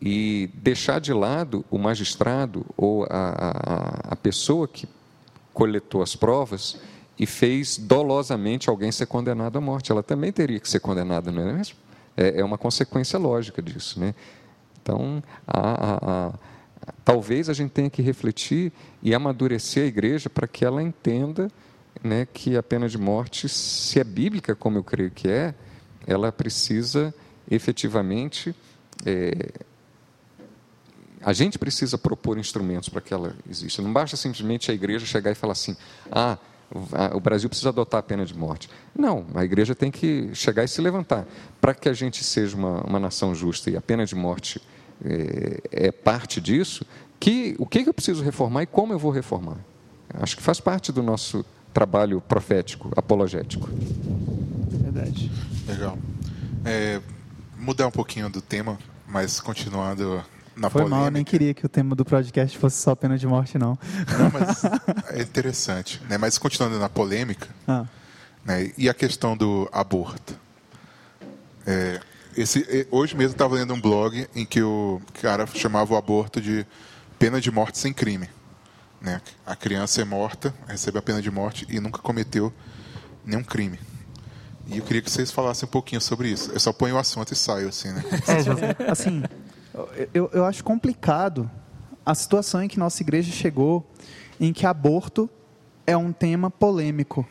e 0.00 0.50
deixar 0.54 1.00
de 1.00 1.12
lado 1.12 1.64
o 1.70 1.78
magistrado 1.78 2.64
ou 2.76 3.04
a, 3.04 3.08
a, 3.10 4.12
a 4.12 4.16
pessoa 4.16 4.66
que 4.66 4.88
coletou 5.52 6.02
as 6.02 6.16
provas 6.16 6.78
e 7.18 7.24
fez 7.26 7.78
dolosamente 7.78 8.68
alguém 8.68 8.92
ser 8.92 9.06
condenado 9.06 9.56
à 9.56 9.60
morte. 9.60 9.90
Ela 9.90 10.02
também 10.02 10.32
teria 10.32 10.60
que 10.60 10.68
ser 10.68 10.80
condenada, 10.80 11.30
não 11.30 11.48
é 11.48 11.52
mesmo? 11.52 11.76
É, 12.16 12.40
é 12.40 12.44
uma 12.44 12.58
consequência 12.58 13.18
lógica 13.18 13.62
disso. 13.62 13.98
Né? 13.98 14.14
Então, 14.82 15.22
a, 15.46 16.28
a, 16.28 16.32
talvez 17.04 17.48
a 17.48 17.54
gente 17.54 17.70
tenha 17.70 17.88
que 17.88 18.02
refletir 18.02 18.72
e 19.02 19.14
amadurecer 19.14 19.84
a 19.84 19.86
igreja 19.86 20.28
para 20.28 20.46
que 20.46 20.64
ela 20.64 20.82
entenda 20.82 21.50
né, 22.06 22.26
que 22.32 22.56
a 22.56 22.62
pena 22.62 22.88
de 22.88 22.96
morte, 22.96 23.48
se 23.48 24.00
é 24.00 24.04
bíblica, 24.04 24.54
como 24.54 24.78
eu 24.78 24.84
creio 24.84 25.10
que 25.10 25.28
é, 25.28 25.54
ela 26.06 26.32
precisa 26.32 27.14
efetivamente. 27.50 28.54
É, 29.04 29.52
a 31.20 31.32
gente 31.32 31.58
precisa 31.58 31.98
propor 31.98 32.38
instrumentos 32.38 32.88
para 32.88 33.00
que 33.00 33.12
ela 33.12 33.34
exista. 33.50 33.82
Não 33.82 33.92
basta 33.92 34.16
simplesmente 34.16 34.70
a 34.70 34.74
igreja 34.74 35.04
chegar 35.04 35.32
e 35.32 35.34
falar 35.34 35.52
assim: 35.52 35.76
ah, 36.10 36.38
o 37.12 37.20
Brasil 37.20 37.48
precisa 37.48 37.70
adotar 37.70 38.00
a 38.00 38.02
pena 38.02 38.24
de 38.24 38.36
morte. 38.36 38.70
Não, 38.94 39.26
a 39.34 39.44
igreja 39.44 39.74
tem 39.74 39.90
que 39.90 40.30
chegar 40.34 40.64
e 40.64 40.68
se 40.68 40.80
levantar. 40.80 41.26
Para 41.60 41.74
que 41.74 41.88
a 41.88 41.92
gente 41.92 42.22
seja 42.22 42.56
uma, 42.56 42.80
uma 42.82 43.00
nação 43.00 43.34
justa 43.34 43.70
e 43.70 43.76
a 43.76 43.80
pena 43.80 44.06
de 44.06 44.14
morte 44.14 44.60
é, 45.04 45.88
é 45.88 45.92
parte 45.92 46.40
disso, 46.40 46.86
que, 47.18 47.56
o 47.58 47.66
que 47.66 47.80
eu 47.80 47.94
preciso 47.94 48.22
reformar 48.22 48.62
e 48.62 48.66
como 48.66 48.92
eu 48.92 48.98
vou 48.98 49.10
reformar? 49.10 49.58
Acho 50.14 50.36
que 50.36 50.42
faz 50.42 50.60
parte 50.60 50.92
do 50.92 51.02
nosso 51.02 51.44
trabalho 51.76 52.22
profético, 52.22 52.90
apologético. 52.96 53.68
Verdade. 54.70 55.30
Legal. 55.68 55.98
É, 56.64 57.02
mudar 57.58 57.86
um 57.86 57.90
pouquinho 57.90 58.30
do 58.30 58.40
tema, 58.40 58.78
mas 59.06 59.40
continuando 59.40 60.24
na 60.56 60.70
Foi 60.70 60.80
polêmica. 60.80 60.96
mal, 60.96 61.04
eu 61.04 61.10
nem 61.10 61.22
queria 61.22 61.52
que 61.52 61.66
o 61.66 61.68
tema 61.68 61.94
do 61.94 62.02
podcast 62.02 62.56
fosse 62.56 62.78
só 62.80 62.94
pena 62.94 63.18
de 63.18 63.26
morte, 63.26 63.58
não. 63.58 63.78
Não, 64.18 64.30
mas 64.32 64.64
é 65.12 65.20
interessante. 65.20 66.00
Né? 66.08 66.16
Mas 66.16 66.38
continuando 66.38 66.78
na 66.78 66.88
polêmica, 66.88 67.46
Ah, 67.68 67.84
né? 68.42 68.72
e 68.78 68.88
a 68.88 68.94
questão 68.94 69.36
do 69.36 69.68
aborto. 69.70 70.34
É, 71.66 72.00
esse, 72.34 72.60
e- 72.60 72.86
hoje 72.90 73.14
mesmo 73.14 73.32
estava 73.32 73.54
lendo 73.54 73.74
um 73.74 73.80
blog 73.80 74.26
em 74.34 74.46
que 74.46 74.62
o 74.62 74.98
cara 75.20 75.46
chamava 75.46 75.92
o 75.92 75.96
aborto 75.98 76.40
de 76.40 76.64
pena 77.18 77.38
de 77.38 77.50
morte 77.50 77.76
sem 77.76 77.92
crime. 77.92 78.30
Né? 79.06 79.22
A 79.46 79.54
criança 79.54 80.02
é 80.02 80.04
morta, 80.04 80.52
recebe 80.66 80.98
a 80.98 81.02
pena 81.02 81.22
de 81.22 81.30
morte 81.30 81.64
e 81.70 81.78
nunca 81.78 82.02
cometeu 82.02 82.52
nenhum 83.24 83.44
crime. 83.44 83.78
E 84.66 84.78
eu 84.78 84.84
queria 84.84 85.00
que 85.00 85.08
vocês 85.08 85.30
falassem 85.30 85.64
um 85.64 85.70
pouquinho 85.70 86.00
sobre 86.00 86.28
isso. 86.28 86.50
Eu 86.50 86.58
só 86.58 86.72
ponho 86.72 86.96
o 86.96 86.98
assunto 86.98 87.32
e 87.32 87.36
saio, 87.36 87.68
assim, 87.68 87.92
né? 87.92 88.02
É, 88.80 88.90
assim, 88.90 89.22
eu, 90.12 90.28
eu 90.32 90.44
acho 90.44 90.64
complicado 90.64 91.48
a 92.04 92.16
situação 92.16 92.64
em 92.64 92.66
que 92.66 92.80
nossa 92.80 93.00
igreja 93.00 93.30
chegou, 93.30 93.88
em 94.40 94.52
que 94.52 94.66
aborto 94.66 95.30
é 95.86 95.96
um 95.96 96.12
tema 96.12 96.50
polêmico. 96.50 97.24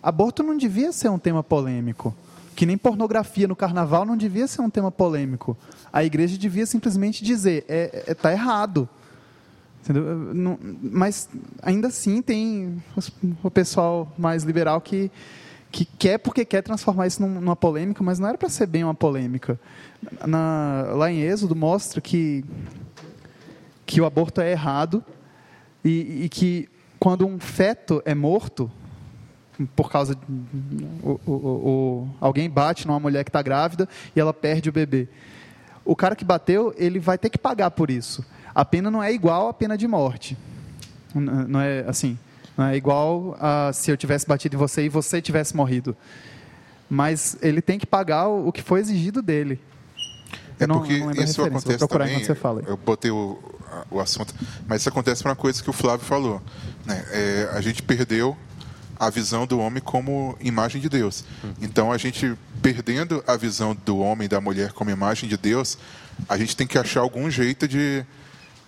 Aborto 0.00 0.44
não 0.44 0.56
devia 0.56 0.92
ser 0.92 1.08
um 1.08 1.18
tema 1.18 1.42
polêmico. 1.42 2.14
Que 2.54 2.64
nem 2.64 2.78
pornografia 2.78 3.48
no 3.48 3.56
carnaval 3.56 4.04
não 4.04 4.16
devia 4.16 4.46
ser 4.46 4.62
um 4.62 4.70
tema 4.70 4.92
polêmico. 4.92 5.56
A 5.92 6.04
igreja 6.04 6.38
devia 6.38 6.64
simplesmente 6.64 7.24
dizer: 7.24 7.64
é, 7.68 8.04
é, 8.06 8.14
tá 8.14 8.30
errado. 8.30 8.88
Mas 10.82 11.28
ainda 11.62 11.88
assim 11.88 12.22
tem 12.22 12.82
o 13.42 13.50
pessoal 13.50 14.12
mais 14.16 14.42
liberal 14.42 14.80
que, 14.80 15.10
que 15.70 15.84
quer 15.84 16.18
porque 16.18 16.44
quer 16.44 16.62
transformar 16.62 17.06
isso 17.06 17.20
num- 17.20 17.40
numa 17.40 17.56
polêmica, 17.56 18.02
mas 18.02 18.18
não 18.18 18.28
era 18.28 18.38
para 18.38 18.48
ser 18.48 18.66
bem 18.66 18.84
uma 18.84 18.94
polêmica. 18.94 19.58
Na- 20.26 20.86
lá 20.94 21.10
em 21.10 21.20
Êxodo 21.20 21.54
mostra 21.54 22.00
que, 22.00 22.44
que 23.86 24.00
o 24.00 24.06
aborto 24.06 24.40
é 24.40 24.50
errado 24.52 25.04
e, 25.84 26.24
e 26.24 26.28
que 26.28 26.68
quando 26.98 27.26
um 27.26 27.38
feto 27.38 28.02
é 28.06 28.14
morto 28.14 28.70
por 29.76 29.90
causa 29.90 30.14
de, 30.14 30.22
o- 31.02 31.20
o- 31.26 31.32
o- 31.32 32.08
alguém 32.20 32.48
bate 32.50 32.86
numa 32.86 32.98
mulher 32.98 33.22
que 33.24 33.28
está 33.30 33.42
grávida 33.42 33.88
e 34.16 34.20
ela 34.20 34.32
perde 34.32 34.68
o 34.68 34.72
bebê. 34.72 35.08
O 35.84 35.94
cara 35.94 36.16
que 36.16 36.24
bateu, 36.24 36.74
ele 36.78 36.98
vai 36.98 37.18
ter 37.18 37.28
que 37.28 37.36
pagar 37.38 37.70
por 37.70 37.90
isso. 37.90 38.24
A 38.54 38.64
pena 38.64 38.90
não 38.90 39.02
é 39.02 39.12
igual 39.12 39.48
à 39.48 39.54
pena 39.54 39.76
de 39.76 39.86
morte. 39.88 40.36
Não 41.14 41.60
é 41.60 41.84
assim. 41.86 42.18
Não 42.56 42.66
é 42.66 42.76
igual 42.76 43.36
a 43.40 43.72
se 43.72 43.90
eu 43.90 43.96
tivesse 43.96 44.26
batido 44.26 44.54
em 44.56 44.58
você 44.58 44.84
e 44.84 44.88
você 44.88 45.20
tivesse 45.20 45.56
morrido. 45.56 45.96
Mas 46.88 47.36
ele 47.42 47.60
tem 47.60 47.78
que 47.78 47.86
pagar 47.86 48.28
o 48.28 48.52
que 48.52 48.62
foi 48.62 48.80
exigido 48.80 49.20
dele. 49.22 49.60
É 50.60 50.64
Eu 50.64 50.68
não- 50.68 50.78
porque 50.78 50.98
não 50.98 51.10
isso 51.12 51.42
acontece 51.42 51.66
vou 51.66 51.78
procurar 51.78 52.06
também. 52.06 52.24
você 52.24 52.34
fala. 52.34 52.62
Eu 52.66 52.76
botei 52.76 53.10
o, 53.10 53.38
o 53.90 53.98
assunto, 53.98 54.32
mas 54.68 54.82
isso 54.82 54.88
acontece 54.88 55.22
por 55.22 55.30
uma 55.30 55.36
coisa 55.36 55.62
que 55.62 55.68
o 55.70 55.72
Flávio 55.72 56.06
falou. 56.06 56.40
Né? 56.84 57.04
É, 57.10 57.50
a 57.52 57.60
gente 57.60 57.82
perdeu 57.82 58.36
a 58.96 59.10
visão 59.10 59.46
do 59.46 59.58
homem 59.58 59.82
como 59.82 60.36
imagem 60.40 60.80
de 60.80 60.88
Deus. 60.88 61.24
Então, 61.60 61.90
a 61.90 61.98
gente 61.98 62.36
perdendo 62.62 63.24
a 63.26 63.36
visão 63.36 63.76
do 63.84 63.98
homem 63.98 64.26
e 64.26 64.28
da 64.28 64.40
mulher 64.40 64.72
como 64.72 64.90
imagem 64.90 65.28
de 65.28 65.36
Deus, 65.36 65.76
a 66.28 66.38
gente 66.38 66.56
tem 66.56 66.66
que 66.66 66.78
achar 66.78 67.00
algum 67.00 67.28
jeito 67.28 67.66
de, 67.66 68.04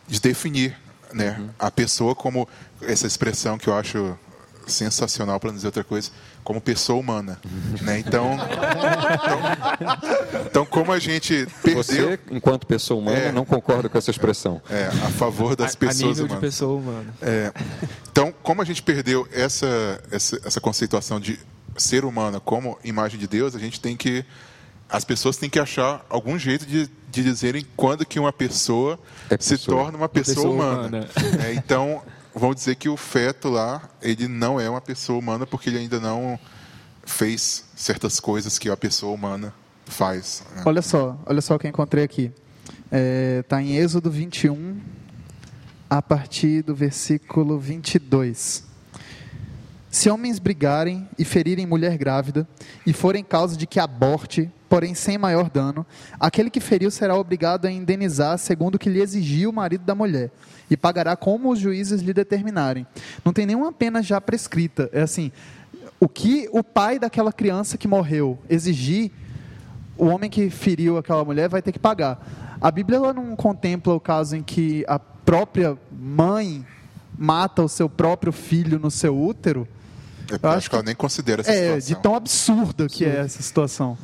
de 0.09 0.20
definir 0.20 0.76
né, 1.12 1.40
a 1.59 1.70
pessoa 1.70 2.14
como 2.14 2.48
essa 2.82 3.07
expressão 3.07 3.57
que 3.59 3.68
eu 3.68 3.74
acho 3.76 4.18
sensacional 4.66 5.38
para 5.38 5.50
não 5.50 5.54
dizer 5.57 5.68
outra 5.68 5.84
coisa 5.84 6.11
como 6.42 6.61
pessoa 6.61 6.98
humana 6.98 7.38
né? 7.82 8.00
então, 8.00 8.32
então 9.14 9.40
então 10.46 10.66
como 10.66 10.92
a 10.92 10.98
gente 10.98 11.46
perdeu 11.62 11.82
Você, 11.84 12.18
enquanto 12.30 12.66
pessoa 12.66 12.98
humana, 13.00 13.16
É. 13.18 13.32
não 13.32 13.44
concorda 13.44 13.88
com 13.88 13.96
essa 13.96 14.11
expressão. 14.11 14.61
é, 14.68 14.86
a 14.86 15.11
favor 15.11 15.54
das 15.54 15.72
a, 15.72 15.74
a 15.74 15.78
pessoas 15.78 15.98
nível 16.00 16.14
de 16.14 16.32
humanas. 16.32 16.40
pessoa 16.40 16.78
humana. 16.80 17.14
É, 17.22 17.52
então, 18.11 18.34
como 18.42 18.61
a 18.61 18.64
gente 18.64 18.82
perdeu 18.82 19.28
essa, 19.32 20.00
essa, 20.11 20.40
essa 20.44 20.61
conceituação 20.61 21.20
de 21.20 21.38
ser 21.76 22.04
humano 22.04 22.40
como 22.40 22.76
imagem 22.82 23.18
de 23.20 23.26
Deus, 23.28 23.54
a 23.54 23.59
gente 23.59 23.80
tem 23.80 23.96
que. 23.96 24.24
As 24.89 25.05
pessoas 25.05 25.37
têm 25.37 25.51
que 25.51 25.59
achar 25.59 26.05
algum 26.09 26.39
jeito 26.39 26.64
de, 26.66 26.89
de 27.11 27.22
dizerem 27.24 27.66
quando 27.76 28.07
que 28.07 28.18
uma 28.20 28.32
pessoa, 28.32 28.99
É 29.28 29.37
se 29.41 29.51
pessoa. 29.57 29.82
torna 29.82 29.99
uma 29.99 30.09
pessoa, 30.09 30.37
pessoa 30.37 30.55
humana. 30.55 30.87
humana. 31.16 31.45
É, 31.45 31.55
então, 31.55 32.03
vão 32.34 32.55
dizer 32.55 32.76
que 32.76 32.89
o 32.89 32.97
feto 32.97 33.49
lá, 33.49 33.82
ele 34.01 34.28
não 34.28 34.61
é 34.61 34.70
uma 34.70 34.80
pessoa 34.80 35.18
humana 35.18 35.47
porque 35.47 35.70
ele 35.70 35.78
ainda 35.78 35.99
não 35.99 36.39
fez 37.05 37.64
certas 37.74 38.20
coisas 38.20 38.59
que 38.59 38.68
a 38.70 38.76
pessoa 38.76 39.12
humana 39.14 39.53
faz. 39.87 40.45
né? 40.55 40.62
Olha 40.64 40.82
só, 40.82 41.18
olha 41.26 41.41
só 41.41 41.55
o 41.57 41.59
que 41.59 41.66
eu 41.66 41.70
encontrei 41.70 42.05
aqui. 42.05 42.30
Está 43.41 43.61
em 43.61 43.76
Êxodo 43.76 44.11
21, 44.11 44.78
a 45.91 46.01
partir 46.01 46.62
do 46.62 46.74
versículo 46.74 47.59
22. 47.59 48.64
Se 49.91 50.11
homens 50.11 50.39
brigarem 50.39 51.09
e 51.18 51.24
ferirem 51.24 51.64
mulher 51.66 51.97
grávida, 51.97 52.47
e 52.87 52.93
forem 52.93 53.24
causa 53.24 53.57
de 53.57 53.66
que 53.66 53.80
aborte, 53.80 54.51
porém 54.68 54.94
sem 54.94 55.16
maior 55.16 55.48
dano, 55.48 55.86
aquele 56.18 56.50
que 56.50 56.60
feriu 56.60 56.90
será 56.90 57.14
obrigado 57.16 57.66
a 57.66 57.70
indenizar 57.70 58.38
segundo 58.38 58.74
o 58.74 58.78
que 58.78 58.90
lhe 58.90 59.00
exigiu 59.00 59.50
o 59.50 59.52
marido 59.52 59.84
da 59.84 59.94
mulher, 59.94 60.30
e 60.70 60.76
pagará 60.76 61.16
como 61.16 61.50
os 61.50 61.58
juízes 61.58 62.00
lhe 62.00 62.12
determinarem. 62.12 62.86
Não 63.24 63.32
tem 63.32 63.46
nenhuma 63.46 63.72
pena 63.72 64.02
já 64.02 64.20
prescrita. 64.20 64.90
É 64.92 65.02
assim, 65.02 65.30
o 66.00 66.08
que 66.08 66.48
o 66.52 66.62
pai 66.62 66.98
daquela 66.98 67.32
criança 67.32 67.78
que 67.78 67.88
morreu 67.88 68.38
exigir, 68.48 69.10
o 69.96 70.06
homem 70.06 70.28
que 70.28 70.50
feriu 70.50 70.98
aquela 70.98 71.24
mulher 71.24 71.48
vai 71.48 71.62
ter 71.62 71.72
que 71.72 71.78
pagar. 71.78 72.20
A 72.60 72.70
Bíblia 72.70 73.12
não 73.12 73.36
contempla 73.36 73.94
o 73.94 74.00
caso 74.00 74.36
em 74.36 74.42
que 74.42 74.84
a 74.88 74.98
própria 74.98 75.76
mãe 75.90 76.66
mata 77.18 77.62
o 77.62 77.68
seu 77.68 77.88
próprio 77.88 78.32
filho 78.32 78.78
no 78.78 78.90
seu 78.90 79.18
útero, 79.18 79.66
Eu 80.30 80.38
Eu 80.42 80.48
acho, 80.48 80.58
acho 80.58 80.70
que 80.70 80.76
ela 80.76 80.84
nem 80.84 80.94
considera 80.94 81.40
essa 81.42 81.50
é 81.50 81.76
de 81.76 81.82
situação. 81.82 82.02
tão 82.02 82.14
absurda 82.14 82.86
que 82.88 83.04
é 83.04 83.16
essa 83.18 83.42
situação. 83.42 83.96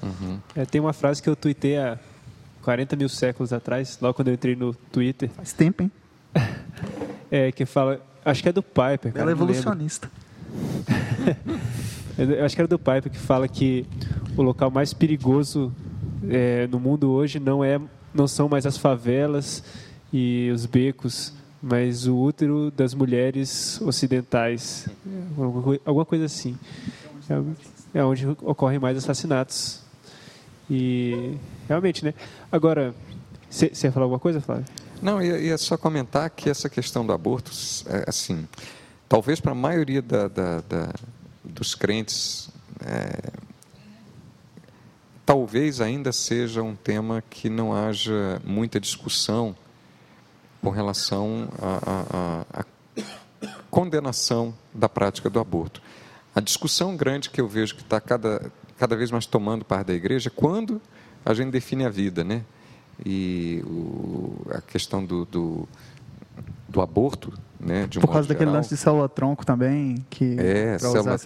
É, 0.54 0.64
tem 0.64 0.80
uma 0.80 0.92
frase 0.92 1.22
que 1.22 1.28
eu 1.28 1.36
tuitei 1.36 1.78
há 1.78 1.98
40 2.62 2.96
mil 2.96 3.08
séculos 3.08 3.52
atrás, 3.52 3.98
logo 4.00 4.14
quando 4.14 4.28
eu 4.28 4.34
entrei 4.34 4.54
no 4.54 4.74
Twitter, 4.74 5.28
Faz 5.30 5.52
tempo, 5.52 5.82
hein? 5.82 5.90
é, 7.30 7.50
que 7.52 7.66
fala. 7.66 8.00
Acho 8.24 8.42
que 8.42 8.48
é 8.48 8.52
do 8.52 8.62
Piper. 8.62 9.12
Cara, 9.12 9.20
Ela 9.22 9.30
é 9.30 9.32
evolucionista. 9.32 10.10
Eu 12.18 12.44
acho 12.44 12.54
que 12.54 12.60
era 12.60 12.68
do 12.68 12.78
Piper 12.78 13.10
que 13.10 13.18
fala 13.18 13.48
que 13.48 13.86
o 14.36 14.42
local 14.42 14.70
mais 14.70 14.92
perigoso 14.92 15.72
é, 16.28 16.66
no 16.66 16.78
mundo 16.78 17.10
hoje 17.10 17.40
não 17.40 17.64
é, 17.64 17.80
não 18.12 18.28
são 18.28 18.48
mais 18.48 18.66
as 18.66 18.76
favelas 18.76 19.64
e 20.12 20.50
os 20.52 20.66
becos, 20.66 21.32
mas 21.62 22.06
o 22.06 22.16
útero 22.16 22.70
das 22.72 22.92
mulheres 22.92 23.80
ocidentais, 23.80 24.88
alguma 25.38 25.62
coi- 25.62 25.80
alguma 25.84 26.04
coisa 26.04 26.24
assim. 26.24 26.58
É, 27.94 27.98
é 28.00 28.04
onde 28.04 28.26
ocorrem 28.26 28.78
mais 28.80 28.96
assassinatos. 28.98 29.80
E 30.70 31.36
realmente, 31.68 32.04
né? 32.04 32.14
Agora, 32.50 32.94
você 33.48 33.70
ia 33.84 33.92
falar 33.92 34.04
alguma 34.04 34.18
coisa, 34.18 34.40
Flávio? 34.40 34.64
Não, 35.00 35.22
ia, 35.22 35.38
ia 35.38 35.58
só 35.58 35.76
comentar 35.76 36.28
que 36.30 36.48
essa 36.50 36.68
questão 36.68 37.04
do 37.06 37.12
aborto, 37.12 37.50
é, 37.86 38.04
assim, 38.08 38.46
talvez 39.08 39.38
para 39.40 39.52
a 39.52 39.54
maioria 39.54 40.00
da- 40.02 40.28
da- 40.28 40.60
da- 40.62 40.92
dos 41.44 41.74
crentes, 41.74 42.48
é, 42.84 43.30
talvez 45.26 45.80
ainda 45.80 46.12
seja 46.12 46.62
um 46.62 46.74
tema 46.74 47.22
que 47.28 47.48
não 47.48 47.74
haja 47.74 48.40
muita 48.44 48.80
discussão 48.80 49.54
com 50.62 50.70
relação 50.70 51.48
à 51.60 52.64
condenação 53.70 54.54
da 54.72 54.88
prática 54.88 55.28
do 55.28 55.40
aborto. 55.40 55.82
A 56.34 56.40
discussão 56.40 56.96
grande 56.96 57.30
que 57.30 57.40
eu 57.40 57.48
vejo 57.48 57.74
que 57.74 57.82
está 57.82 58.00
cada, 58.00 58.50
cada 58.78 58.96
vez 58.96 59.10
mais 59.10 59.26
tomando 59.26 59.64
parte 59.64 59.88
da 59.88 59.94
igreja 59.94 60.28
é 60.28 60.32
quando 60.34 60.80
a 61.24 61.34
gente 61.34 61.50
define 61.50 61.84
a 61.84 61.90
vida, 61.90 62.24
né? 62.24 62.42
E 63.04 63.62
o- 63.66 64.46
a 64.50 64.60
questão 64.60 65.04
do, 65.04 65.24
do, 65.24 65.68
do 66.68 66.80
aborto, 66.80 67.32
né? 67.60 67.86
De 67.86 67.98
um 67.98 68.02
Por 68.02 68.12
causa 68.12 68.28
daquele 68.28 68.46
geral. 68.46 68.56
lance 68.56 68.68
de 68.70 68.76
célula-tronco 68.76 69.44
também, 69.44 69.96
que 70.08 70.36
É, 70.38 70.78
pra 70.78 70.88
célula 70.90 71.18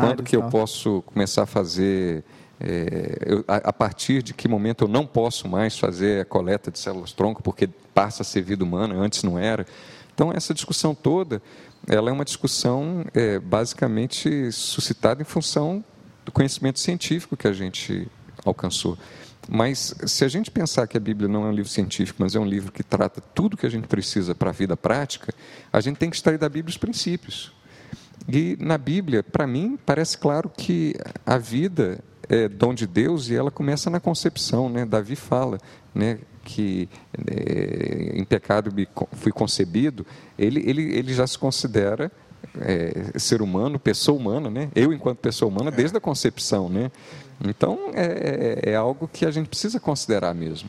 Quando 0.00 0.22
que 0.22 0.34
eu 0.36 0.42
posso 0.44 1.02
começar 1.02 1.42
a 1.42 1.46
fazer... 1.46 2.24
é, 2.60 3.18
eu- 3.26 3.44
a, 3.46 3.56
a 3.56 3.72
partir 3.72 4.22
de 4.22 4.32
que 4.34 4.48
momento 4.48 4.84
eu 4.84 4.88
não 4.88 5.06
posso 5.06 5.48
mais 5.48 5.78
fazer 5.78 6.22
a 6.22 6.24
coleta 6.24 6.70
de 6.70 6.78
células-tronco, 6.78 7.42
porque 7.42 7.68
passa 7.94 8.22
a 8.22 8.24
ser 8.24 8.42
vida 8.42 8.64
humana, 8.64 8.94
antes 8.94 9.22
não 9.22 9.38
era. 9.38 9.66
Então, 10.14 10.32
essa 10.32 10.54
discussão 10.54 10.94
toda, 10.94 11.42
ela 11.86 12.08
é 12.10 12.12
uma 12.12 12.24
discussão 12.24 13.04
é, 13.14 13.38
basicamente 13.38 14.50
suscitada 14.50 15.20
em 15.20 15.24
função 15.24 15.84
do 16.24 16.32
conhecimento 16.32 16.80
científico 16.80 17.36
que 17.36 17.46
a 17.46 17.52
gente 17.52 18.08
alcançou. 18.44 18.96
Mas 19.48 19.94
se 20.06 20.24
a 20.24 20.28
gente 20.28 20.50
pensar 20.50 20.88
que 20.88 20.96
a 20.96 21.00
Bíblia 21.00 21.28
não 21.28 21.44
é 21.44 21.48
um 21.50 21.52
livro 21.52 21.70
científico, 21.70 22.20
mas 22.20 22.34
é 22.34 22.40
um 22.40 22.44
livro 22.46 22.72
que 22.72 22.82
trata 22.82 23.20
tudo 23.20 23.56
que 23.56 23.66
a 23.66 23.70
gente 23.70 23.86
precisa 23.86 24.34
para 24.34 24.50
a 24.50 24.52
vida 24.52 24.76
prática, 24.76 25.32
a 25.72 25.80
gente 25.80 25.98
tem 25.98 26.10
que 26.10 26.16
extrair 26.16 26.38
da 26.38 26.48
Bíblia 26.48 26.70
os 26.70 26.76
princípios. 26.76 27.52
E 28.28 28.56
na 28.58 28.76
Bíblia, 28.76 29.22
para 29.22 29.46
mim, 29.46 29.78
parece 29.86 30.18
claro 30.18 30.50
que 30.50 30.96
a 31.24 31.38
vida 31.38 32.00
é 32.28 32.48
dom 32.48 32.74
de 32.74 32.86
Deus 32.86 33.28
e 33.28 33.34
ela 33.34 33.50
começa 33.50 33.88
na 33.90 34.00
concepção. 34.00 34.68
Né? 34.68 34.84
Davi 34.84 35.16
fala 35.16 35.58
né, 35.94 36.18
que 36.44 36.88
é, 37.26 38.12
em 38.14 38.24
pecado 38.24 38.72
fui 39.12 39.32
concebido. 39.32 40.06
Ele, 40.38 40.62
ele, 40.68 40.82
ele 40.96 41.14
já 41.14 41.26
se 41.26 41.38
considera 41.38 42.10
é, 42.60 43.18
ser 43.18 43.42
humano, 43.42 43.78
pessoa 43.78 44.18
humana, 44.18 44.50
né? 44.50 44.68
eu 44.74 44.92
enquanto 44.92 45.18
pessoa 45.18 45.50
humana, 45.50 45.70
desde 45.70 45.96
a 45.96 46.00
concepção. 46.00 46.68
Né? 46.68 46.90
Então, 47.44 47.90
é, 47.94 48.60
é- 48.66 48.70
é 48.72 48.76
algo 48.76 49.08
que 49.12 49.26
a 49.26 49.30
gente 49.30 49.48
precisa 49.48 49.78
considerar 49.78 50.34
mesmo. 50.34 50.68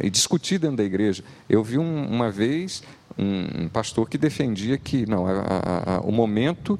É, 0.00 0.06
e 0.06 0.10
discutir 0.10 0.58
dentro 0.58 0.76
da 0.78 0.84
igreja. 0.84 1.22
Eu 1.48 1.62
vi 1.62 1.78
um- 1.78 2.06
uma 2.08 2.30
vez 2.30 2.82
um, 3.20 3.64
um 3.64 3.68
pastor 3.68 4.08
que 4.08 4.16
defendia 4.16 4.78
que 4.78 5.04
não, 5.06 5.26
a- 5.26 5.30
a- 5.32 5.96
a- 5.96 6.00
o 6.00 6.10
momento 6.12 6.78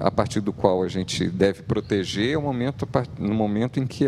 a 0.00 0.10
partir 0.10 0.40
do 0.40 0.52
qual 0.52 0.82
a 0.82 0.88
gente 0.88 1.28
deve 1.28 1.62
proteger 1.62 2.32
é 2.34 2.38
o 2.38 2.42
momento, 2.42 2.88
no 3.18 3.34
momento 3.34 3.78
em 3.78 3.86
que 3.86 4.04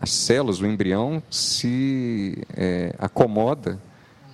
as 0.00 0.10
células, 0.10 0.60
o 0.60 0.66
embrião, 0.66 1.22
se 1.30 2.38
é, 2.56 2.94
acomoda 2.98 3.80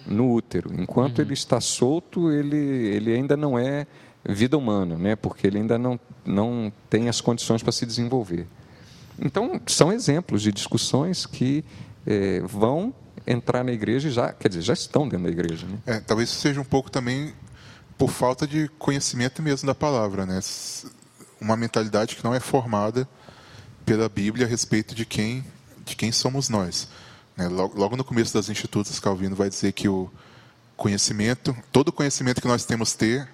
no 0.07 0.31
útero. 0.33 0.71
Enquanto 0.79 1.21
ele 1.21 1.33
está 1.33 1.61
solto, 1.61 2.31
ele, 2.31 2.57
ele 2.57 3.13
ainda 3.15 3.37
não 3.37 3.59
é 3.59 3.87
vida 4.29 4.59
humana, 4.59 4.97
né? 4.97 5.17
porque 5.17 5.47
ele 5.47 5.59
ainda 5.59 5.79
não, 5.79 5.99
não 6.25 6.73
tem 6.91 7.09
as 7.09 7.21
condições 7.21 7.63
para 7.63 7.73
se 7.73 7.87
desenvolver. 7.87 8.47
Então, 9.19 9.61
são 9.67 9.93
exemplos 9.93 10.43
de 10.43 10.51
discussões 10.53 11.25
que 11.25 11.65
eh, 12.07 12.43
vão 12.45 12.93
entrar 13.27 13.65
na 13.65 13.73
igreja 13.73 14.09
e 14.09 14.11
já, 14.11 14.33
quer 14.33 14.49
dizer, 14.49 14.63
já 14.63 14.73
estão 14.75 15.09
dentro 15.09 15.25
da 15.27 15.31
igreja. 15.31 15.67
Né? 15.67 15.79
É, 15.87 16.01
talvez 16.01 16.29
seja 16.31 16.61
um 16.61 16.65
pouco 16.65 16.91
também 16.91 17.33
por 17.97 18.11
falta 18.11 18.47
de 18.47 18.69
conhecimento 18.79 19.41
mesmo 19.43 19.67
da 19.67 19.75
palavra, 19.75 20.27
né? 20.27 20.41
Uma 21.41 21.57
mentalidade 21.57 22.17
que 22.17 22.25
não 22.25 22.35
é 22.35 22.41
formada 22.41 23.09
pela 23.87 24.09
Bíblia 24.09 24.47
a 24.47 24.49
respeito 24.49 24.95
de 24.95 25.05
quem 25.07 25.45
de 25.85 25.95
quem 25.95 26.11
somos 26.11 26.49
nós. 26.49 26.89
né? 27.37 27.47
Logo, 27.49 27.79
logo 27.79 27.95
no 27.97 28.03
começo 28.05 28.33
das 28.33 28.49
institutas, 28.49 28.99
Calvino 28.99 29.37
vai 29.37 29.51
dizer 29.51 29.73
que 29.73 29.87
o 29.89 30.11
conhecimento, 30.77 31.55
todo 31.71 31.89
o 31.89 31.93
conhecimento 31.93 32.41
que 32.41 32.49
nós 32.49 32.65
temos 32.65 32.95
ter, 32.95 33.29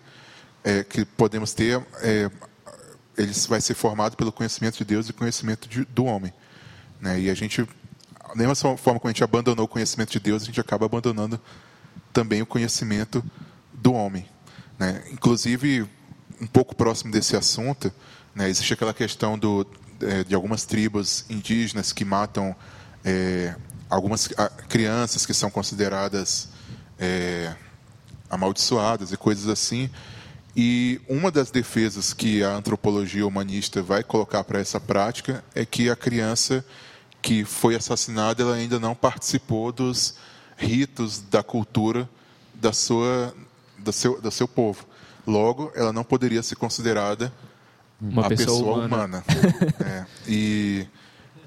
é, 0.65 0.83
que 0.83 1.05
podemos 1.05 1.53
ter, 1.53 1.81
é, 2.03 2.29
ele 3.17 3.33
vai 3.49 3.61
ser 3.61 3.75
formado 3.75 4.17
pelo 4.17 4.33
conhecimento 4.33 4.79
de 4.79 4.85
Deus 4.85 5.09
e 5.09 5.13
conhecimento 5.13 5.69
de- 5.69 5.85
do 5.85 6.05
homem. 6.05 6.33
Né? 7.01 7.21
E 7.21 7.31
a 7.31 7.35
gente, 7.35 7.67
da 8.35 8.47
mesma 8.47 8.77
forma 8.77 9.01
que 9.01 9.07
a 9.07 9.11
gente 9.11 9.25
abandonou 9.25 9.65
o 9.65 9.69
conhecimento 9.69 10.13
de 10.13 10.21
Deus, 10.21 10.43
a 10.43 10.47
gente 10.47 10.61
acaba 10.61 10.87
abandonando 10.87 11.41
também 12.13 12.43
o 12.43 12.47
conhecimento 12.47 13.25
do 13.73 13.93
homem. 13.93 14.27
Né? 14.79 15.03
Inclusive, 15.13 15.89
um 16.41 16.47
pouco 16.47 16.75
próximo 16.75 17.13
desse 17.13 17.37
assunto, 17.37 17.93
né, 18.35 18.49
existe 18.49 18.73
aquela 18.73 18.95
questão 18.95 19.39
do, 19.39 19.67
eh, 20.01 20.25
de 20.25 20.35
algumas 20.35 20.65
tribos 20.65 21.25
indígenas 21.29 21.93
que 21.93 22.05
matam 22.05 22.55
eh, 23.05 23.55
algumas 23.89 24.29
ah, 24.39 24.49
crianças 24.69 25.27
que 25.27 25.35
são 25.35 25.51
consideradas 25.51 26.49
eh, 26.99 27.53
amaldiçoadas 28.31 29.13
e 29.13 29.17
coisas 29.17 29.49
assim. 29.49 29.91
E 30.57 31.01
uma 31.09 31.31
das 31.31 31.51
defesas 31.51 32.13
que 32.13 32.43
a 32.43 32.51
antropologia 32.51 33.27
humanista 33.27 33.83
vai 33.83 34.03
colocar 34.03 34.45
para 34.45 34.61
essa 34.61 34.81
prática 34.81 35.45
é 35.55 35.65
que 35.65 35.91
a 35.91 35.97
criança 35.97 36.65
que 37.23 37.45
foi 37.45 37.75
assassinada 37.75 38.43
ela 38.43 38.55
ainda 38.55 38.79
não 38.79 38.95
participou 38.95 39.73
dos 39.73 40.15
ritos 40.57 41.21
da 41.21 41.43
cultura 41.43 42.09
da 42.55 42.73
sua 42.73 43.35
do 43.79 43.93
seu, 43.93 44.21
do 44.21 44.31
seu 44.31 44.47
povo. 44.47 44.87
Logo, 45.27 45.73
ela 45.75 45.93
não 45.93 46.05
poderia 46.05 46.43
ser 46.43 46.57
considerada 46.57 47.33
Uma 48.01 48.27
a 48.27 48.29
pessoa 48.29 48.59
pessoa, 48.59 48.87
humana. 48.87 49.05
humana. 49.05 49.25
É, 49.85 50.07
e, 50.27 50.87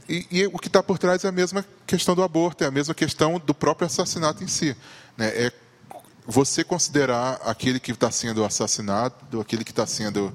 e, 0.08 0.28
e 0.32 0.48
o 0.48 0.58
que 0.58 0.68
está 0.68 0.82
por 0.82 0.98
trás 0.98 1.24
é 1.24 1.28
a 1.28 1.32
mesma 1.32 1.66
questão 1.86 2.16
do 2.16 2.24
aborto, 2.24 2.64
é 2.64 2.68
a 2.68 2.72
mesma 2.72 2.94
questão 2.94 3.40
do 3.40 3.54
próprio 3.54 3.86
assassinato 3.86 4.44
em 4.44 4.48
si. 4.48 4.76
Né? 5.18 5.28
É 5.28 5.52
você 6.26 6.64
considerar 6.64 7.40
aquele 7.44 7.80
que 7.80 7.92
está 7.92 8.10
sendo 8.10 8.44
assassinado, 8.46 9.42
aquele 9.42 9.64
que 9.64 9.72
está 9.72 9.86
sendo 9.86 10.34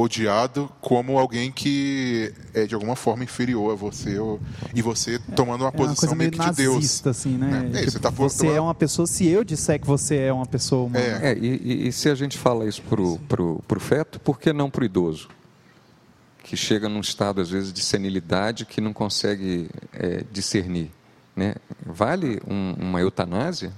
odiado, 0.00 0.70
como 0.80 1.18
alguém 1.18 1.50
que 1.50 2.32
é 2.54 2.66
de 2.66 2.74
alguma 2.74 2.94
forma 2.94 3.24
inferior 3.24 3.72
a 3.72 3.74
você, 3.74 4.18
ou, 4.18 4.40
e 4.74 4.80
você 4.80 5.18
tomando 5.34 5.62
uma 5.62 5.68
É 5.68 5.70
uma 5.70 5.72
posição 5.72 5.96
coisa 6.10 6.14
meio 6.14 6.30
meio 6.30 6.42
que 6.42 6.50
de 6.50 6.56
Deus. 6.56 7.06
assim, 7.06 7.36
né? 7.36 7.46
Né? 7.70 7.70
É, 7.74 7.80
Tipo, 7.80 7.90
você 7.92 7.98
tá 7.98 8.10
você 8.10 8.46
é 8.48 8.60
uma 8.60 8.74
pessoa, 8.74 9.06
se 9.06 9.26
eu 9.26 9.42
disser 9.42 9.80
que 9.80 9.86
você 9.86 10.16
é 10.16 10.32
uma 10.32 10.46
pessoa 10.46 10.86
humana. 10.86 11.04
É. 11.04 11.32
É, 11.32 11.38
e, 11.38 11.46
e- 11.64 11.88
e 11.88 11.92
se 11.92 12.08
a 12.08 12.14
gente 12.14 12.38
fala 12.38 12.66
isso 12.68 12.80
para 12.82 13.00
o 13.02 13.18
pro, 13.28 13.62
pro 13.66 13.80
feto, 13.80 14.20
por 14.20 14.38
que 14.38 14.52
não 14.52 14.70
para 14.70 14.82
o 14.82 14.84
idoso? 14.84 15.28
Que 16.44 16.56
chega 16.56 16.88
num 16.88 17.00
estado, 17.00 17.40
às 17.40 17.50
vezes, 17.50 17.72
de 17.72 17.82
senilidade 17.82 18.64
que 18.64 18.80
não 18.80 18.92
consegue 18.92 19.68
é, 19.92 20.24
discernir. 20.32 20.90
Né? 21.36 21.54
Vale 21.84 22.40
um- 22.48 22.74
uma 22.78 23.00
eutanásia? 23.00 23.72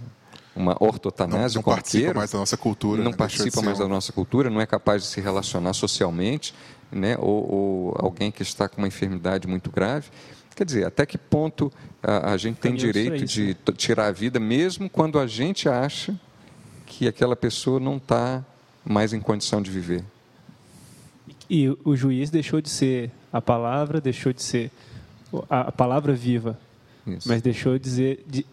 Uma 0.54 0.76
Não, 0.80 0.88
ortotanásia? 0.88 1.56
não 1.56 1.60
um 1.60 1.74
participa 1.74 2.12
mais 2.14 2.30
da 2.32 2.38
nossa 2.38 2.56
cultura. 2.56 3.02
não 3.04 3.10
né? 3.12 3.16
Participa 3.16 3.62
mais 3.62 3.78
um- 3.78 3.82
da 3.82 3.88
nossa 3.88 4.12
cultura, 4.12 4.50
não 4.50 4.60
é 4.60 4.66
capaz 4.66 5.02
de 5.02 5.08
se 5.08 5.20
relacionar 5.20 5.72
socialmente, 5.72 6.52
né? 6.90 7.16
ou, 7.18 7.52
ou 7.52 7.96
alguém 7.98 8.30
que 8.32 8.42
está 8.42 8.68
com 8.68 8.78
uma 8.78 8.88
enfermidade 8.88 9.46
muito 9.46 9.70
grave. 9.70 10.08
Quer 10.56 10.64
dizer, 10.64 10.84
até 10.86 11.06
que 11.06 11.16
ponto 11.16 11.72
a, 12.02 12.32
a 12.32 12.36
gente 12.36 12.56
tem 12.56 12.74
direito 12.74 13.24
isso, 13.24 13.34
de 13.34 13.54
t- 13.54 13.72
tirar 13.72 14.06
a 14.08 14.12
vida, 14.12 14.38
mesmo 14.40 14.90
quando 14.90 15.18
a 15.18 15.26
gente 15.26 15.68
acha 15.68 16.18
que 16.84 17.06
aquela 17.06 17.36
pessoa 17.36 17.78
não 17.78 17.96
está 17.96 18.44
mais 18.84 19.12
em 19.12 19.20
condição 19.20 19.62
de 19.62 19.70
viver? 19.70 20.04
E 21.48 21.68
o- 21.84 21.96
juiz 21.96 22.28
deixou 22.30 22.60
de 22.60 22.68
ser 22.68 23.10
a 23.32 23.40
palavra, 23.40 24.00
deixou 24.00 24.32
de 24.32 24.42
ser 24.42 24.70
a, 25.48 25.60
a 25.68 25.72
palavra 25.72 26.12
viva, 26.12 26.58
Isso. 27.06 27.28
mas 27.28 27.40
deixou 27.40 27.74
de 27.78 27.84
dizer, 27.84 28.24
de, 28.26 28.44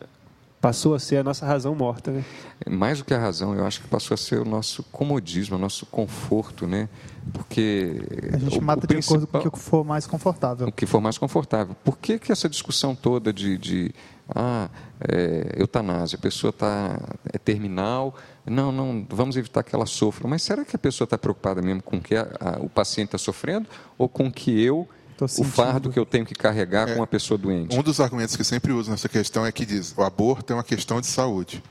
passou 0.59 0.95
a 0.95 0.99
ser 0.99 1.17
a 1.17 1.23
nossa 1.23 1.45
razão 1.45 1.75
morta, 1.75 2.11
né? 2.11 2.25
Mais 2.69 2.97
do 2.99 3.05
que 3.05 3.13
a 3.13 3.19
razão, 3.19 3.53
eu 3.53 3.65
acho 3.65 3.81
que 3.81 3.87
passou 3.87 4.15
a 4.15 4.17
ser 4.17 4.39
o 4.39 4.45
nosso 4.45 4.81
comodismo, 4.91 5.55
o 5.55 5.59
nosso 5.59 5.85
conforto, 5.85 6.65
né? 6.65 6.89
Porque 7.31 8.01
A 8.33 8.37
gente 8.37 8.57
o- 8.57 8.61
mata 8.63 8.85
o 8.85 8.87
de 8.87 8.97
acordo 8.97 9.27
com 9.27 9.37
o 9.37 9.51
que 9.51 9.59
for 9.59 9.85
mais 9.85 10.07
confortável. 10.07 10.67
o 10.67 10.71
que 10.71 10.85
for 10.85 10.99
mais 11.01 11.17
confortável. 11.17 11.75
Por 11.83 11.97
que, 11.97 12.17
que 12.17 12.31
essa 12.31 12.49
discussão 12.49 12.95
toda 12.95 13.31
de, 13.31 13.57
de 13.57 13.93
ah, 14.33 14.69
é, 15.07 15.53
eutanásia, 15.57 16.17
a 16.17 16.21
pessoa 16.21 16.49
está 16.49 16.99
é 17.31 17.37
terminal, 17.37 18.15
não, 18.45 18.71
não, 18.71 19.05
vamos 19.09 19.37
evitar 19.37 19.61
que 19.63 19.75
ela 19.75 19.85
sofra. 19.85 20.27
Mas 20.27 20.41
será 20.41 20.65
que 20.65 20.75
a 20.75 20.79
pessoa 20.79 21.05
está 21.05 21.17
preocupada 21.17 21.61
mesmo 21.61 21.83
com 21.83 21.97
o 21.97 22.01
que 22.01 22.15
a- 22.15 22.27
a- 22.39 22.57
o 22.61 22.69
paciente 22.69 23.09
está 23.09 23.17
sofrendo 23.17 23.67
ou 23.97 24.09
com 24.09 24.31
que 24.31 24.59
eu, 24.61 24.87
o 25.19 25.43
fardo 25.43 25.89
que 25.89 25.99
eu 25.99 26.05
tenho 26.05 26.25
que 26.25 26.35
carregar 26.35 26.87
É. 26.87 26.93
com 26.93 26.99
uma 26.99 27.07
pessoa 27.07 27.37
doente? 27.37 27.75
Um 27.77 27.81
dos 27.81 27.99
argumentos 27.99 28.35
que 28.35 28.43
sempre 28.43 28.71
uso 28.71 28.91
nessa 28.91 29.09
questão 29.09 29.45
é 29.45 29.51
que 29.51 29.65
diz 29.65 29.93
o 29.97 30.03
aborto 30.03 30.53
é 30.53 30.55
uma 30.55 30.63
questão 30.63 30.99
de 31.01 31.07
saúde. 31.07 31.63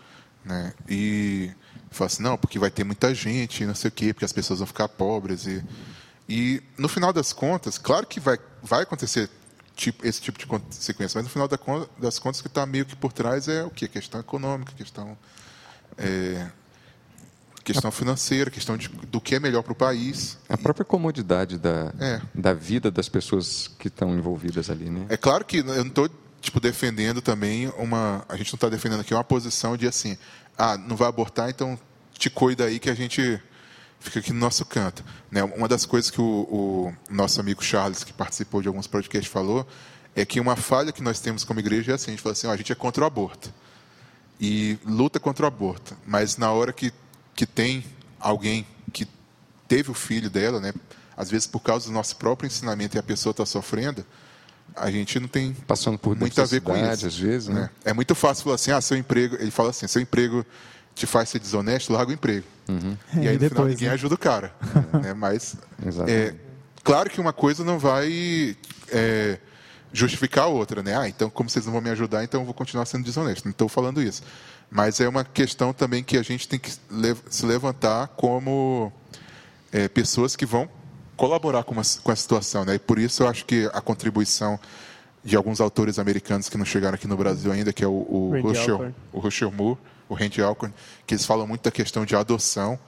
Né? 0.45 0.73
E 0.89 1.51
fala 1.91 2.07
assim, 2.07 2.23
não, 2.23 2.37
porque 2.37 2.59
vai 2.59 2.71
ter 2.71 2.85
muita 2.85 3.15
gente, 3.15 3.65
não 3.65 3.75
sei 3.75 3.89
o 3.89 3.93
quê, 3.93 4.13
porque 4.13 4.25
as 4.25 4.33
pessoas 4.33 4.59
vão 4.61 4.67
ficar 4.67 4.89
pobres. 4.89 5.47
E, 5.47 5.65
e 6.29 6.63
no 6.79 6.89
final 6.89 7.13
das 7.13 7.33
contas, 7.33 7.79
claro 7.79 8.07
que 8.07 8.21
vai, 8.21 8.39
vai 8.63 8.83
acontecer 8.83 9.29
tipo, 9.75 10.07
esse 10.07 10.21
tipo 10.21 10.39
de 10.39 10.47
consequência, 10.47 11.19
mas 11.19 11.25
no 11.25 11.31
final 11.31 11.49
das 11.99 12.19
contas 12.19 12.41
o 12.41 12.43
que 12.43 12.49
está 12.49 12.65
meio 12.67 12.87
que 12.87 12.97
por 12.97 13.13
trás 13.13 13.49
é 13.49 13.65
o 13.65 13.71
quê? 13.71 13.87
Questão 13.89 14.21
econômica, 14.21 14.73
questão, 14.73 15.17
é, 15.99 16.47
questão 17.67 17.91
financeira, 17.91 18.51
questão 18.51 18.77
de, 18.77 18.89
do 18.89 19.21
que 19.21 19.35
é 19.35 19.41
melhor 19.41 19.63
para 19.63 19.73
o 19.73 19.77
país. 19.77 20.39
A 20.49 20.57
própria 20.57 20.85
comodidade 20.85 21.59
da, 21.59 21.93
É. 21.99 22.21
da 22.35 22.53
vida 22.55 22.91
das 22.91 23.09
pessoas 23.09 23.69
que 23.79 23.89
estão 23.89 24.17
envolvidas 24.17 24.71
ali, 24.71 24.89
né? 24.89 25.07
É 25.09 25.17
claro 25.17 25.45
que 25.45 25.59
eu 25.59 25.65
não 25.65 25.87
estou 25.89 26.09
tipo 26.41 26.61
defendendo 26.61 27.21
também 27.21 27.69
uma, 27.77 28.25
a 28.29 28.37
gente 28.37 28.53
não 28.53 28.57
está 28.57 28.69
defendendo 28.69 29.01
aqui 29.01 29.13
uma 29.13 29.25
posição 29.25 29.77
de 29.77 29.87
assim, 29.89 30.17
ah, 30.57 30.79
não 30.79 30.95
vai 30.97 31.09
abortar, 31.09 31.51
então 31.51 31.77
te 32.17 32.31
cuida 32.31 32.65
aí 32.67 32.79
que 32.79 32.89
a 32.89 32.95
gente 32.95 33.43
fica 33.99 34.21
aqui 34.21 34.33
no 34.33 34.39
nosso 34.39 34.65
canto, 34.65 35.05
né? 35.31 35.43
Uma 35.43 35.67
das 35.67 35.85
coisas 35.85 36.09
que 36.11 36.21
o, 36.21 36.25
o 36.25 36.95
nosso 37.11 37.41
amigo 37.41 37.65
Charles 37.65 38.05
que 38.05 38.13
participou 38.13 38.63
de 38.63 38.69
alguns 38.69 38.87
podcasts 38.87 39.31
falou 39.33 39.67
é 40.15 40.25
que 40.25 40.39
uma 40.39 40.55
falha 40.55 40.93
que 40.93 41.03
nós 41.03 41.19
temos 41.19 41.43
como 41.43 41.59
igreja 41.59 41.93
é 41.93 41.95
assim, 41.97 42.13
a 42.13 42.15
gente 42.15 42.23
fala 42.23 42.33
assim, 42.33 42.47
ó, 42.47 42.53
a 42.53 42.57
gente 42.57 42.71
é 42.71 42.75
contra 42.77 43.03
o 43.03 43.07
aborto 43.07 43.53
e 44.41 44.79
luta 44.87 45.19
contra 45.19 45.45
o 45.45 45.49
aborto, 45.49 45.97
mas 46.07 46.37
na 46.37 46.53
hora 46.53 46.73
que 46.73 46.93
que 47.37 47.47
tem 47.47 47.85
alguém 48.19 48.67
que 48.93 49.07
teve 49.69 49.91
o 49.91 49.95
filho 49.95 50.31
dela, 50.31 50.59
né? 50.59 50.73
Às 51.17 51.31
vezes 51.31 51.47
por 51.47 51.61
causa 51.61 51.87
do 51.87 51.93
nosso 51.93 52.17
próprio 52.17 52.47
ensinamento 52.47 52.97
e 52.97 52.99
a 52.99 53.03
pessoa 53.03 53.31
está 53.31 53.47
sofrendo, 53.47 54.05
a 54.75 54.91
gente 54.91 55.21
não 55.21 55.29
tem 55.29 55.55
Passando 55.67 55.99
por 55.99 56.17
muito 56.17 56.41
a 56.41 56.45
ver 56.45 56.61
com 56.61 56.73
necessidade, 56.73 56.99
isso. 56.99 57.07
às 57.07 57.19
vezes, 57.19 57.49
né? 57.49 57.71
É 57.85 57.93
muito 57.93 58.15
fácil 58.15 58.45
falar 58.45 58.57
assim, 58.57 58.71
ah, 58.73 58.81
seu 58.81 58.97
emprego, 58.97 59.37
ele 59.37 59.51
fala 59.51 59.71
assim, 59.71 59.87
seu 59.87 60.03
emprego 60.03 60.45
te 60.95 61.07
faz 61.07 61.29
ser 61.29 61.39
desonesto, 61.39 61.93
larga 61.93 62.11
o 62.11 62.15
emprego. 62.15 62.47
Uhum. 62.69 62.97
E 63.15 63.27
É, 63.27 63.29
aí 63.31 63.37
e 63.37 63.39
no 63.39 63.39
final 63.39 63.49
depois, 63.51 63.69
ninguém 63.75 63.89
né? 63.89 63.95
ajuda 63.95 64.15
o 64.15 64.19
cara, 64.19 64.55
né? 65.03 65.15
Mas 65.15 65.57
é, 66.09 66.35
claro 66.83 67.09
que 67.11 67.21
uma 67.21 67.33
coisa 67.33 67.63
não 67.65 67.79
vai 67.79 68.57
é, 68.91 69.39
justificar 69.93 70.45
a 70.45 70.49
outra, 70.49 70.83
né? 70.83 70.97
Ah, 70.99 71.09
então 71.09 71.31
como 71.31 71.49
vocês 71.49 71.65
não 71.65 71.73
vão 71.73 71.81
me 71.83 71.91
ajudar, 71.91 72.25
então 72.25 72.41
eu 72.41 72.45
vou 72.45 72.55
continuar 72.55 72.87
sendo 72.87 73.05
desonesto. 73.05 73.45
Não 73.45 73.53
estou 73.53 73.69
falando 73.69 74.03
isso. 74.03 74.23
Mas 74.71 75.01
é 75.01 75.09
uma 75.09 75.25
questão 75.25 75.73
também 75.73 76.03
que 76.03 76.17
a 76.19 76.23
gente 76.23 76.49
tem 76.49 76.59
que 76.59 76.71
se 77.31 77.47
levantar 77.47 78.09
como 78.09 78.93
é, 79.73 79.89
pessoas 79.89 80.35
que 80.37 80.45
vão 80.45 80.69
colaborar 81.17 81.63
com, 81.65 81.73
uma, 81.73 81.83
com 82.03 82.11
a 82.13 82.17
situação, 82.17 82.65
né? 82.65 82.75
E 82.75 82.79
por 82.79 82.99
isso 82.99 83.23
eu 83.23 83.29
acho 83.29 83.45
que 83.45 83.71
a 83.73 83.81
contribuição 83.81 84.59
de 85.25 85.35
alguns 85.37 85.61
autores 85.61 85.99
americanos 85.99 86.49
que 86.49 86.57
não 86.59 86.65
chegaram 86.65 86.95
aqui 86.95 87.07
no 87.09 87.17
Brasil 87.17 87.51
ainda, 87.51 87.73
que 87.73 87.83
é 87.83 87.87
o, 87.87 87.91
o 88.09 88.33
Alcorn. 88.73 88.95
o 89.13 89.21
Moore, 89.51 89.79
o 90.09 90.15
Randy 90.15 90.43
Alcorn, 90.43 90.75
que 91.07 91.15
eles 91.15 91.25
falam 91.25 91.47
muito 91.47 91.63
da 91.63 91.71
questão 91.71 92.05
de 92.05 92.15
adoção, 92.15 92.79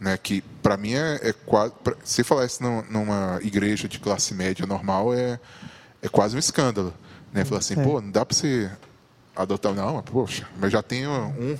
né? 0.00 0.18
Que 0.18 0.40
para 0.62 0.76
mim 0.76 0.94
é, 0.94 1.20
é 1.28 1.32
quase, 1.32 1.72
pra, 1.84 1.94
se 2.04 2.24
falar 2.24 2.46
isso 2.46 2.62
num- 2.62 2.82
numa 2.90 3.38
igreja 3.42 3.86
de 3.88 3.98
classe 3.98 4.34
média 4.34 4.66
normal 4.66 5.14
é 5.14 5.38
é 6.02 6.08
quase 6.08 6.36
um 6.36 6.38
escândalo, 6.38 6.92
né? 7.32 7.44
Falar 7.44 7.58
assim, 7.60 7.78
É. 7.78 7.82
pô, 7.82 8.00
não 8.00 8.10
dá 8.10 8.24
para 8.24 8.36
você 8.36 8.70
adotar 9.42 9.74
não, 9.74 9.94
mas, 9.94 10.04
poxa, 10.04 10.46
mas 10.58 10.72
já 10.72 10.82
tenho 10.82 11.10
um 11.10 11.56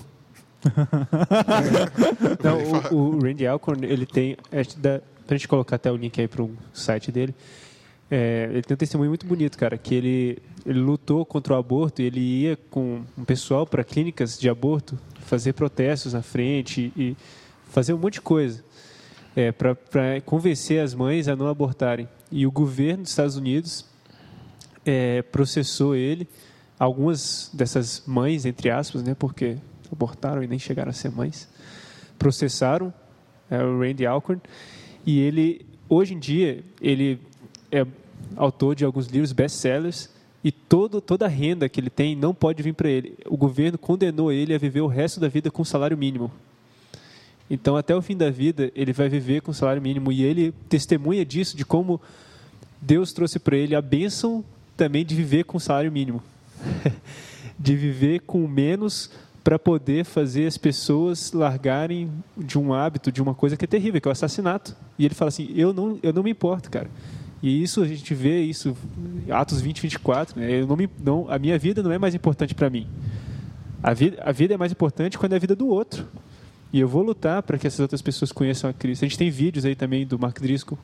Não, 2.42 2.58
o, 2.90 3.16
o 3.16 3.18
Randy 3.22 3.46
Alcorn, 3.46 3.86
ele 3.86 4.04
tem. 4.04 4.36
Que 4.36 4.76
dá 4.76 5.00
pra 5.26 5.36
gente 5.36 5.46
colocar 5.46 5.76
até 5.76 5.90
o 5.90 5.96
link 5.96 6.20
aí 6.20 6.26
pro 6.26 6.50
site 6.72 7.12
dele. 7.12 7.34
É, 8.10 8.48
ele 8.50 8.62
tem 8.62 8.74
um 8.74 8.78
testemunho 8.78 9.10
muito 9.10 9.26
bonito, 9.26 9.58
cara, 9.58 9.76
que 9.76 9.94
ele, 9.94 10.38
ele 10.64 10.80
lutou 10.80 11.24
contra 11.26 11.54
o 11.54 11.56
aborto 11.56 12.00
e 12.00 12.06
ele 12.06 12.20
ia 12.20 12.58
com 12.70 13.02
um 13.16 13.24
pessoal 13.24 13.66
para 13.66 13.84
clínicas 13.84 14.38
de 14.38 14.48
aborto 14.48 14.98
fazer 15.20 15.52
protestos 15.52 16.14
na 16.14 16.22
frente 16.22 16.90
e 16.96 17.14
fazer 17.68 17.92
um 17.92 17.98
monte 17.98 18.14
de 18.14 18.22
coisa 18.22 18.64
é, 19.36 19.52
para 19.52 19.76
convencer 20.24 20.82
as 20.82 20.94
mães 20.94 21.28
a 21.28 21.36
não 21.36 21.46
abortarem. 21.46 22.08
E 22.32 22.46
o 22.46 22.50
governo 22.50 23.02
dos 23.02 23.12
Estados 23.12 23.36
Unidos 23.36 23.84
é, 24.84 25.22
processou 25.22 25.94
ele, 25.94 26.26
algumas 26.78 27.50
dessas 27.52 28.02
mães, 28.06 28.44
entre 28.46 28.70
aspas, 28.70 29.02
né, 29.02 29.14
porque 29.14 29.56
abortaram 29.90 30.42
e 30.42 30.46
nem 30.46 30.58
chegaram 30.58 30.90
a 30.90 30.92
ser 30.92 31.10
mães, 31.10 31.48
processaram 32.18 32.92
é, 33.50 33.62
o 33.62 33.80
Randy 33.80 34.06
Alcorn 34.06 34.40
e 35.06 35.20
ele, 35.20 35.66
hoje 35.88 36.14
em 36.14 36.18
dia, 36.18 36.62
ele 36.80 37.20
é 37.72 37.86
autor 38.36 38.74
de 38.74 38.84
alguns 38.84 39.06
livros 39.06 39.32
best-sellers 39.32 40.10
e 40.42 40.52
todo, 40.52 41.00
toda 41.00 41.26
a 41.26 41.28
renda 41.28 41.68
que 41.68 41.80
ele 41.80 41.90
tem 41.90 42.14
não 42.14 42.32
pode 42.32 42.62
vir 42.62 42.74
para 42.74 42.88
ele. 42.88 43.16
O 43.26 43.36
governo 43.36 43.76
condenou 43.76 44.30
ele 44.32 44.54
a 44.54 44.58
viver 44.58 44.80
o 44.80 44.86
resto 44.86 45.18
da 45.18 45.28
vida 45.28 45.50
com 45.50 45.64
salário 45.64 45.96
mínimo. 45.96 46.30
Então, 47.50 47.76
até 47.76 47.96
o 47.96 48.02
fim 48.02 48.16
da 48.16 48.30
vida, 48.30 48.70
ele 48.74 48.92
vai 48.92 49.08
viver 49.08 49.40
com 49.40 49.52
salário 49.52 49.80
mínimo 49.80 50.12
e 50.12 50.22
ele 50.22 50.52
testemunha 50.68 51.24
disso, 51.24 51.56
de 51.56 51.64
como 51.64 52.00
Deus 52.80 53.12
trouxe 53.12 53.38
para 53.38 53.56
ele 53.56 53.74
a 53.74 53.80
bênção 53.80 54.44
também 54.76 55.04
de 55.04 55.14
viver 55.14 55.44
com 55.44 55.58
salário 55.58 55.90
mínimo. 55.90 56.22
de 57.58 57.76
viver 57.76 58.20
com 58.20 58.46
menos 58.46 59.10
para 59.42 59.58
poder 59.58 60.04
fazer 60.04 60.46
as 60.46 60.58
pessoas 60.58 61.32
largarem 61.32 62.10
de 62.36 62.58
um 62.58 62.74
hábito, 62.74 63.10
de 63.10 63.22
uma 63.22 63.34
coisa 63.34 63.56
que 63.56 63.64
é 63.64 63.68
terrível, 63.68 64.00
que 64.00 64.06
é 64.06 64.10
o 64.10 64.12
assassinato. 64.12 64.76
E 64.98 65.04
ele 65.04 65.14
fala 65.14 65.30
assim: 65.30 65.50
eu 65.54 65.72
não, 65.72 65.98
eu 66.02 66.12
não 66.12 66.22
me 66.22 66.30
importo, 66.30 66.70
cara. 66.70 66.90
E 67.42 67.62
isso 67.62 67.82
a 67.82 67.86
gente 67.86 68.14
vê 68.14 68.42
isso 68.42 68.76
Atos 69.30 69.60
20, 69.60 69.80
24. 69.80 70.38
Né? 70.38 70.60
Eu 70.60 70.66
não 70.66 70.76
me, 70.76 70.88
não, 71.02 71.30
a 71.30 71.38
minha 71.38 71.58
vida 71.58 71.82
não 71.82 71.92
é 71.92 71.98
mais 71.98 72.14
importante 72.14 72.54
para 72.54 72.68
mim. 72.68 72.86
A 73.82 73.94
vida, 73.94 74.20
a 74.22 74.32
vida 74.32 74.54
é 74.54 74.56
mais 74.56 74.72
importante 74.72 75.16
quando 75.16 75.32
é 75.32 75.36
a 75.36 75.38
vida 75.38 75.54
do 75.54 75.68
outro. 75.68 76.06
E 76.72 76.80
eu 76.80 76.88
vou 76.88 77.02
lutar 77.02 77.42
para 77.42 77.56
que 77.56 77.66
essas 77.66 77.80
outras 77.80 78.02
pessoas 78.02 78.32
conheçam 78.32 78.68
a 78.68 78.72
Cristo. 78.72 79.04
A 79.04 79.08
gente 79.08 79.16
tem 79.16 79.30
vídeos 79.30 79.64
aí 79.64 79.74
também 79.74 80.06
do 80.06 80.18
Mark 80.18 80.38
Driscoll, 80.40 80.78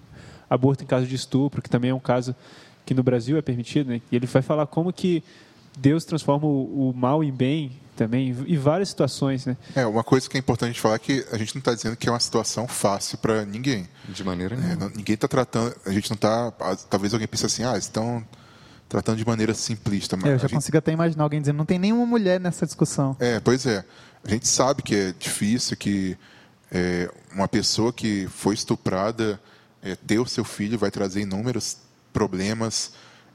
aborto 0.49 0.85
em 0.85 0.87
caso 0.87 1.07
de 1.07 1.15
estupro, 1.15 1.61
que 1.61 1.69
também 1.69 1.91
é 1.91 1.95
um 1.95 2.01
caso 2.01 2.35
que 2.87 2.95
no 2.95 3.03
Brasil 3.03 3.37
é 3.37 3.43
permitido, 3.43 3.89
né? 3.89 4.01
E 4.11 4.17
ele 4.17 4.27
vai 4.27 4.41
falar 4.41 4.67
como 4.67 4.93
que 4.93 5.23
Deus 5.79 6.05
transforma 6.05 6.47
o, 6.47 6.91
o 6.91 6.95
mal 6.95 7.23
em 7.25 7.33
bem 7.33 7.79
também, 7.97 8.31
em 8.31 8.57
várias 8.59 8.89
situações, 8.89 9.47
né? 9.47 9.57
É, 9.75 9.87
uma 9.87 10.03
coisa 10.03 10.29
que 10.29 10.37
é 10.37 10.41
importante 10.41 10.71
a 10.71 10.73
gente 10.73 10.81
falar 10.81 10.97
é 10.97 10.99
que 10.99 11.25
a 11.31 11.39
gente 11.39 11.55
não 11.55 11.61
está 11.61 11.73
dizendo 11.75 11.97
que 11.97 12.09
é 12.09 12.13
uma 12.13 12.19
situação 12.21 12.67
fácil 12.67 13.19
para 13.19 13.45
ninguém. 13.45 13.89
De 14.09 14.25
maneira 14.25 14.55
É, 14.55 14.59
nenhuma. 14.59 14.77
não- 14.77 14.89
ninguém 14.97 15.15
está 15.15 15.29
tratando, 15.29 15.75
a 15.87 15.91
gente 15.93 16.11
não 16.11 16.17
está, 16.17 16.51
talvez 16.91 17.13
alguém 17.13 17.29
pense 17.29 17.47
assim, 17.47 17.63
ah, 17.65 17.73
eles 17.73 17.85
estão 17.85 18.27
tratando 18.89 19.17
de 19.19 19.25
maneira 19.27 19.55
simplista. 19.55 20.17
Mas 20.17 20.27
É, 20.27 20.29
eu 20.31 20.35
a 20.35 20.39
já 20.39 20.43
gente- 20.49 20.55
consigo 20.57 20.77
até 20.79 20.93
imaginar 20.93 21.23
alguém 21.25 21.41
dizendo, 21.41 21.57
não 21.57 21.65
tem 21.65 21.79
nenhuma 21.79 22.05
mulher 22.07 22.41
nessa 22.41 22.67
discussão. 22.67 23.17
É, 23.21 23.39
pois 23.41 23.65
é. 23.67 23.85
A 24.25 24.31
gente 24.31 24.49
sabe 24.49 24.83
que 24.83 24.95
é 24.95 25.13
difícil, 25.19 25.77
que 25.77 26.17
é, 26.73 27.09
uma 27.33 27.47
pessoa 27.47 27.93
que 27.93 28.27
foi 28.29 28.55
estuprada, 28.55 29.41
é, 29.83 29.95
ter 29.95 30.19
o 30.19 30.27
seu 30.27 30.45
filho 30.45 30.77
vai 30.79 30.91
trazer 30.91 31.21
inúmeros 31.21 31.77
problemas 32.13 32.93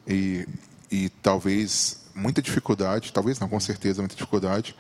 e, 0.08 0.46
e 0.92 1.10
talvez 1.22 1.99
muita 2.20 2.42
dificuldade, 2.42 3.14
talvez 3.14 3.40
não, 3.40 3.48
com 3.48 3.60
certeza 3.60 4.02
muita 4.02 4.16
dificuldade. 4.16 4.76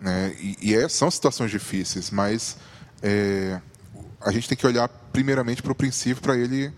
Né? 0.00 0.34
E, 0.38 0.70
e 0.70 0.74
é- 0.74 0.88
são 0.88 1.10
situações 1.10 1.50
difíceis, 1.50 2.10
mas 2.10 2.56
é, 3.02 3.60
a 4.20 4.30
gente 4.30 4.48
tem 4.48 4.56
que 4.56 4.66
olhar 4.66 4.88
primeiramente 5.12 5.62
para 5.62 5.72
o 5.72 5.74
princípio 5.74 6.22
para 6.22 6.36
ele 6.36 6.72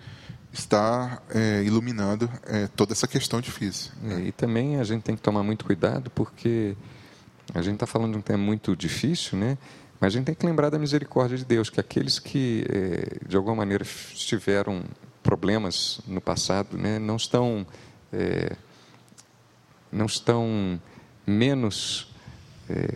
estar 0.52 1.22
é, 1.30 1.62
iluminando 1.62 2.30
é, 2.46 2.66
toda 2.68 2.92
essa 2.92 3.06
questão 3.06 3.40
difícil. 3.40 3.92
É, 4.04 4.20
e 4.20 4.32
também 4.32 4.80
a 4.80 4.84
gente 4.84 5.02
tem 5.02 5.14
que 5.14 5.22
tomar 5.22 5.42
muito 5.42 5.64
cuidado 5.64 6.10
porque 6.10 6.76
a 7.54 7.62
gente 7.62 7.74
está 7.74 7.86
falando 7.86 8.12
de 8.12 8.18
um 8.18 8.22
tema 8.22 8.42
muito 8.42 8.76
difícil, 8.76 9.38
né? 9.38 9.58
Mas 10.00 10.14
a 10.14 10.16
gente 10.16 10.26
tem 10.26 10.34
que 10.34 10.46
lembrar 10.46 10.70
da 10.70 10.78
misericórdia 10.78 11.36
de 11.36 11.44
Deus, 11.44 11.70
que 11.70 11.80
aqueles 11.80 12.18
que 12.18 12.64
eh, 12.68 13.18
de 13.26 13.36
alguma 13.36 13.56
maneira 13.56 13.84
tiveram 14.14 14.84
problemas 15.22 16.00
no 16.06 16.20
passado, 16.20 16.78
né, 16.78 16.98
não 16.98 17.16
estão 17.16 17.66
eh, 18.12 18.54
não 19.90 20.06
estão 20.06 20.80
menos 21.26 22.12
eh, 22.68 22.94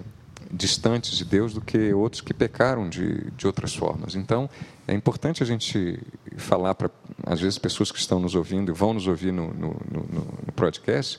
distantes 0.51 1.17
de 1.17 1.25
Deus 1.25 1.55
do 1.55 1.61
que 1.61 1.93
outros 1.95 2.21
que 2.21 2.35
pecaram 2.35 2.89
de, 2.89 3.31
de 3.31 3.47
outras 3.47 3.75
formas. 3.75 4.15
Então, 4.15 4.49
é 4.87 4.95
importante 4.95 5.43
a 5.43 5.47
gente 5.47 5.99
falar 6.37 6.75
para, 6.75 6.91
às 7.25 7.41
vezes, 7.41 7.59
pessoas 7.59 7.91
que 7.91 7.99
estão 7.99 8.21
nos 8.21 8.35
ouvindo 8.35 8.71
e 8.71 8.75
vão 8.75 8.93
nos 8.93 9.07
ouvir 9.07 9.33
no, 9.33 9.49
no, 9.55 9.77
no, 9.91 10.03
no 10.47 10.53
podcast, 10.55 11.19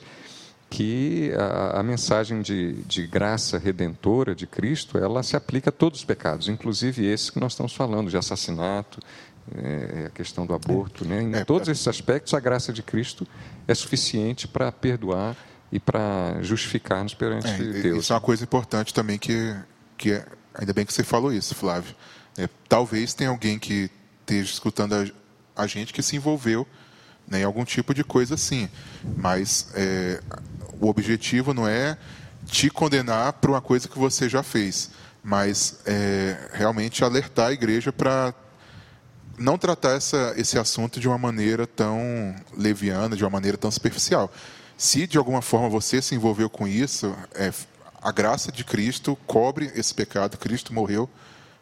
que 0.70 1.32
a, 1.36 1.80
a 1.80 1.82
mensagem 1.82 2.42
de, 2.42 2.74
de, 2.84 3.06
graça 3.06 3.58
redentora 3.58 4.34
de 4.34 4.46
Cristo, 4.46 4.98
ela 4.98 5.22
se 5.22 5.36
aplica 5.36 5.70
a 5.70 5.72
todos 5.72 6.00
os 6.00 6.04
pecados, 6.04 6.48
inclusive 6.48 7.04
esses 7.06 7.30
que 7.30 7.40
nós 7.40 7.52
estamos 7.52 7.74
falando, 7.74 8.10
de 8.10 8.16
assassinato, 8.16 9.00
é, 9.56 10.06
a 10.06 10.10
questão 10.10 10.46
do 10.46 10.54
aborto. 10.54 11.04
Né? 11.04 11.22
Em 11.22 11.34
é, 11.34 11.44
todos 11.44 11.68
esses 11.68 11.86
aspectos, 11.86 12.34
a 12.34 12.40
graça 12.40 12.72
de 12.72 12.82
Cristo 12.82 13.26
é 13.68 13.74
suficiente 13.74 14.48
para 14.48 14.70
perdoar 14.72 15.36
e 15.74 15.80
para 15.80 16.40
justificar-nos 16.40 17.14
perante 17.14 17.48
é, 17.48 17.56
Deus. 17.82 18.04
Isso 18.04 18.12
é 18.12 18.14
uma 18.14 18.20
coisa 18.20 18.44
importante 18.44 18.94
também 18.94 19.18
que, 19.18 19.52
que 19.98 20.12
é, 20.12 20.24
ainda 20.54 20.72
bem 20.72 20.86
que 20.86 20.94
você 20.94 21.02
falou 21.02 21.32
isso, 21.32 21.52
Flávio. 21.52 21.96
É, 22.38 22.48
talvez 22.68 23.12
tenha 23.12 23.28
alguém 23.28 23.58
que 23.58 23.90
esteja 24.20 24.52
escutando 24.52 24.94
a, 24.94 25.62
a 25.64 25.66
gente 25.66 25.92
que 25.92 26.00
se 26.00 26.14
envolveu 26.14 26.64
né, 27.26 27.40
em 27.40 27.42
algum 27.42 27.64
tipo 27.64 27.92
de 27.92 28.04
coisa 28.04 28.36
assim. 28.36 28.68
Mas 29.16 29.66
é, 29.74 30.22
o 30.80 30.86
objetivo 30.86 31.52
não 31.52 31.66
é 31.66 31.98
te 32.46 32.70
condenar 32.70 33.32
por 33.32 33.50
uma 33.50 33.60
coisa 33.60 33.88
que 33.88 33.98
você 33.98 34.28
já 34.28 34.44
fez, 34.44 34.92
mas 35.24 35.80
é, 35.86 36.50
realmente 36.52 37.02
alertar 37.02 37.48
a 37.48 37.52
igreja 37.52 37.92
para 37.92 38.32
não 39.36 39.58
tratar 39.58 39.96
essa, 39.96 40.34
esse 40.36 40.56
assunto 40.56 41.00
de 41.00 41.08
uma 41.08 41.18
maneira 41.18 41.66
tão 41.66 42.32
leviana, 42.56 43.16
de 43.16 43.24
uma 43.24 43.30
maneira 43.30 43.58
tão 43.58 43.72
superficial. 43.72 44.32
Se 44.76 45.06
de 45.06 45.18
alguma 45.18 45.40
forma 45.40 45.68
você 45.68 46.02
se 46.02 46.14
envolveu 46.14 46.50
com 46.50 46.66
isso, 46.66 47.14
é, 47.34 47.52
a 48.02 48.10
graça 48.10 48.50
de 48.50 48.64
Cristo 48.64 49.16
cobre 49.26 49.70
esse 49.74 49.94
pecado. 49.94 50.36
Cristo 50.36 50.74
morreu 50.74 51.08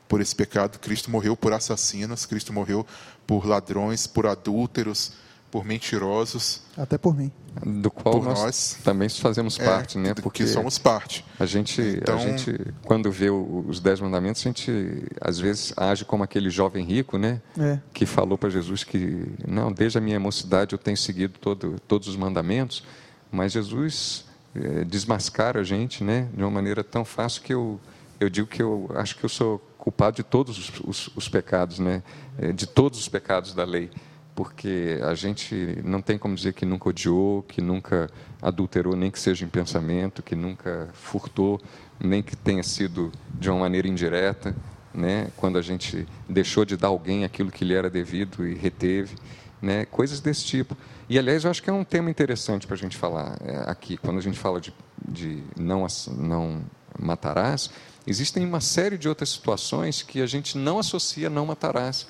por 0.09 0.21
esse 0.21 0.35
pecado. 0.35 0.79
Cristo 0.79 1.11
morreu 1.11 1.37
por 1.37 1.53
assassinos. 1.53 2.27
Cristo 2.27 2.53
morreu 2.53 2.87
por 3.27 3.47
ladrões, 3.47 4.07
por 4.07 4.27
adúlteros, 4.27 5.13
por 5.53 5.67
mentirosos. 5.67 6.63
Até 6.79 6.97
por 6.97 7.15
mim. 7.15 7.31
Do 7.63 7.91
qual 7.91 8.15
por 8.15 8.25
nós, 8.25 8.41
nós, 8.41 8.79
também 8.83 9.07
fazemos 9.11 9.61
é, 9.61 9.65
parte, 9.67 9.99
né? 9.99 10.15
Porque 10.15 10.47
somos 10.47 10.79
parte. 10.79 11.23
A 11.39 11.45
gente, 11.45 11.79
então... 11.83 12.17
a 12.17 12.19
gente, 12.19 12.59
quando 12.83 13.13
vê 13.13 13.29
os 13.29 13.79
dez 13.79 14.01
mandamentos, 14.01 14.41
a 14.41 14.45
gente 14.45 15.05
às 15.21 15.39
vezes 15.39 15.75
age 15.77 16.07
como 16.07 16.25
aquele 16.25 16.49
jovem 16.49 16.83
rico, 16.87 17.19
né? 17.19 17.43
É. 17.59 17.79
Que 17.93 18.07
falou 18.07 18.39
para 18.39 18.49
Jesus 18.49 18.83
que 18.83 19.31
não, 19.47 19.71
desde 19.71 19.99
a 19.99 20.01
minha 20.01 20.19
mocidade 20.19 20.73
eu 20.73 20.79
tenho 20.79 20.97
seguido 20.97 21.39
todo, 21.39 21.77
todos 21.87 22.09
os 22.09 22.17
mandamentos, 22.17 22.83
mas 23.31 23.53
Jesus 23.53 24.25
é, 24.55 24.85
desmascara 24.85 25.61
a 25.61 25.65
gente, 25.65 26.03
né? 26.03 26.31
De 26.33 26.43
uma 26.43 26.51
maneira 26.51 26.83
tão 26.83 27.05
fácil 27.05 27.43
que 27.43 27.53
eu 27.53 27.79
eu 28.19 28.31
digo 28.31 28.47
que 28.47 28.63
eu 28.63 28.89
acho 28.95 29.17
que 29.17 29.25
eu 29.25 29.29
sou 29.29 29.59
culpado 29.77 30.17
de 30.17 30.23
todos 30.23 30.57
os, 30.57 30.81
os, 30.81 31.11
os 31.17 31.29
pecados, 31.29 31.79
né? 31.79 32.03
É, 32.39 32.53
de 32.53 32.67
todos 32.67 32.99
os 32.99 33.09
pecados 33.09 33.53
da 33.53 33.65
lei 33.65 33.91
porque 34.35 34.99
a 35.03 35.15
gente 35.15 35.79
não 35.85 36.01
tem 36.01 36.17
como 36.17 36.35
dizer 36.35 36.55
que 36.55 36.65
nunca 36.65 36.89
odiou, 36.89 37.43
que 37.43 37.61
nunca 37.61 38.11
adulterou, 38.41 38.97
nem 38.97 39.11
que 39.11 39.19
seja 39.19 39.45
em 39.45 39.49
pensamento, 39.49 40.23
que 40.23 40.35
nunca 40.35 40.89
furtou, 40.93 41.61
nem 42.01 42.23
que 42.23 42.35
tenha 42.35 42.63
sido 42.63 43.13
de 43.35 43.51
uma 43.51 43.61
maneira 43.61 43.87
indireta, 43.87 44.55
né? 44.95 45.31
quando 45.37 45.59
a 45.59 45.63
gente 45.63 46.07
deixou 46.29 46.65
de 46.65 46.77
dar 46.77 46.89
a 46.89 46.91
alguém 46.91 47.25
aquilo 47.25 47.51
que 47.51 47.65
lhe 47.65 47.75
era 47.75 47.91
devido 47.91 48.47
e 48.47 48.55
reteve, 48.55 49.17
né? 49.61 49.85
coisas 49.85 50.21
desse 50.21 50.45
tipo. 50.45 50.77
E, 51.09 51.19
aliás, 51.19 51.45
eu 51.45 51.51
acho 51.51 51.63
que 51.63 51.69
é 51.69 51.73
um 51.73 51.85
tema 51.85 52.11
interessante 52.11 52.67
para 52.67 52.75
a 52.75 52.79
gente 52.79 52.97
falar 52.97 53.37
é, 53.45 53.71
aqui, 53.71 53.97
quando 53.97 54.19
a 54.19 54.23
gente 54.23 54.39
fala 54.39 54.61
de, 54.61 54.73
de 55.07 55.43
não, 55.57 55.87
não 56.17 56.65
matarás, 56.99 57.71
existem 58.07 58.47
uma 58.47 58.61
série 58.61 58.97
de 58.97 59.09
outras 59.09 59.29
situações 59.29 60.03
que 60.03 60.23
a 60.23 60.27
gente 60.27 60.57
não 60.57 60.79
associa 60.79 61.29
não 61.29 61.45
matarás 61.47 62.07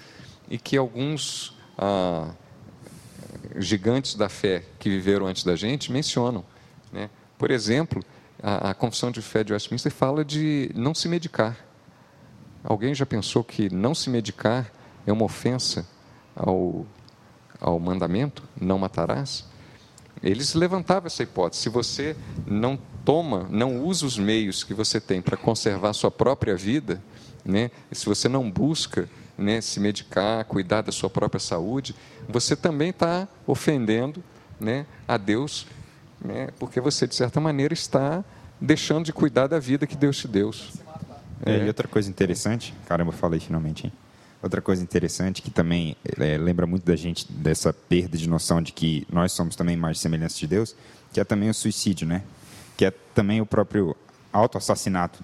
e 0.48 0.56
que 0.56 0.76
alguns 0.76 1.56
ah, 1.78 2.30
gigantes 3.56 4.14
da 4.14 4.28
fé 4.28 4.64
que 4.78 4.88
viveram 4.88 5.26
antes 5.26 5.44
da 5.44 5.56
gente 5.56 5.92
mencionam. 5.92 6.44
Né? 6.92 7.10
Por 7.38 7.50
exemplo, 7.50 8.02
a, 8.42 8.70
a 8.70 8.74
Confissão 8.74 9.10
de 9.10 9.22
Fé 9.22 9.44
de 9.44 9.52
Westminster 9.52 9.92
fala 9.92 10.24
de 10.24 10.70
não 10.74 10.94
se 10.94 11.08
medicar. 11.08 11.56
Alguém 12.64 12.94
já 12.94 13.04
pensou 13.04 13.42
que 13.42 13.72
não 13.72 13.94
se 13.94 14.08
medicar 14.08 14.70
é 15.06 15.12
uma 15.12 15.24
ofensa 15.24 15.86
ao, 16.34 16.86
ao 17.60 17.78
mandamento, 17.78 18.42
não 18.60 18.78
matarás? 18.78 19.44
Eles 20.22 20.54
levantavam 20.54 21.08
essa 21.08 21.24
hipótese. 21.24 21.62
Se 21.62 21.68
você 21.68 22.16
não 22.46 22.78
toma, 23.04 23.48
não 23.50 23.84
usa 23.84 24.06
os 24.06 24.16
meios 24.16 24.62
que 24.62 24.72
você 24.72 25.00
tem 25.00 25.20
para 25.20 25.36
conservar 25.36 25.92
sua 25.92 26.10
própria 26.10 26.54
vida, 26.54 27.02
né? 27.44 27.72
se 27.90 28.06
você 28.06 28.28
não 28.28 28.48
busca 28.48 29.08
né, 29.37 29.61
se 29.61 29.80
medicar, 29.80 30.45
cuidar 30.45 30.83
da 30.83 30.93
sua 30.93 31.11
própria 31.11 31.41
saúde, 31.41 31.95
você 32.28 32.55
também 32.55 32.91
está 32.91 33.26
ofendendo 33.47 34.22
né, 34.61 34.87
a 35.07 35.16
Deus, 35.16 35.66
né, 36.20 36.49
porque 36.59 36.80
você, 36.80 37.07
de 37.07 37.14
certa 37.14 37.41
maneira, 37.41 37.74
está 37.74 38.24
deixando 38.61 39.05
de 39.05 39.12
cuidar 39.12 39.49
da 39.49 39.59
vida 39.59 39.87
que 39.87 39.97
Deus 39.97 40.16
te 40.16 40.28
deu. 40.28 40.51
É, 41.45 41.57
é. 41.57 41.64
E 41.64 41.66
outra 41.66 41.89
coisa 41.89 42.09
interessante, 42.09 42.72
caramba, 42.87 43.11
eu 43.11 43.16
falei 43.16 43.41
finalmente, 43.41 43.87
hein? 43.87 43.93
Outra 44.43 44.61
coisa 44.61 44.83
interessante 44.83 45.41
que 45.41 45.51
também 45.53 45.97
é, 46.18 46.37
lembra 46.37 46.66
muito 46.66 46.85
da 46.85 46.97
gente 46.97 47.30
dessa 47.30 47.72
perda 47.72 48.18
de 48.18 48.28
noção 48.28 48.61
de 48.61 48.72
que 48.72 49.07
nós 49.11 49.30
somos 49.30 49.55
também 49.55 49.76
mais 49.76 50.01
semelhantes 50.01 50.37
de 50.37 50.49
Deus, 50.49 50.74
que 51.12 51.20
é 51.20 51.24
também 51.24 51.49
o 51.49 51.55
suicídio, 51.55 52.09
né? 52.09 52.22
Que 52.76 52.87
é 52.87 52.91
também 53.14 53.41
o 53.41 53.47
próprio 53.47 53.97
autoassassinato, 54.33 55.22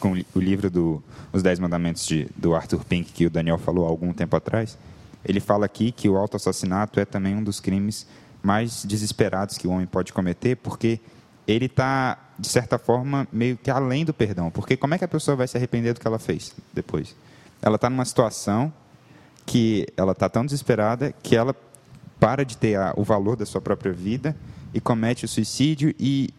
com 0.00 0.12
o 0.34 0.40
livro 0.40 0.70
do 0.70 1.02
Os 1.32 1.42
Dez 1.42 1.58
Mandamentos 1.58 2.06
de, 2.06 2.28
do 2.36 2.54
Arthur 2.54 2.84
Pink, 2.84 3.12
que 3.12 3.26
o 3.26 3.30
Daniel 3.30 3.58
falou 3.58 3.86
há 3.86 3.88
algum 3.88 4.12
tempo 4.12 4.36
atrás, 4.36 4.78
ele 5.24 5.40
fala 5.40 5.66
aqui 5.66 5.92
que 5.92 6.08
o 6.08 6.16
autoassassinato 6.16 7.00
é 7.00 7.04
também 7.04 7.34
um 7.34 7.42
dos 7.42 7.60
crimes 7.60 8.06
mais 8.42 8.84
desesperados 8.84 9.58
que 9.58 9.66
o 9.66 9.70
homem 9.70 9.86
pode 9.86 10.12
cometer, 10.12 10.56
porque 10.56 11.00
ele 11.46 11.66
está, 11.66 12.18
de 12.38 12.48
certa 12.48 12.78
forma, 12.78 13.26
meio 13.32 13.56
que 13.56 13.70
além 13.70 14.04
do 14.04 14.14
perdão. 14.14 14.50
Porque 14.50 14.76
como 14.76 14.94
é 14.94 14.98
que 14.98 15.04
a 15.04 15.08
pessoa 15.08 15.36
vai 15.36 15.48
se 15.48 15.56
arrepender 15.56 15.94
do 15.94 16.00
que 16.00 16.06
ela 16.06 16.18
fez 16.18 16.52
depois? 16.72 17.14
Ela 17.60 17.76
está 17.76 17.90
numa 17.90 18.04
situação 18.04 18.72
que 19.44 19.86
ela 19.96 20.12
está 20.12 20.28
tão 20.28 20.44
desesperada 20.44 21.12
que 21.22 21.36
ela 21.36 21.54
para 22.18 22.44
de 22.44 22.56
ter 22.56 22.76
a, 22.76 22.92
o 22.96 23.04
valor 23.04 23.36
da 23.36 23.46
sua 23.46 23.60
própria 23.60 23.92
vida 23.92 24.36
e 24.74 24.80
comete 24.80 25.24
o 25.24 25.28
suicídio 25.28 25.94
e 25.98 26.30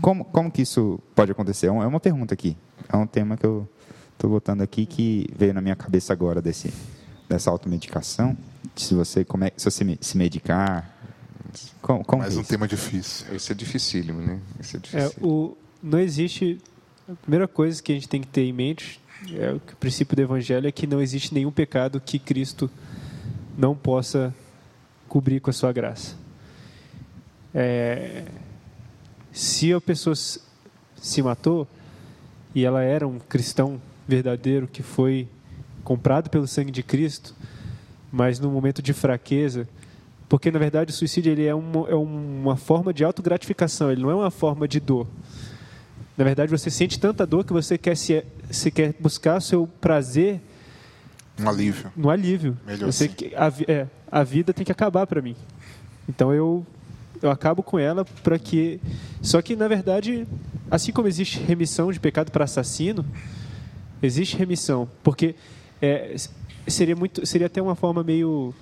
como, 0.00 0.24
como 0.24 0.50
que 0.50 0.62
isso 0.62 0.98
pode 1.14 1.32
acontecer? 1.32 1.66
É, 1.66 1.68
é 1.68 1.72
uma 1.72 2.00
pergunta 2.00 2.34
aqui. 2.34 2.56
É 2.88 2.96
um 2.96 3.06
tema 3.06 3.36
que 3.36 3.44
eu 3.44 3.68
estou 4.12 4.30
botando 4.30 4.62
aqui 4.62 4.86
que 4.86 5.26
veio 5.36 5.54
na 5.54 5.60
minha 5.60 5.76
cabeça 5.76 6.12
agora 6.12 6.40
desse, 6.40 6.72
dessa 7.28 7.50
automedicação. 7.50 8.36
Se 8.76 8.94
você, 8.94 9.24
como 9.24 9.44
é, 9.44 9.52
se 9.56 9.70
você 9.70 9.98
se 10.00 10.16
medicar. 10.16 10.90
Como, 11.82 12.04
como 12.04 12.22
Mais 12.22 12.36
é 12.36 12.40
um 12.40 12.44
tema 12.44 12.66
difícil. 12.66 13.34
Esse 13.34 13.52
é 13.52 13.54
dificílimo, 13.54 14.20
né? 14.20 14.40
Esse 14.58 14.76
é 14.76 14.80
difícil. 14.80 15.08
É, 15.08 15.24
o, 15.24 15.56
não 15.82 15.98
existe. 15.98 16.58
A 17.08 17.14
primeira 17.14 17.48
coisa 17.48 17.82
que 17.82 17.90
a 17.90 17.94
gente 17.94 18.08
tem 18.08 18.20
que 18.20 18.28
ter 18.28 18.42
em 18.42 18.52
mente 18.52 19.00
é 19.34 19.52
o, 19.52 19.60
que 19.60 19.72
o 19.72 19.76
princípio 19.76 20.16
do 20.16 20.22
Evangelho 20.22 20.66
é 20.68 20.72
que 20.72 20.86
não 20.86 21.00
existe 21.00 21.34
nenhum 21.34 21.50
pecado 21.50 22.00
que 22.00 22.18
Cristo 22.18 22.70
não 23.58 23.74
possa 23.74 24.34
cobrir 25.08 25.40
com 25.40 25.50
a 25.50 25.52
sua 25.52 25.72
graça. 25.72 26.14
É, 27.52 28.24
se 29.32 29.72
a 29.72 29.80
pessoa 29.80 30.14
se 30.14 31.22
matou 31.22 31.66
e 32.54 32.64
ela 32.64 32.82
era 32.82 33.06
um 33.06 33.18
cristão 33.18 33.80
verdadeiro 34.06 34.66
que 34.66 34.82
foi 34.82 35.28
comprado 35.84 36.28
pelo 36.28 36.46
sangue 36.46 36.70
de 36.70 36.82
Cristo, 36.82 37.34
mas 38.10 38.38
no 38.38 38.50
momento 38.50 38.82
de 38.82 38.92
fraqueza, 38.92 39.68
porque 40.28 40.50
na 40.50 40.58
verdade 40.58 40.90
o 40.90 40.94
suicídio 40.94 41.32
ele 41.32 41.46
é, 41.46 41.54
uma, 41.54 41.88
é 41.88 41.94
uma 41.94 42.56
forma 42.56 42.92
de 42.92 43.04
autogratificação, 43.04 43.90
ele 43.90 44.02
não 44.02 44.10
é 44.10 44.14
uma 44.14 44.30
forma 44.30 44.66
de 44.66 44.80
dor. 44.80 45.06
Na 46.16 46.24
verdade, 46.24 46.50
você 46.50 46.70
sente 46.70 47.00
tanta 47.00 47.24
dor 47.24 47.44
que 47.44 47.52
você 47.52 47.78
quer, 47.78 47.96
se, 47.96 48.22
você 48.50 48.70
quer 48.70 48.94
buscar 49.00 49.40
seu 49.40 49.66
prazer 49.80 50.38
um 51.38 51.48
alívio. 51.48 51.92
No 51.96 52.10
alívio. 52.10 52.58
Melhor 52.66 52.92
você, 52.92 53.04
assim. 53.04 53.30
a, 53.34 53.72
é, 53.72 53.86
a 54.10 54.22
vida 54.22 54.52
tem 54.52 54.64
que 54.64 54.72
acabar 54.72 55.06
para 55.06 55.22
mim. 55.22 55.34
Então 56.08 56.34
eu 56.34 56.66
eu 57.22 57.30
acabo 57.30 57.62
com 57.62 57.78
ela 57.78 58.04
para 58.22 58.38
que. 58.38 58.80
Só 59.22 59.40
que, 59.42 59.54
na 59.54 59.68
verdade, 59.68 60.26
assim 60.70 60.92
como 60.92 61.08
existe 61.08 61.40
remissão 61.40 61.92
de 61.92 62.00
pecado 62.00 62.30
para 62.30 62.44
assassino, 62.44 63.04
existe 64.02 64.36
remissão. 64.36 64.88
Porque 65.02 65.34
é, 65.80 66.14
seria, 66.66 66.96
muito, 66.96 67.26
seria 67.26 67.46
até 67.46 67.60
uma 67.60 67.74
forma 67.74 68.02
meio 68.02 68.54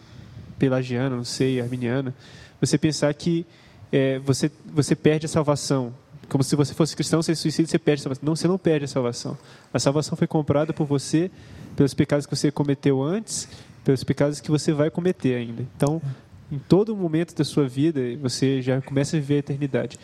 pelagiana, 0.59 1.16
não 1.16 1.24
sei, 1.24 1.61
arminiana, 1.61 2.14
você 2.61 2.76
pensar 2.76 3.12
que 3.14 3.46
é, 3.92 4.18
você, 4.18 4.50
você 4.66 4.96
perde 4.96 5.26
a 5.26 5.28
salvação. 5.28 5.92
Como 6.28 6.44
se 6.44 6.54
você 6.54 6.74
fosse 6.74 6.94
cristão, 6.94 7.22
você 7.22 7.34
suicida, 7.34 7.68
você 7.68 7.78
perde 7.78 8.00
a 8.00 8.04
salvação. 8.04 8.26
Não, 8.26 8.36
você 8.36 8.48
não 8.48 8.59
perde 8.59 8.84
a 8.84 8.88
salvação. 8.88 9.38
A 9.72 9.78
salvação 9.78 10.16
foi 10.16 10.26
comprada 10.26 10.74
por 10.74 10.86
você 10.86 11.30
pelos 11.74 11.94
pecados 11.94 12.26
que 12.26 12.36
você 12.36 12.50
cometeu 12.50 13.02
antes, 13.02 13.48
pelos 13.84 14.04
pecados 14.04 14.40
que 14.40 14.50
você 14.50 14.72
vai 14.72 14.90
cometer 14.90 15.36
ainda. 15.36 15.62
Então, 15.76 16.02
em 16.51 16.59
todo 16.59 16.96
momento 16.96 17.34
da 17.34 17.44
sua 17.44 17.68
vida, 17.68 18.01
você 18.20 18.62
já 18.62 18.80
começa 18.80 19.16
a 19.16 19.20
viver 19.20 19.36
a 19.36 19.38
eternidade. 19.38 19.99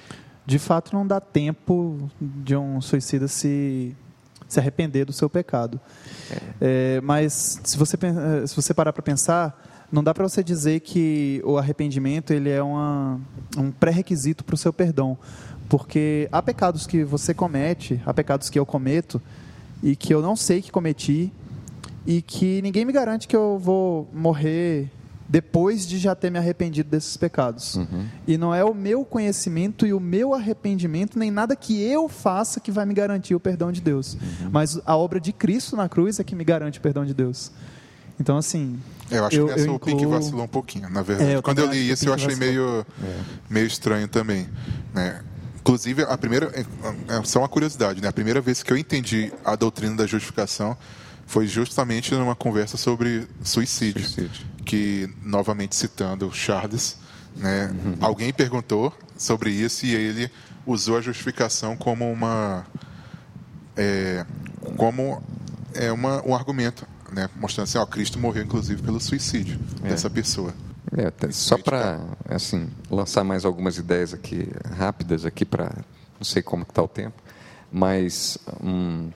De 0.47 0.59
fato, 0.59 0.95
não 0.95 1.07
dá 1.07 1.20
tempo 1.20 2.11
de 2.20 2.55
um 2.55 2.80
suicida 2.80 3.26
se, 3.26 3.97
se 4.47 4.61
arrepender 4.61 5.07
do 5.07 5.12
seu 5.12 5.30
pecado. 5.30 5.80
É. 6.30 6.97
É, 6.97 7.01
mas 7.01 7.61
se 7.64 7.78
você, 7.78 7.97
eh, 7.97 8.47
se 8.47 8.55
você 8.55 8.74
parar 8.74 8.92
para 8.92 9.03
pensar, 9.03 9.59
não 9.90 10.05
dá 10.05 10.12
para 10.12 10.24
você 10.24 10.42
dizer 10.42 10.80
que 10.80 11.40
o 11.45 11.57
arrependimento 11.57 12.32
ele 12.32 12.51
é 12.51 12.62
uma, 12.62 13.20
um 13.57 13.70
pré-requisito 13.70 14.45
para 14.45 14.55
o 14.55 14.59
seu 14.59 14.72
perdão, 14.72 15.16
porque 15.68 16.28
há 16.30 16.42
pecados 16.42 16.86
que 16.86 17.05
você 17.05 17.32
comete, 17.32 18.01
há 18.05 18.12
pecados 18.12 18.51
que 18.51 18.59
eu 18.59 18.66
cometo 18.66 19.22
e 19.82 19.97
que 19.97 20.12
eu 20.12 20.20
não 20.20 20.36
sei 20.36 20.61
que 20.61 20.70
cometi 20.70 21.32
e 22.07 22.20
que 22.20 22.61
ninguém 22.61 22.84
me 22.84 22.92
garante 22.92 23.26
que 23.26 23.36
eu 23.36 23.59
vou 23.59 24.11
morrer 24.12 24.90
depois 25.29 25.87
de 25.87 25.99
já 25.99 26.14
ter 26.14 26.31
me 26.31 26.39
arrependido 26.39 26.91
desses 26.91 27.16
pecados. 27.16 27.77
Uhum. 27.77 28.07
E 28.27 28.37
não 28.37 28.55
é 28.55 28.64
o 28.64 28.75
meu 28.75 29.05
conhecimento 29.05 29.87
e 29.87 29.93
o 29.93 30.01
meu 30.01 30.35
arrependimento, 30.35 31.18
nem 31.18 31.31
nada 31.31 31.57
que 31.57 31.81
eu 31.83 32.09
faça 32.09 32.61
que 32.61 32.70
vai 32.70 32.85
me 32.85 32.95
garantir 32.95 33.35
o 33.35 33.41
perdão 33.41 33.72
de 33.72 33.81
Deus. 33.81 34.14
Uhum. 34.14 34.51
Mas 34.53 34.79
a 34.85 34.97
obra 34.97 35.18
de 35.18 35.33
Cristo 35.33 35.77
na 35.77 35.89
cruz 35.89 36.20
é 36.20 36.25
que 36.25 36.35
me 36.35 36.45
garante 36.45 36.79
o 36.79 36.83
perdão 36.83 37.05
de 37.05 37.14
Deus. 37.14 37.51
Então, 38.20 38.37
assim. 38.37 38.79
É, 39.11 39.18
eu 39.18 39.25
acho 39.25 39.37
eu, 39.37 39.47
que 39.47 39.53
nessa 39.53 39.66
eu 39.66 39.75
o 39.75 39.79
Pink 39.79 39.97
incluo- 39.97 40.11
vacilou 40.18 40.45
um 40.45 40.49
pouquinho, 40.49 40.89
na 40.89 41.03
verdade. 41.03 41.31
É, 41.31 41.37
eu 41.37 41.43
Quando 41.43 41.59
eu 41.59 41.66
li 41.66 41.81
acho 41.91 41.93
isso, 41.93 42.09
eu 42.09 42.14
achei 42.14 42.37
meio, 42.37 42.87
meio 43.49 43.66
estranho 43.66 44.07
também. 44.07 44.47
Né? 44.93 45.20
Inclusive, 45.61 46.03
a 46.03 46.16
primeira. 46.16 46.51
É, 46.55 47.16
é 47.16 47.25
só 47.25 47.41
uma 47.41 47.49
curiosidade, 47.49 48.01
né? 48.01 48.09
A 48.09 48.12
primeira 48.12 48.41
vez 48.41 48.62
que 48.62 48.72
eu 48.72 48.77
entendi 48.77 49.33
a 49.45 49.57
doutrina 49.57 49.97
da 49.97 50.07
justificação 50.07 50.77
foi 51.27 51.47
justamente 51.47 52.14
numa 52.14 52.35
conversa 52.35 52.77
sobre 52.77 53.27
suicídio. 53.43 54.03
Suicídio. 54.03 54.47
Que, 54.64 55.08
novamente 55.22 55.76
citando 55.76 56.30
Charles, 56.32 56.96
né? 57.36 57.70
Uhum. 57.84 57.96
alguém 58.00 58.32
perguntou 58.32 58.92
sobre 59.16 59.50
isso 59.50 59.84
e 59.86 59.94
ele 59.94 60.30
usou 60.66 60.96
a 60.96 61.00
justificação 61.00 61.76
como 61.76 62.10
uma. 62.10 62.64
é, 63.76 64.24
como 64.76 65.22
é 65.74 65.90
uma, 65.92 66.22
um 66.26 66.34
argumento, 66.34 66.86
né? 67.12 67.28
mostrando 67.36 67.64
assim, 67.64 67.78
ó, 67.78 67.84
Cristo 67.86 68.18
morreu 68.18 68.44
inclusive 68.44 68.80
pelo 68.82 69.00
suicídio 69.00 69.58
dessa 69.82 70.08
pessoa. 70.08 70.54
É, 70.96 71.06
até- 71.06 71.30
só 71.32 71.58
para 71.58 72.00
assim 72.28 72.68
lançar 72.90 73.24
mais 73.24 73.44
algumas 73.44 73.76
ideias 73.78 74.14
aqui 74.14 74.48
rápidas 74.76 75.24
aqui 75.26 75.44
para 75.44 75.72
não 76.18 76.24
sei 76.24 76.40
como 76.42 76.62
está 76.62 76.80
o 76.82 76.86
tempo, 76.88 77.20
mas 77.72 78.38
hum, 78.62 79.10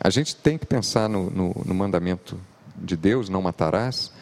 a 0.00 0.08
gente 0.10 0.36
tem 0.36 0.56
que 0.56 0.64
pensar 0.66 1.08
no, 1.08 1.28
no- 1.30 1.62
no 1.66 1.74
mandamento 1.74 2.38
de 2.76 2.96
Deus, 2.96 3.28
não 3.28 3.42
matarás, 3.42 4.12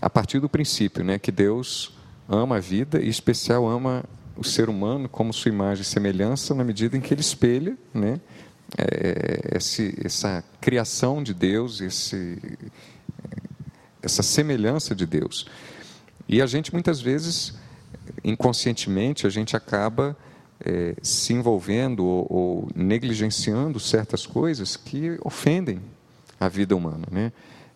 a 0.00 0.10
partir 0.10 0.40
do 0.40 0.48
princípio, 0.48 1.04
né, 1.04 1.18
que 1.18 1.32
Deus 1.32 1.92
ama 2.28 2.56
a 2.56 2.60
vida 2.60 3.00
e, 3.00 3.06
em 3.06 3.10
especial, 3.10 3.66
ama 3.66 4.04
o 4.36 4.44
ser 4.44 4.68
humano 4.68 5.08
como 5.08 5.32
sua 5.32 5.50
imagem 5.50 5.82
e 5.82 5.84
semelhança 5.84 6.54
na 6.54 6.62
medida 6.62 6.96
em 6.96 7.00
que 7.00 7.12
ele 7.12 7.20
espelha, 7.20 7.76
né, 7.92 8.20
é, 8.76 9.56
esse, 9.56 9.98
essa 10.04 10.44
criação 10.60 11.22
de 11.22 11.32
Deus, 11.32 11.80
esse, 11.80 12.38
essa 14.02 14.22
semelhança 14.22 14.94
de 14.94 15.06
Deus. 15.06 15.46
E 16.28 16.42
a 16.42 16.46
gente 16.46 16.72
muitas 16.72 17.00
vezes, 17.00 17.54
inconscientemente, 18.22 19.26
a 19.26 19.30
gente 19.30 19.56
acaba 19.56 20.16
eh, 20.60 20.94
se 21.02 21.32
envolvendo 21.32 22.04
ou, 22.04 22.26
ou 22.28 22.68
negligenciando 22.74 23.78
certas 23.78 24.26
coisas 24.26 24.76
que 24.76 25.18
ofendem 25.24 25.80
a 26.38 26.48
vida 26.48 26.76
humana. 26.76 27.06
Né? 27.10 27.32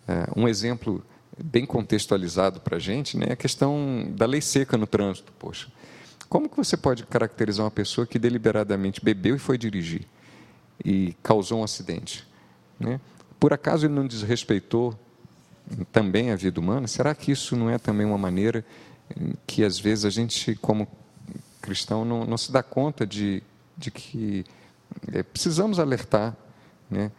Eh, 0.07 0.27
um 0.37 0.49
exemplo 0.49 1.03
bem 1.39 1.65
contextualizado 1.65 2.61
para 2.61 2.77
a 2.77 2.81
gente 2.81 3.17
né, 3.17 3.27
é 3.31 3.33
a 3.33 3.37
questão 3.37 4.07
da 4.11 4.27
lei 4.27 4.41
seca 4.41 4.77
no 4.77 4.87
trânsito. 4.87 5.33
Poxa, 5.39 5.69
como 6.29 6.49
que 6.49 6.57
você 6.57 6.77
pode 6.77 7.05
caracterizar 7.05 7.65
uma 7.65 7.71
pessoa 7.71 8.07
que 8.07 8.19
deliberadamente 8.19 9.05
bebeu 9.05 9.37
e 9.37 9.39
foi 9.39 9.57
dirigir 9.57 10.07
e 10.85 11.15
causou 11.23 11.61
um 11.61 11.65
acidente? 11.65 12.27
Né? 12.79 13.01
Por 13.39 13.53
acaso 13.53 13.87
ele 13.87 13.95
não 13.95 14.07
desrespeitou 14.07 14.99
também 15.91 16.31
a 16.31 16.37
vida 16.37 16.61
humana? 16.61 16.87
Será 16.87 17.15
que 17.15 17.33
isso 17.33 17.57
não 17.57 17.71
é 17.71 17.79
também 17.79 18.07
uma 18.07 18.19
maneira 18.19 18.65
que 19.47 19.65
às 19.65 19.79
vezes 19.79 20.05
a 20.05 20.11
gente, 20.11 20.55
como 20.57 20.89
cristão, 21.61 22.05
não, 22.05 22.25
não 22.25 22.37
se 22.37 22.51
dá 22.51 22.63
conta 22.63 23.07
de, 23.07 23.43
de 23.77 23.91
que 23.91 24.45
é, 25.13 25.23
precisamos 25.23 25.79
alertar 25.79 26.37
né, 26.91 27.11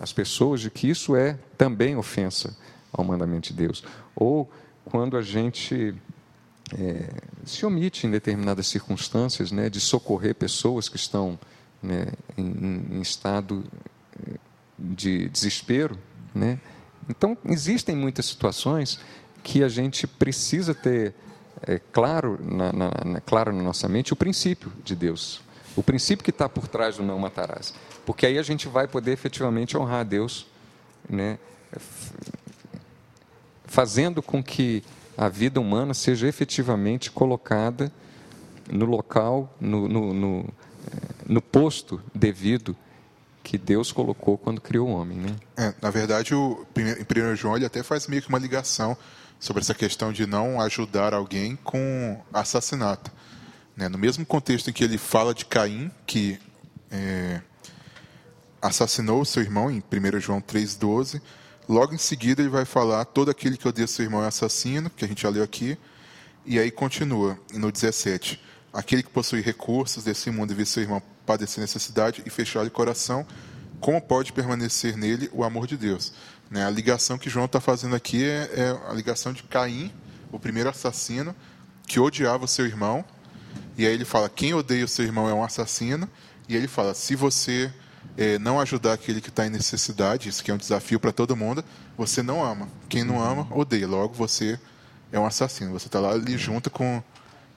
as 0.00 0.12
pessoas 0.12 0.60
de 0.60 0.70
que 0.70 0.88
isso 0.88 1.16
é 1.16 1.38
também 1.56 1.96
ofensa 1.96 2.56
ao 2.92 3.04
mandamento 3.04 3.48
de 3.48 3.54
Deus? 3.54 3.82
Ou 4.16 4.50
quando 4.84 5.16
a 5.16 5.22
gente 5.22 5.94
é, 6.78 7.08
se 7.44 7.64
omite 7.64 8.06
em 8.06 8.10
determinadas 8.10 8.66
circunstâncias 8.66 9.50
né, 9.52 9.68
de 9.70 9.80
socorrer 9.80 10.34
pessoas 10.34 10.88
que 10.88 10.96
estão 10.96 11.38
né, 11.82 12.06
em, 12.36 12.88
em- 12.96 13.00
estado 13.00 13.64
eh, 14.26 14.34
de 14.78 15.28
desespero, 15.28 15.98
né? 16.34 16.58
Então 17.08 17.36
existem 17.46 17.96
muitas 17.96 18.26
situações 18.26 18.98
que 19.42 19.62
a 19.62 19.68
gente 19.68 20.06
precisa 20.06 20.74
ter 20.74 21.14
é, 21.62 21.78
claro 21.92 22.38
na, 22.42 22.72
na, 22.72 22.90
na- 23.04 23.20
claro 23.20 23.52
na 23.52 23.62
nossa 23.62 23.88
mente 23.88 24.12
o 24.12 24.16
princípio 24.16 24.70
de 24.84 24.94
Deus, 24.94 25.40
o 25.76 25.82
princípio 25.82 26.22
que 26.24 26.30
está 26.30 26.48
por 26.48 26.68
trás 26.68 26.96
do 26.96 27.02
não 27.02 27.18
matarás, 27.18 27.72
porque 28.04 28.26
aí 28.26 28.38
a 28.38 28.42
gente 28.42 28.68
vai 28.68 28.86
poder 28.88 29.12
efetivamente 29.12 29.76
honrar 29.76 30.00
a 30.00 30.04
Deus, 30.04 30.46
né? 31.08 31.38
Fazendo 33.68 34.20
com 34.20 34.42
que 34.42 34.82
a 35.16 35.28
vida 35.28 35.60
humana 35.60 35.94
seja 35.94 36.26
efetivamente 36.26 37.10
colocada 37.10 37.92
no 38.70 38.84
local, 38.84 39.54
no, 39.60 39.88
no, 39.88 40.12
no, 40.12 40.40
eh, 40.86 41.14
no 41.26 41.40
posto 41.40 42.02
devido 42.14 42.76
que 43.42 43.56
Deus 43.56 43.92
colocou 43.92 44.36
quando 44.36 44.60
criou 44.60 44.88
o 44.88 44.92
homem, 44.92 45.18
né? 45.18 45.36
É, 45.56 45.74
na 45.80 45.90
verdade, 45.90 46.34
o, 46.34 46.66
em 46.76 47.32
1 47.32 47.36
João 47.36 47.56
ele 47.56 47.64
até 47.64 47.82
faz 47.82 48.06
meio 48.06 48.20
que 48.20 48.28
uma 48.28 48.38
ligação 48.38 48.96
sobre 49.40 49.62
essa 49.62 49.74
questão 49.74 50.12
de 50.12 50.26
não 50.26 50.60
ajudar 50.60 51.14
alguém 51.14 51.56
com 51.56 52.20
assassinato. 52.32 53.10
Né? 53.76 53.88
No 53.88 53.96
mesmo 53.96 54.26
contexto 54.26 54.68
em 54.68 54.72
que 54.72 54.84
ele 54.84 54.98
fala 54.98 55.32
de 55.32 55.44
Caim, 55.44 55.90
que 56.04 56.38
é, 56.90 57.40
assassinou 58.60 59.24
seu 59.24 59.42
irmão, 59.42 59.70
em 59.70 59.78
1 59.78 60.20
João 60.20 60.40
3,12, 60.40 61.20
logo 61.68 61.94
em 61.94 61.98
seguida 61.98 62.40
ele 62.40 62.48
vai 62.48 62.64
falar: 62.64 63.04
todo 63.04 63.30
aquele 63.30 63.56
que 63.56 63.68
odeia 63.68 63.86
seu 63.86 64.04
irmão 64.04 64.24
é 64.24 64.28
assassino, 64.28 64.90
que 64.90 65.04
a 65.04 65.08
gente 65.08 65.22
já 65.22 65.28
leu 65.28 65.42
aqui, 65.42 65.78
e 66.46 66.58
aí 66.58 66.70
continua, 66.70 67.38
no 67.52 67.70
17. 67.70 68.40
Aquele 68.72 69.02
que 69.02 69.10
possui 69.10 69.40
recursos 69.40 70.04
desse 70.04 70.30
mundo 70.30 70.52
e 70.52 70.54
vê 70.54 70.64
seu 70.64 70.82
irmão 70.82 71.02
padecer 71.26 71.60
necessidade 71.60 72.22
e 72.24 72.30
fechar 72.30 72.64
o 72.64 72.70
coração, 72.70 73.26
como 73.80 74.00
pode 74.00 74.32
permanecer 74.32 74.96
nele 74.96 75.30
o 75.32 75.44
amor 75.44 75.66
de 75.66 75.76
Deus? 75.76 76.12
Né? 76.50 76.64
A 76.64 76.70
ligação 76.70 77.18
que 77.18 77.30
João 77.30 77.46
está 77.46 77.60
fazendo 77.60 77.94
aqui 77.94 78.24
é, 78.24 78.50
é 78.54 78.90
a 78.90 78.92
ligação 78.92 79.32
de 79.32 79.42
Caim, 79.42 79.92
o 80.32 80.38
primeiro 80.38 80.68
assassino, 80.68 81.34
que 81.86 82.00
odiava 82.00 82.44
o 82.44 82.48
seu 82.48 82.66
irmão, 82.66 83.04
e 83.76 83.86
aí 83.86 83.92
ele 83.92 84.04
fala: 84.04 84.28
quem 84.28 84.54
odeia 84.54 84.84
o 84.84 84.88
seu 84.88 85.04
irmão 85.04 85.28
é 85.28 85.34
um 85.34 85.44
assassino, 85.44 86.08
e 86.48 86.56
ele 86.56 86.68
fala: 86.68 86.94
se 86.94 87.14
você 87.14 87.72
eh, 88.18 88.36
não 88.40 88.60
ajudar 88.60 88.94
aquele 88.94 89.20
que 89.20 89.28
está 89.28 89.46
em 89.46 89.50
necessidade, 89.50 90.28
isso 90.28 90.42
que 90.42 90.50
é 90.50 90.54
um 90.54 90.58
desafio 90.58 90.98
para 90.98 91.12
todo 91.12 91.36
mundo, 91.36 91.64
você 91.96 92.20
não 92.20 92.44
ama. 92.44 92.68
Quem 92.88 93.04
não 93.04 93.22
ama, 93.22 93.46
odeia. 93.52 93.86
Logo, 93.86 94.12
você 94.12 94.58
é 95.12 95.18
um 95.20 95.24
assassino. 95.24 95.70
Você 95.70 95.86
está 95.86 96.00
lá 96.00 96.10
ali 96.10 96.36
junto 96.36 96.68
com, 96.68 97.00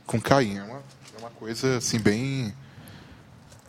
com 0.05 0.21
Caim. 0.21 0.59
É 0.59 0.63
uma, 0.63 0.77
é 0.77 1.19
uma 1.19 1.31
coisa 1.31 1.77
assim 1.77 1.99
bem 1.99 2.53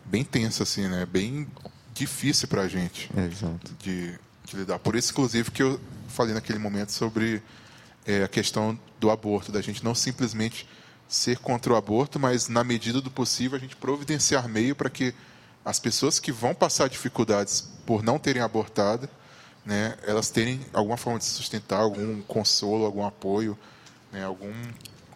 bem 0.05 0.23
tensa 0.23 0.61
assim, 0.61 0.87
né? 0.87 1.07
Bem 1.07 1.47
difícil 1.93 2.47
para 2.47 2.61
a 2.61 2.67
gente 2.67 3.09
É, 3.17 3.25
exato. 3.25 3.73
de, 3.79 4.13
de 4.45 4.55
lidar. 4.55 4.77
Por 4.77 4.95
isso, 4.95 5.11
inclusive, 5.11 5.49
que 5.49 5.63
eu 5.63 5.79
falei 6.09 6.35
naquele 6.35 6.59
momento 6.59 6.91
sobre 6.91 7.41
eh, 8.05 8.23
a 8.23 8.27
questão 8.27 8.77
do 8.99 9.09
aborto, 9.09 9.51
da 9.51 9.61
gente 9.61 9.83
não 9.83 9.95
simplesmente 9.95 10.69
ser 11.07 11.39
contra 11.39 11.73
o 11.73 11.75
aborto, 11.75 12.19
mas 12.19 12.47
na 12.47 12.63
medida 12.63 13.01
do 13.01 13.09
possível 13.09 13.57
a 13.57 13.59
gente 13.59 13.75
providenciar 13.75 14.47
meio 14.47 14.75
para 14.75 14.89
que 14.91 15.13
as 15.65 15.79
pessoas 15.79 16.19
que 16.19 16.31
vão 16.31 16.53
passar 16.53 16.89
dificuldades 16.89 17.69
por 17.85 18.03
não 18.03 18.19
terem 18.19 18.41
abortado, 18.41 19.07
né, 19.65 19.95
elas 20.05 20.29
terem 20.29 20.59
alguma 20.73 20.97
forma 20.97 21.19
de 21.19 21.25
se 21.25 21.31
sustentar, 21.31 21.79
algum 21.81 22.21
consolo, 22.21 22.85
algum 22.85 23.05
apoio, 23.05 23.57
né, 24.11 24.23
algum 24.23 24.51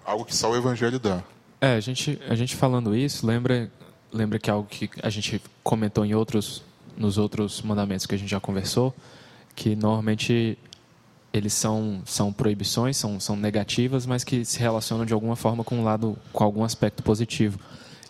algo 0.05 0.23
que 0.23 0.33
só 0.35 0.49
o 0.49 0.55
evangelho 0.55 0.99
dá. 0.99 1.21
É, 1.59 1.73
a 1.73 1.79
gente, 1.79 2.19
a 2.29 2.35
gente 2.35 2.55
falando 2.55 2.95
isso, 2.95 3.27
lembra, 3.27 3.69
lembra 4.11 4.39
que 4.39 4.49
é 4.49 4.53
algo 4.53 4.67
que 4.69 4.89
a 5.03 5.09
gente 5.09 5.41
comentou 5.63 6.05
em 6.05 6.15
outros, 6.15 6.63
nos 6.95 7.17
outros 7.17 7.61
mandamentos 7.61 8.05
que 8.05 8.15
a 8.15 8.17
gente 8.17 8.29
já 8.29 8.39
conversou, 8.39 8.95
que 9.53 9.75
normalmente 9.75 10.57
eles 11.33 11.53
são, 11.53 12.01
são 12.05 12.31
proibições, 12.31 12.95
são, 12.95 13.19
são 13.19 13.35
negativas, 13.35 14.05
mas 14.05 14.23
que 14.23 14.45
se 14.45 14.59
relacionam 14.59 15.05
de 15.05 15.13
alguma 15.13 15.35
forma 15.35 15.63
com 15.63 15.77
um 15.79 15.83
lado, 15.83 16.17
com 16.31 16.43
algum 16.43 16.63
aspecto 16.63 17.03
positivo. 17.03 17.59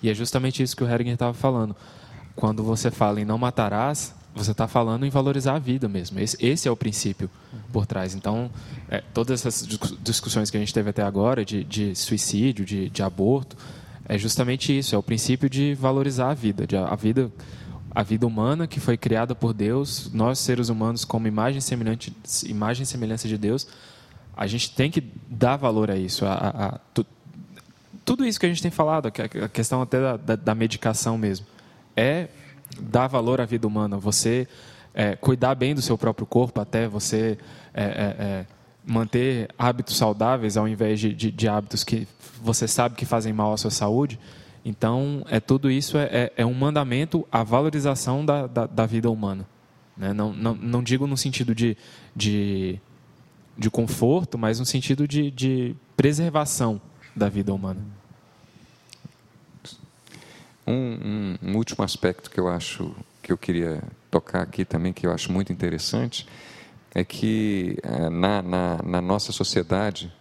E 0.04 0.10
é 0.10 0.14
justamente 0.14 0.62
isso 0.62 0.76
que 0.76 0.84
o 0.84 0.90
Heringer 0.90 1.14
estava 1.14 1.34
falando. 1.34 1.76
Quando 2.38 2.64
você 2.64 2.90
fala 2.90 3.20
em 3.20 3.26
não 3.26 3.38
matarás, 3.38 4.14
você 4.34 4.52
está 4.52 4.68
falando 4.68 5.06
em 5.06 5.10
valorizar 5.10 5.56
a 5.56 5.60
vida 5.60 5.88
mesmo. 5.90 6.20
Esse, 6.20 6.38
esse 6.40 6.68
é 6.68 6.72
o 6.72 6.78
princípio 6.78 7.28
por 7.74 7.86
trás. 7.88 8.14
Então, 8.14 8.52
é, 8.88 9.04
todas 9.12 9.40
essas 9.42 9.68
discu- 9.68 9.98
discussões 10.02 10.52
que 10.52 10.56
a 10.56 10.60
gente 10.60 10.72
teve 10.72 10.92
até 10.92 11.02
agora, 11.02 11.44
de, 11.44 11.64
de 11.64 11.96
suicídio, 11.96 12.64
de, 12.64 12.90
de 12.92 13.02
aborto, 13.02 13.58
é 14.08 14.18
justamente 14.18 14.78
isso. 14.78 14.94
É 14.94 14.98
o 14.98 15.02
princípio 15.04 15.50
de 15.50 15.74
valorizar 15.74 16.30
a 16.30 16.34
vida, 16.36 16.68
de 16.68 16.78
a, 16.78 16.86
a 16.86 16.96
vida, 16.96 17.32
a 17.90 18.04
vida 18.04 18.28
humana 18.28 18.68
que 18.68 18.80
foi 18.80 18.96
criada 18.96 19.34
por 19.34 19.52
Deus. 19.52 20.12
Nós 20.14 20.38
seres 20.38 20.70
humanos, 20.70 21.04
como 21.04 21.28
imagem 21.28 21.60
semelhante, 21.60 22.16
imagem 22.46 22.84
e 22.84 22.86
semelhança 22.86 23.28
de 23.28 23.38
Deus, 23.38 23.68
A 24.38 24.46
gente 24.46 24.72
tem 24.72 24.92
que 24.92 25.04
dar 25.28 25.56
valor 25.56 25.90
a 25.90 25.98
isso. 25.98 26.24
A, 26.24 26.34
a, 26.34 26.66
a 26.68 26.80
tu, 26.94 27.04
tudo 28.06 28.24
isso 28.24 28.40
que 28.40 28.46
a 28.46 28.50
gente 28.50 28.62
tem 28.62 28.70
falado, 28.70 29.08
a 29.08 29.50
questão 29.50 29.82
até 29.82 30.00
da, 30.00 30.16
da, 30.16 30.36
da 30.36 30.56
medicação 30.56 31.18
mesmo, 31.18 31.48
é 31.98 32.30
dar 32.80 33.08
valor 33.08 33.42
à 33.42 33.46
vida 33.46 33.68
humana. 33.68 33.98
Você 33.98 34.48
é, 34.94 35.16
cuidar 35.16 35.56
bem 35.56 35.76
do 35.76 35.82
seu 35.82 35.98
próprio 35.98 36.26
corpo, 36.26 36.62
até 36.62 36.88
você 36.88 37.38
é, 37.74 37.84
é, 37.84 38.16
é 38.20 38.46
manter 38.86 39.50
hábitos 39.58 39.98
saudáveis 39.98 40.56
ao 40.56 40.68
invés 40.68 41.00
de, 41.00 41.14
de, 41.14 41.30
de, 41.30 41.48
hábitos 41.50 41.84
que 41.84 42.08
você 42.42 42.68
sabe 42.68 42.96
que 42.96 43.06
fazem 43.06 43.34
mal 43.34 43.52
à 43.52 43.58
sua 43.58 43.72
saúde. 43.72 44.18
Então, 44.64 45.26
é 45.30 45.40
tudo 45.40 45.70
isso 45.70 45.98
é, 45.98 46.06
é, 46.06 46.34
é 46.38 46.46
um 46.46 46.54
mandamento 46.54 47.28
à 47.32 47.44
valorização 47.44 48.26
da, 48.26 48.48
da, 48.48 48.66
da 48.66 48.86
vida 48.86 49.10
humana. 49.10 49.46
Né? 49.96 50.14
Não, 50.14 50.32
não, 50.34 50.56
não 50.56 50.84
digo 50.84 51.08
no 51.08 51.18
sentido 51.18 51.54
de, 51.54 51.76
de, 52.16 52.80
de 53.58 53.70
conforto, 53.70 54.38
mas 54.38 54.60
no 54.60 54.66
sentido 54.66 55.08
de, 55.08 55.32
de 55.32 55.76
preservação 55.96 56.80
da 57.16 57.28
vida 57.28 57.54
humana. 57.54 57.97
Um, 60.68 60.74
um, 60.74 61.38
um, 61.42 61.56
último 61.56 61.84
aspecto 61.84 62.30
que 62.30 62.40
eu 62.40 62.50
acho 62.50 62.94
que 63.24 63.32
eu 63.32 63.38
queria 63.38 63.82
tocar 64.12 64.42
aqui 64.42 64.66
também, 64.66 64.92
que 64.92 65.08
eu 65.08 65.14
acho 65.14 65.32
muito 65.32 65.52
interessante, 65.52 66.28
é 66.94 67.04
que 67.04 67.78
eh, 67.82 68.10
na, 68.10 68.42
na, 68.42 68.84
na 68.84 69.02
nossa 69.02 69.32
sociedade 69.32 70.12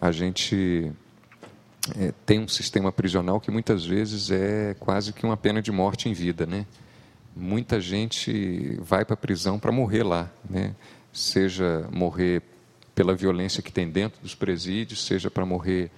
a 0.00 0.10
gente 0.10 0.90
é, 1.98 2.12
tem 2.24 2.40
um 2.40 2.48
sistema 2.48 2.90
prisional 2.90 3.40
que 3.40 3.50
muitas 3.50 3.84
vezes 3.84 4.30
é 4.30 4.74
quase 4.80 5.12
que 5.12 5.24
uma 5.26 5.36
pena 5.36 5.60
de 5.60 5.70
morte 5.70 6.08
em 6.08 6.12
vida, 6.12 6.46
né? 6.46 6.66
Muita 7.36 7.80
gente 7.80 8.78
vai 8.80 9.04
para 9.04 9.14
a 9.14 9.16
prisão 9.16 9.58
para 9.58 9.72
morrer 9.72 10.02
lá, 10.02 10.30
né? 10.48 10.74
Seja 11.12 11.86
morrer 11.92 12.42
pela 12.94 13.14
violência 13.14 13.62
que 13.62 13.72
tem 13.72 13.90
dentro 13.90 14.20
dos 14.22 14.34
presídios, 14.34 15.04
seja 15.04 15.30
para 15.30 15.44
morrer 15.44 15.90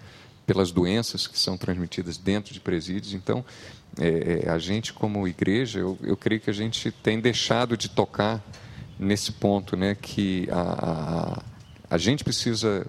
pelas 0.46 0.70
doenças 0.70 1.26
que 1.26 1.38
são 1.38 1.56
transmitidas 1.56 2.16
dentro 2.16 2.54
de 2.54 2.60
presídios. 2.60 3.12
Então, 3.12 3.44
é, 3.98 4.48
a 4.48 4.58
gente 4.58 4.92
como 4.92 5.26
igreja, 5.26 5.80
eu, 5.80 5.98
eu 6.02 6.16
creio 6.16 6.40
que 6.40 6.50
a 6.50 6.54
gente 6.54 6.90
tem 6.90 7.18
deixado 7.18 7.76
de 7.76 7.88
tocar 7.88 8.42
nesse 8.98 9.32
ponto, 9.32 9.76
né, 9.76 9.94
que 9.94 10.48
a, 10.50 10.60
a, 10.60 11.94
a 11.94 11.98
gente 11.98 12.24
precisa 12.24 12.86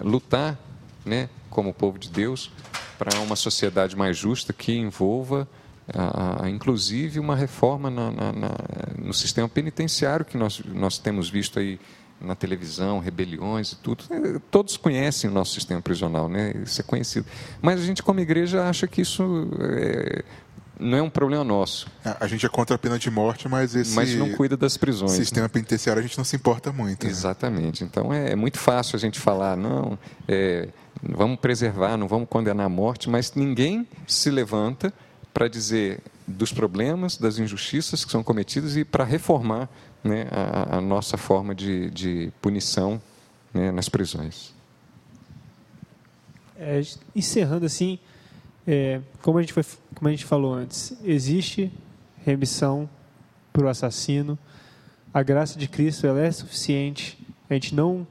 lutar, 0.00 0.58
né, 1.04 1.28
como 1.50 1.74
povo 1.74 1.98
de 1.98 2.10
Deus, 2.10 2.50
para 2.98 3.18
uma 3.20 3.36
sociedade 3.36 3.96
mais 3.96 4.16
justa 4.16 4.52
que 4.52 4.72
envolva, 4.72 5.48
a, 5.92 6.48
inclusive, 6.48 7.18
uma 7.18 7.34
reforma 7.34 7.90
na, 7.90 8.10
na, 8.10 8.32
na, 8.32 8.50
no 8.98 9.14
sistema 9.14 9.48
penitenciário 9.48 10.24
que 10.24 10.36
nós, 10.36 10.60
nós 10.66 10.98
temos 10.98 11.30
visto 11.30 11.58
aí 11.58 11.80
na 12.20 12.34
televisão, 12.34 12.98
rebeliões 12.98 13.72
e 13.72 13.76
tudo. 13.76 14.04
Todos 14.50 14.76
conhecem 14.76 15.30
o 15.30 15.32
nosso 15.32 15.54
sistema 15.54 15.80
prisional, 15.80 16.28
né? 16.28 16.52
isso 16.64 16.80
é 16.80 16.84
conhecido. 16.84 17.26
Mas 17.62 17.80
a 17.80 17.84
gente, 17.84 18.02
como 18.02 18.20
igreja, 18.20 18.68
acha 18.68 18.86
que 18.86 19.00
isso 19.00 19.48
é, 19.60 20.24
não 20.78 20.96
é 20.96 21.02
um 21.02 21.10
problema 21.10 21.44
nosso. 21.44 21.88
A 22.20 22.26
gente 22.26 22.46
é 22.46 22.48
contra 22.48 22.76
a 22.76 22.78
pena 22.78 22.98
de 22.98 23.10
morte, 23.10 23.48
mas 23.48 23.74
esse 23.74 23.94
mas 23.94 24.14
não 24.14 24.30
cuida 24.32 24.56
das 24.56 24.76
prisões. 24.76 25.12
Sistema 25.12 25.44
né? 25.44 25.48
penitenciário 25.48 26.00
a 26.00 26.02
gente 26.02 26.16
não 26.16 26.24
se 26.24 26.36
importa 26.36 26.72
muito. 26.72 27.04
Né? 27.04 27.10
Exatamente. 27.10 27.84
Então 27.84 28.12
é, 28.12 28.32
é, 28.32 28.36
muito 28.36 28.58
fácil 28.58 28.96
a 28.96 28.98
gente 28.98 29.18
falar 29.18 29.56
não, 29.56 29.98
é, 30.26 30.68
vamos 31.02 31.38
preservar, 31.38 31.96
não 31.96 32.06
vamos 32.06 32.28
condenar 32.28 32.66
a 32.66 32.68
morte, 32.68 33.10
mas 33.10 33.32
ninguém 33.34 33.86
se 34.06 34.30
levanta 34.30 34.92
para 35.32 35.48
dizer 35.48 36.00
dos 36.26 36.52
problemas, 36.52 37.16
das 37.16 37.38
injustiças 37.38 38.04
que 38.04 38.10
são 38.10 38.22
cometidas 38.22 38.76
e 38.76 38.84
para 38.84 39.04
reformar 39.04 39.68
né, 40.02 40.26
a, 40.30 40.76
a, 40.76 40.80
nossa 40.80 41.16
forma 41.16 41.54
de, 41.54 41.90
de 41.90 42.32
punição 42.40 43.00
né, 43.52 43.70
nas 43.70 43.88
prisões. 43.88 44.54
É, 46.56 46.80
encerrando 47.14 47.66
assim, 47.66 47.98
é, 48.66 49.00
como, 49.22 49.38
a 49.38 49.40
gente 49.40 49.52
foi, 49.52 49.64
como 49.94 50.08
a 50.08 50.10
gente 50.10 50.24
falou 50.24 50.54
antes, 50.54 50.96
existe 51.04 51.72
remissão 52.24 52.88
para 53.52 53.64
o 53.64 53.68
assassino. 53.68 54.38
A 55.12 55.22
graça 55.22 55.58
de 55.58 55.68
Cristo 55.68 56.06
ela 56.06 56.20
é 56.20 56.30
suficiente. 56.30 57.18
A 57.48 57.54
gente 57.54 57.74
não, 57.74 58.06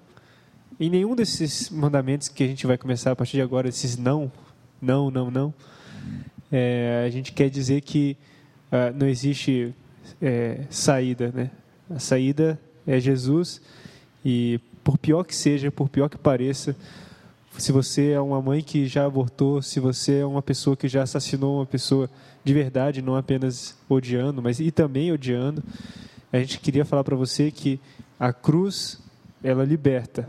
em 0.80 0.90
nenhum 0.90 1.16
desses 1.16 1.70
mandamentos 1.70 2.28
que 2.28 2.44
a 2.44 2.48
gente 2.48 2.66
vai 2.66 2.78
começar 2.78 3.12
a 3.12 3.16
partir 3.16 3.38
de 3.38 3.42
agora, 3.42 3.68
esses 3.68 3.98
não, 3.98 4.32
não, 4.82 5.12
não, 5.12 5.30
não, 5.30 5.54
é, 6.52 7.04
a 7.06 7.10
gente 7.10 7.32
quer 7.34 7.50
dizer 7.50 7.82
que 7.82 8.18
uh, 8.72 8.96
não 8.98 9.08
existe 9.08 9.74
é, 10.22 10.62
saída, 10.70 11.32
né? 11.34 11.52
A 11.90 12.00
saída 12.00 12.60
é 12.86 13.00
Jesus 13.00 13.62
e 14.24 14.60
por 14.84 14.98
pior 14.98 15.24
que 15.24 15.36
seja, 15.36 15.72
por 15.72 15.90
pior 15.90 16.10
que 16.10 16.18
pareça, 16.18 16.76
se 17.58 17.72
você 17.72 18.12
é 18.12 18.20
uma 18.20 18.42
mãe 18.42 18.62
que 18.62 18.86
já 18.86 19.06
abortou, 19.06 19.62
se 19.62 19.80
você 19.80 20.20
é 20.20 20.26
uma 20.26 20.42
pessoa 20.42 20.78
que 20.78 20.88
já 20.88 21.04
assassinou 21.04 21.58
uma 21.58 21.66
pessoa 21.66 22.10
de 22.44 22.54
verdade, 22.54 23.02
não 23.02 23.16
apenas 23.16 23.76
odiando, 23.90 24.42
mas 24.42 24.60
e 24.60 24.72
também 24.72 25.12
odiando, 25.12 25.64
a 26.32 26.38
gente 26.38 26.60
queria 26.60 26.86
falar 26.86 27.04
para 27.04 27.16
você 27.16 27.52
que 27.52 27.80
a 28.20 28.32
cruz 28.32 29.00
ela 29.44 29.64
liberta. 29.64 30.28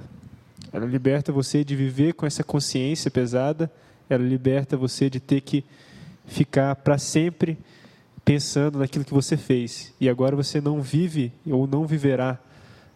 Ela 0.73 0.87
liberta 0.87 1.33
você 1.33 1.65
de 1.65 1.77
viver 1.77 2.15
com 2.15 2.27
essa 2.27 2.43
consciência 2.43 3.11
pesada, 3.11 3.71
ela 4.09 4.25
liberta 4.25 4.77
você 4.77 5.11
de 5.11 5.21
ter 5.21 5.41
que 5.41 5.65
ficar 6.27 6.77
para 6.77 6.99
sempre 6.99 7.59
pensando 8.29 8.79
naquilo 8.79 9.07
que 9.07 9.15
você 9.15 9.39
fez. 9.39 9.95
E 9.99 10.07
agora 10.07 10.37
você 10.37 10.61
não 10.61 10.83
vive 10.83 11.33
ou 11.47 11.67
não 11.67 11.87
viverá 11.87 12.39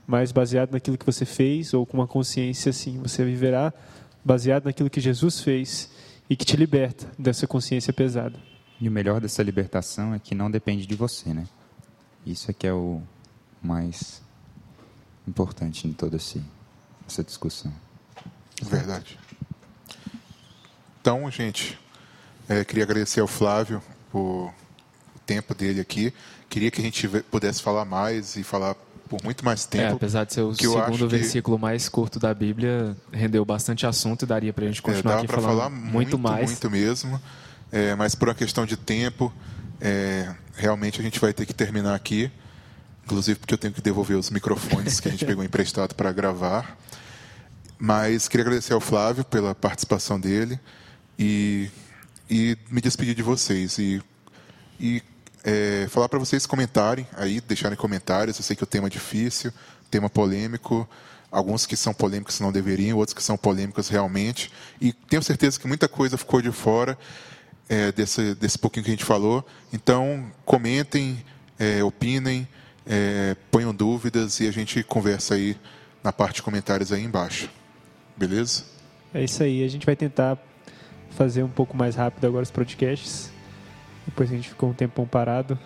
mais 0.06 0.30
baseado 0.30 0.72
naquilo 0.72 0.98
que 0.98 1.06
você 1.06 1.24
fez 1.24 1.72
ou 1.72 1.86
com 1.86 1.96
uma 1.96 2.06
consciência 2.06 2.68
assim. 2.68 2.98
Você 2.98 3.24
viverá 3.24 3.72
baseado 4.22 4.66
naquilo 4.66 4.90
que 4.90 5.00
Jesus 5.00 5.40
fez 5.40 5.90
e 6.28 6.36
que 6.36 6.44
te 6.44 6.54
liberta 6.54 7.10
dessa 7.18 7.46
consciência 7.46 7.94
pesada. 7.94 8.38
E 8.78 8.86
o 8.86 8.92
melhor 8.92 9.22
dessa 9.22 9.42
libertação 9.42 10.12
é 10.12 10.18
que 10.18 10.34
não 10.34 10.50
depende 10.50 10.84
de 10.86 10.94
você, 10.94 11.32
né? 11.32 11.46
Isso 12.26 12.50
é 12.50 12.54
que 12.54 12.66
é 12.66 12.72
o 12.74 13.00
mais 13.62 14.20
importante 15.26 15.88
em 15.88 15.94
toda 15.94 16.16
essa 16.16 17.24
discussão. 17.24 17.72
Verdade. 18.62 19.18
Então, 21.00 21.30
gente, 21.30 21.78
é, 22.46 22.62
queria 22.66 22.84
agradecer 22.84 23.20
ao 23.20 23.26
Flávio 23.26 23.82
por 24.10 24.52
tempo 25.26 25.54
dele 25.54 25.80
aqui. 25.80 26.12
Queria 26.48 26.70
que 26.70 26.80
a 26.80 26.84
gente 26.84 27.08
pudesse 27.30 27.62
falar 27.62 27.84
mais 27.84 28.36
e 28.36 28.42
falar 28.42 28.76
por 29.08 29.22
muito 29.22 29.44
mais 29.44 29.66
tempo. 29.66 29.84
É, 29.84 29.92
apesar 29.92 30.24
de 30.24 30.32
ser 30.32 30.40
o 30.40 30.54
segundo 30.54 31.08
versículo 31.08 31.56
que... 31.58 31.62
mais 31.62 31.88
curto 31.88 32.18
da 32.18 32.32
Bíblia, 32.32 32.96
rendeu 33.12 33.44
bastante 33.44 33.86
assunto 33.86 34.24
e 34.24 34.26
daria 34.26 34.52
para 34.52 34.64
a 34.64 34.68
gente 34.68 34.78
é, 34.78 34.82
continuar 34.82 35.16
é, 35.16 35.18
aqui 35.18 35.28
falando 35.28 35.44
falar 35.44 35.70
muito, 35.70 35.92
muito 35.92 36.18
mais. 36.18 36.50
Muito 36.50 36.70
mesmo, 36.70 37.20
é, 37.70 37.94
mas 37.94 38.14
por 38.14 38.28
uma 38.28 38.34
questão 38.34 38.64
de 38.64 38.76
tempo, 38.76 39.32
é, 39.80 40.34
realmente 40.54 41.00
a 41.00 41.04
gente 41.04 41.20
vai 41.20 41.32
ter 41.32 41.44
que 41.44 41.52
terminar 41.52 41.94
aqui. 41.94 42.30
Inclusive 43.04 43.38
porque 43.38 43.52
eu 43.52 43.58
tenho 43.58 43.74
que 43.74 43.82
devolver 43.82 44.16
os 44.16 44.30
microfones 44.30 45.00
que 45.00 45.08
a 45.08 45.10
gente 45.10 45.26
pegou 45.26 45.42
emprestado 45.44 45.94
para 45.94 46.10
gravar. 46.12 46.78
Mas 47.78 48.28
queria 48.28 48.44
agradecer 48.44 48.72
ao 48.72 48.80
Flávio 48.80 49.24
pela 49.24 49.54
participação 49.54 50.18
dele 50.18 50.58
e, 51.18 51.68
e 52.30 52.56
me 52.70 52.80
despedir 52.80 53.14
de 53.14 53.22
vocês. 53.22 53.76
E, 53.78 54.00
e 54.78 55.02
é, 55.44 55.86
falar 55.88 56.08
para 56.08 56.18
vocês 56.18 56.46
comentarem 56.46 57.06
aí, 57.16 57.40
deixarem 57.40 57.76
comentários. 57.76 58.38
Eu 58.38 58.44
sei 58.44 58.56
que 58.56 58.62
o 58.62 58.66
tema 58.66 58.86
é 58.86 58.90
difícil, 58.90 59.52
tema 59.90 60.08
polêmico, 60.08 60.88
alguns 61.30 61.66
que 61.66 61.76
são 61.76 61.94
polêmicos 61.94 62.38
não 62.40 62.52
deveriam, 62.52 62.98
outros 62.98 63.14
que 63.14 63.22
são 63.22 63.36
polêmicos 63.36 63.88
realmente. 63.88 64.50
E 64.80 64.92
tenho 64.92 65.22
certeza 65.22 65.58
que 65.58 65.66
muita 65.66 65.88
coisa 65.88 66.18
ficou 66.18 66.40
de 66.40 66.52
fora 66.52 66.96
é, 67.68 67.90
desse, 67.90 68.34
desse 68.34 68.58
pouquinho 68.58 68.84
que 68.84 68.90
a 68.90 68.94
gente 68.94 69.04
falou. 69.04 69.44
Então, 69.72 70.30
comentem, 70.44 71.24
é, 71.58 71.82
opinem, 71.82 72.46
é, 72.86 73.34
ponham 73.50 73.74
dúvidas 73.74 74.40
e 74.40 74.46
a 74.46 74.52
gente 74.52 74.82
conversa 74.82 75.34
aí 75.34 75.56
na 76.04 76.12
parte 76.12 76.36
de 76.36 76.42
comentários 76.42 76.92
aí 76.92 77.02
embaixo. 77.02 77.48
Beleza? 78.16 78.64
É 79.14 79.24
isso 79.24 79.42
aí. 79.42 79.64
A 79.64 79.68
gente 79.68 79.86
vai 79.86 79.96
tentar 79.96 80.38
fazer 81.10 81.42
um 81.42 81.48
pouco 81.48 81.76
mais 81.76 81.94
rápido 81.94 82.26
agora 82.26 82.42
os 82.42 82.50
podcasts. 82.50 83.31
Depois 84.06 84.30
a 84.30 84.34
gente 84.34 84.48
ficou 84.48 84.70
um 84.70 84.72
tempão 84.72 85.06
parado. 85.06 85.58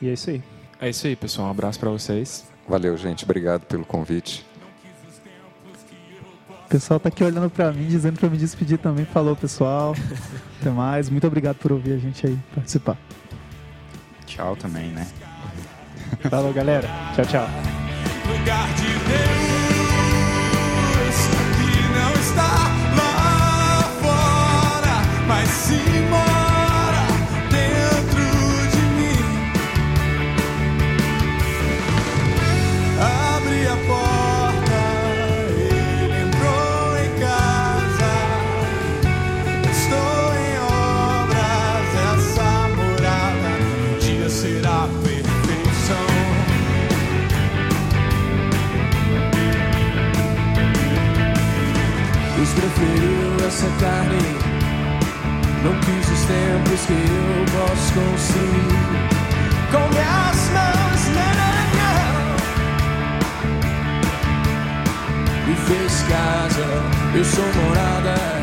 E 0.00 0.08
é 0.08 0.12
isso 0.12 0.30
aí. 0.30 0.42
É 0.80 0.88
isso 0.88 1.06
aí, 1.06 1.16
pessoal. 1.16 1.48
Um 1.48 1.50
abraço 1.50 1.78
para 1.78 1.90
vocês. 1.90 2.46
Valeu, 2.68 2.96
gente. 2.96 3.24
Obrigado 3.24 3.62
pelo 3.62 3.84
convite. 3.84 4.46
O 6.66 6.68
pessoal 6.68 7.00
tá 7.00 7.08
aqui 7.08 7.24
olhando 7.24 7.48
para 7.48 7.72
mim, 7.72 7.86
dizendo 7.86 8.20
para 8.20 8.28
me 8.28 8.36
despedir 8.36 8.78
também. 8.78 9.06
Falou, 9.06 9.34
pessoal. 9.34 9.96
Até 10.60 10.70
mais. 10.70 11.08
Muito 11.08 11.26
obrigado 11.26 11.56
por 11.56 11.72
ouvir 11.72 11.94
a 11.94 11.98
gente 11.98 12.26
aí 12.26 12.38
participar. 12.54 12.98
Tchau 14.26 14.54
também, 14.54 14.90
né? 14.90 15.06
Falou, 16.28 16.52
galera. 16.52 16.86
Tchau, 17.14 17.24
tchau. 17.24 17.48
Lugar 18.28 18.68
de 18.74 18.82
Deus 18.82 19.68
que 21.56 21.80
não 21.94 22.12
está 22.20 22.52
lá 22.96 23.82
fora, 24.02 25.26
mas 25.26 25.48
sim 25.48 26.08
carne. 53.80 54.18
Não 55.64 55.72
quis 55.80 56.08
os 56.10 56.20
tempos 56.26 56.86
que 56.86 56.92
eu 56.92 57.44
posso 57.56 57.92
construir 57.94 58.78
com 59.72 59.88
minhas 59.88 60.50
mãos. 60.50 60.78
Me 65.46 65.54
fez 65.54 66.02
casa, 66.02 66.66
eu 67.14 67.24
sou 67.24 67.44
morada. 67.62 68.37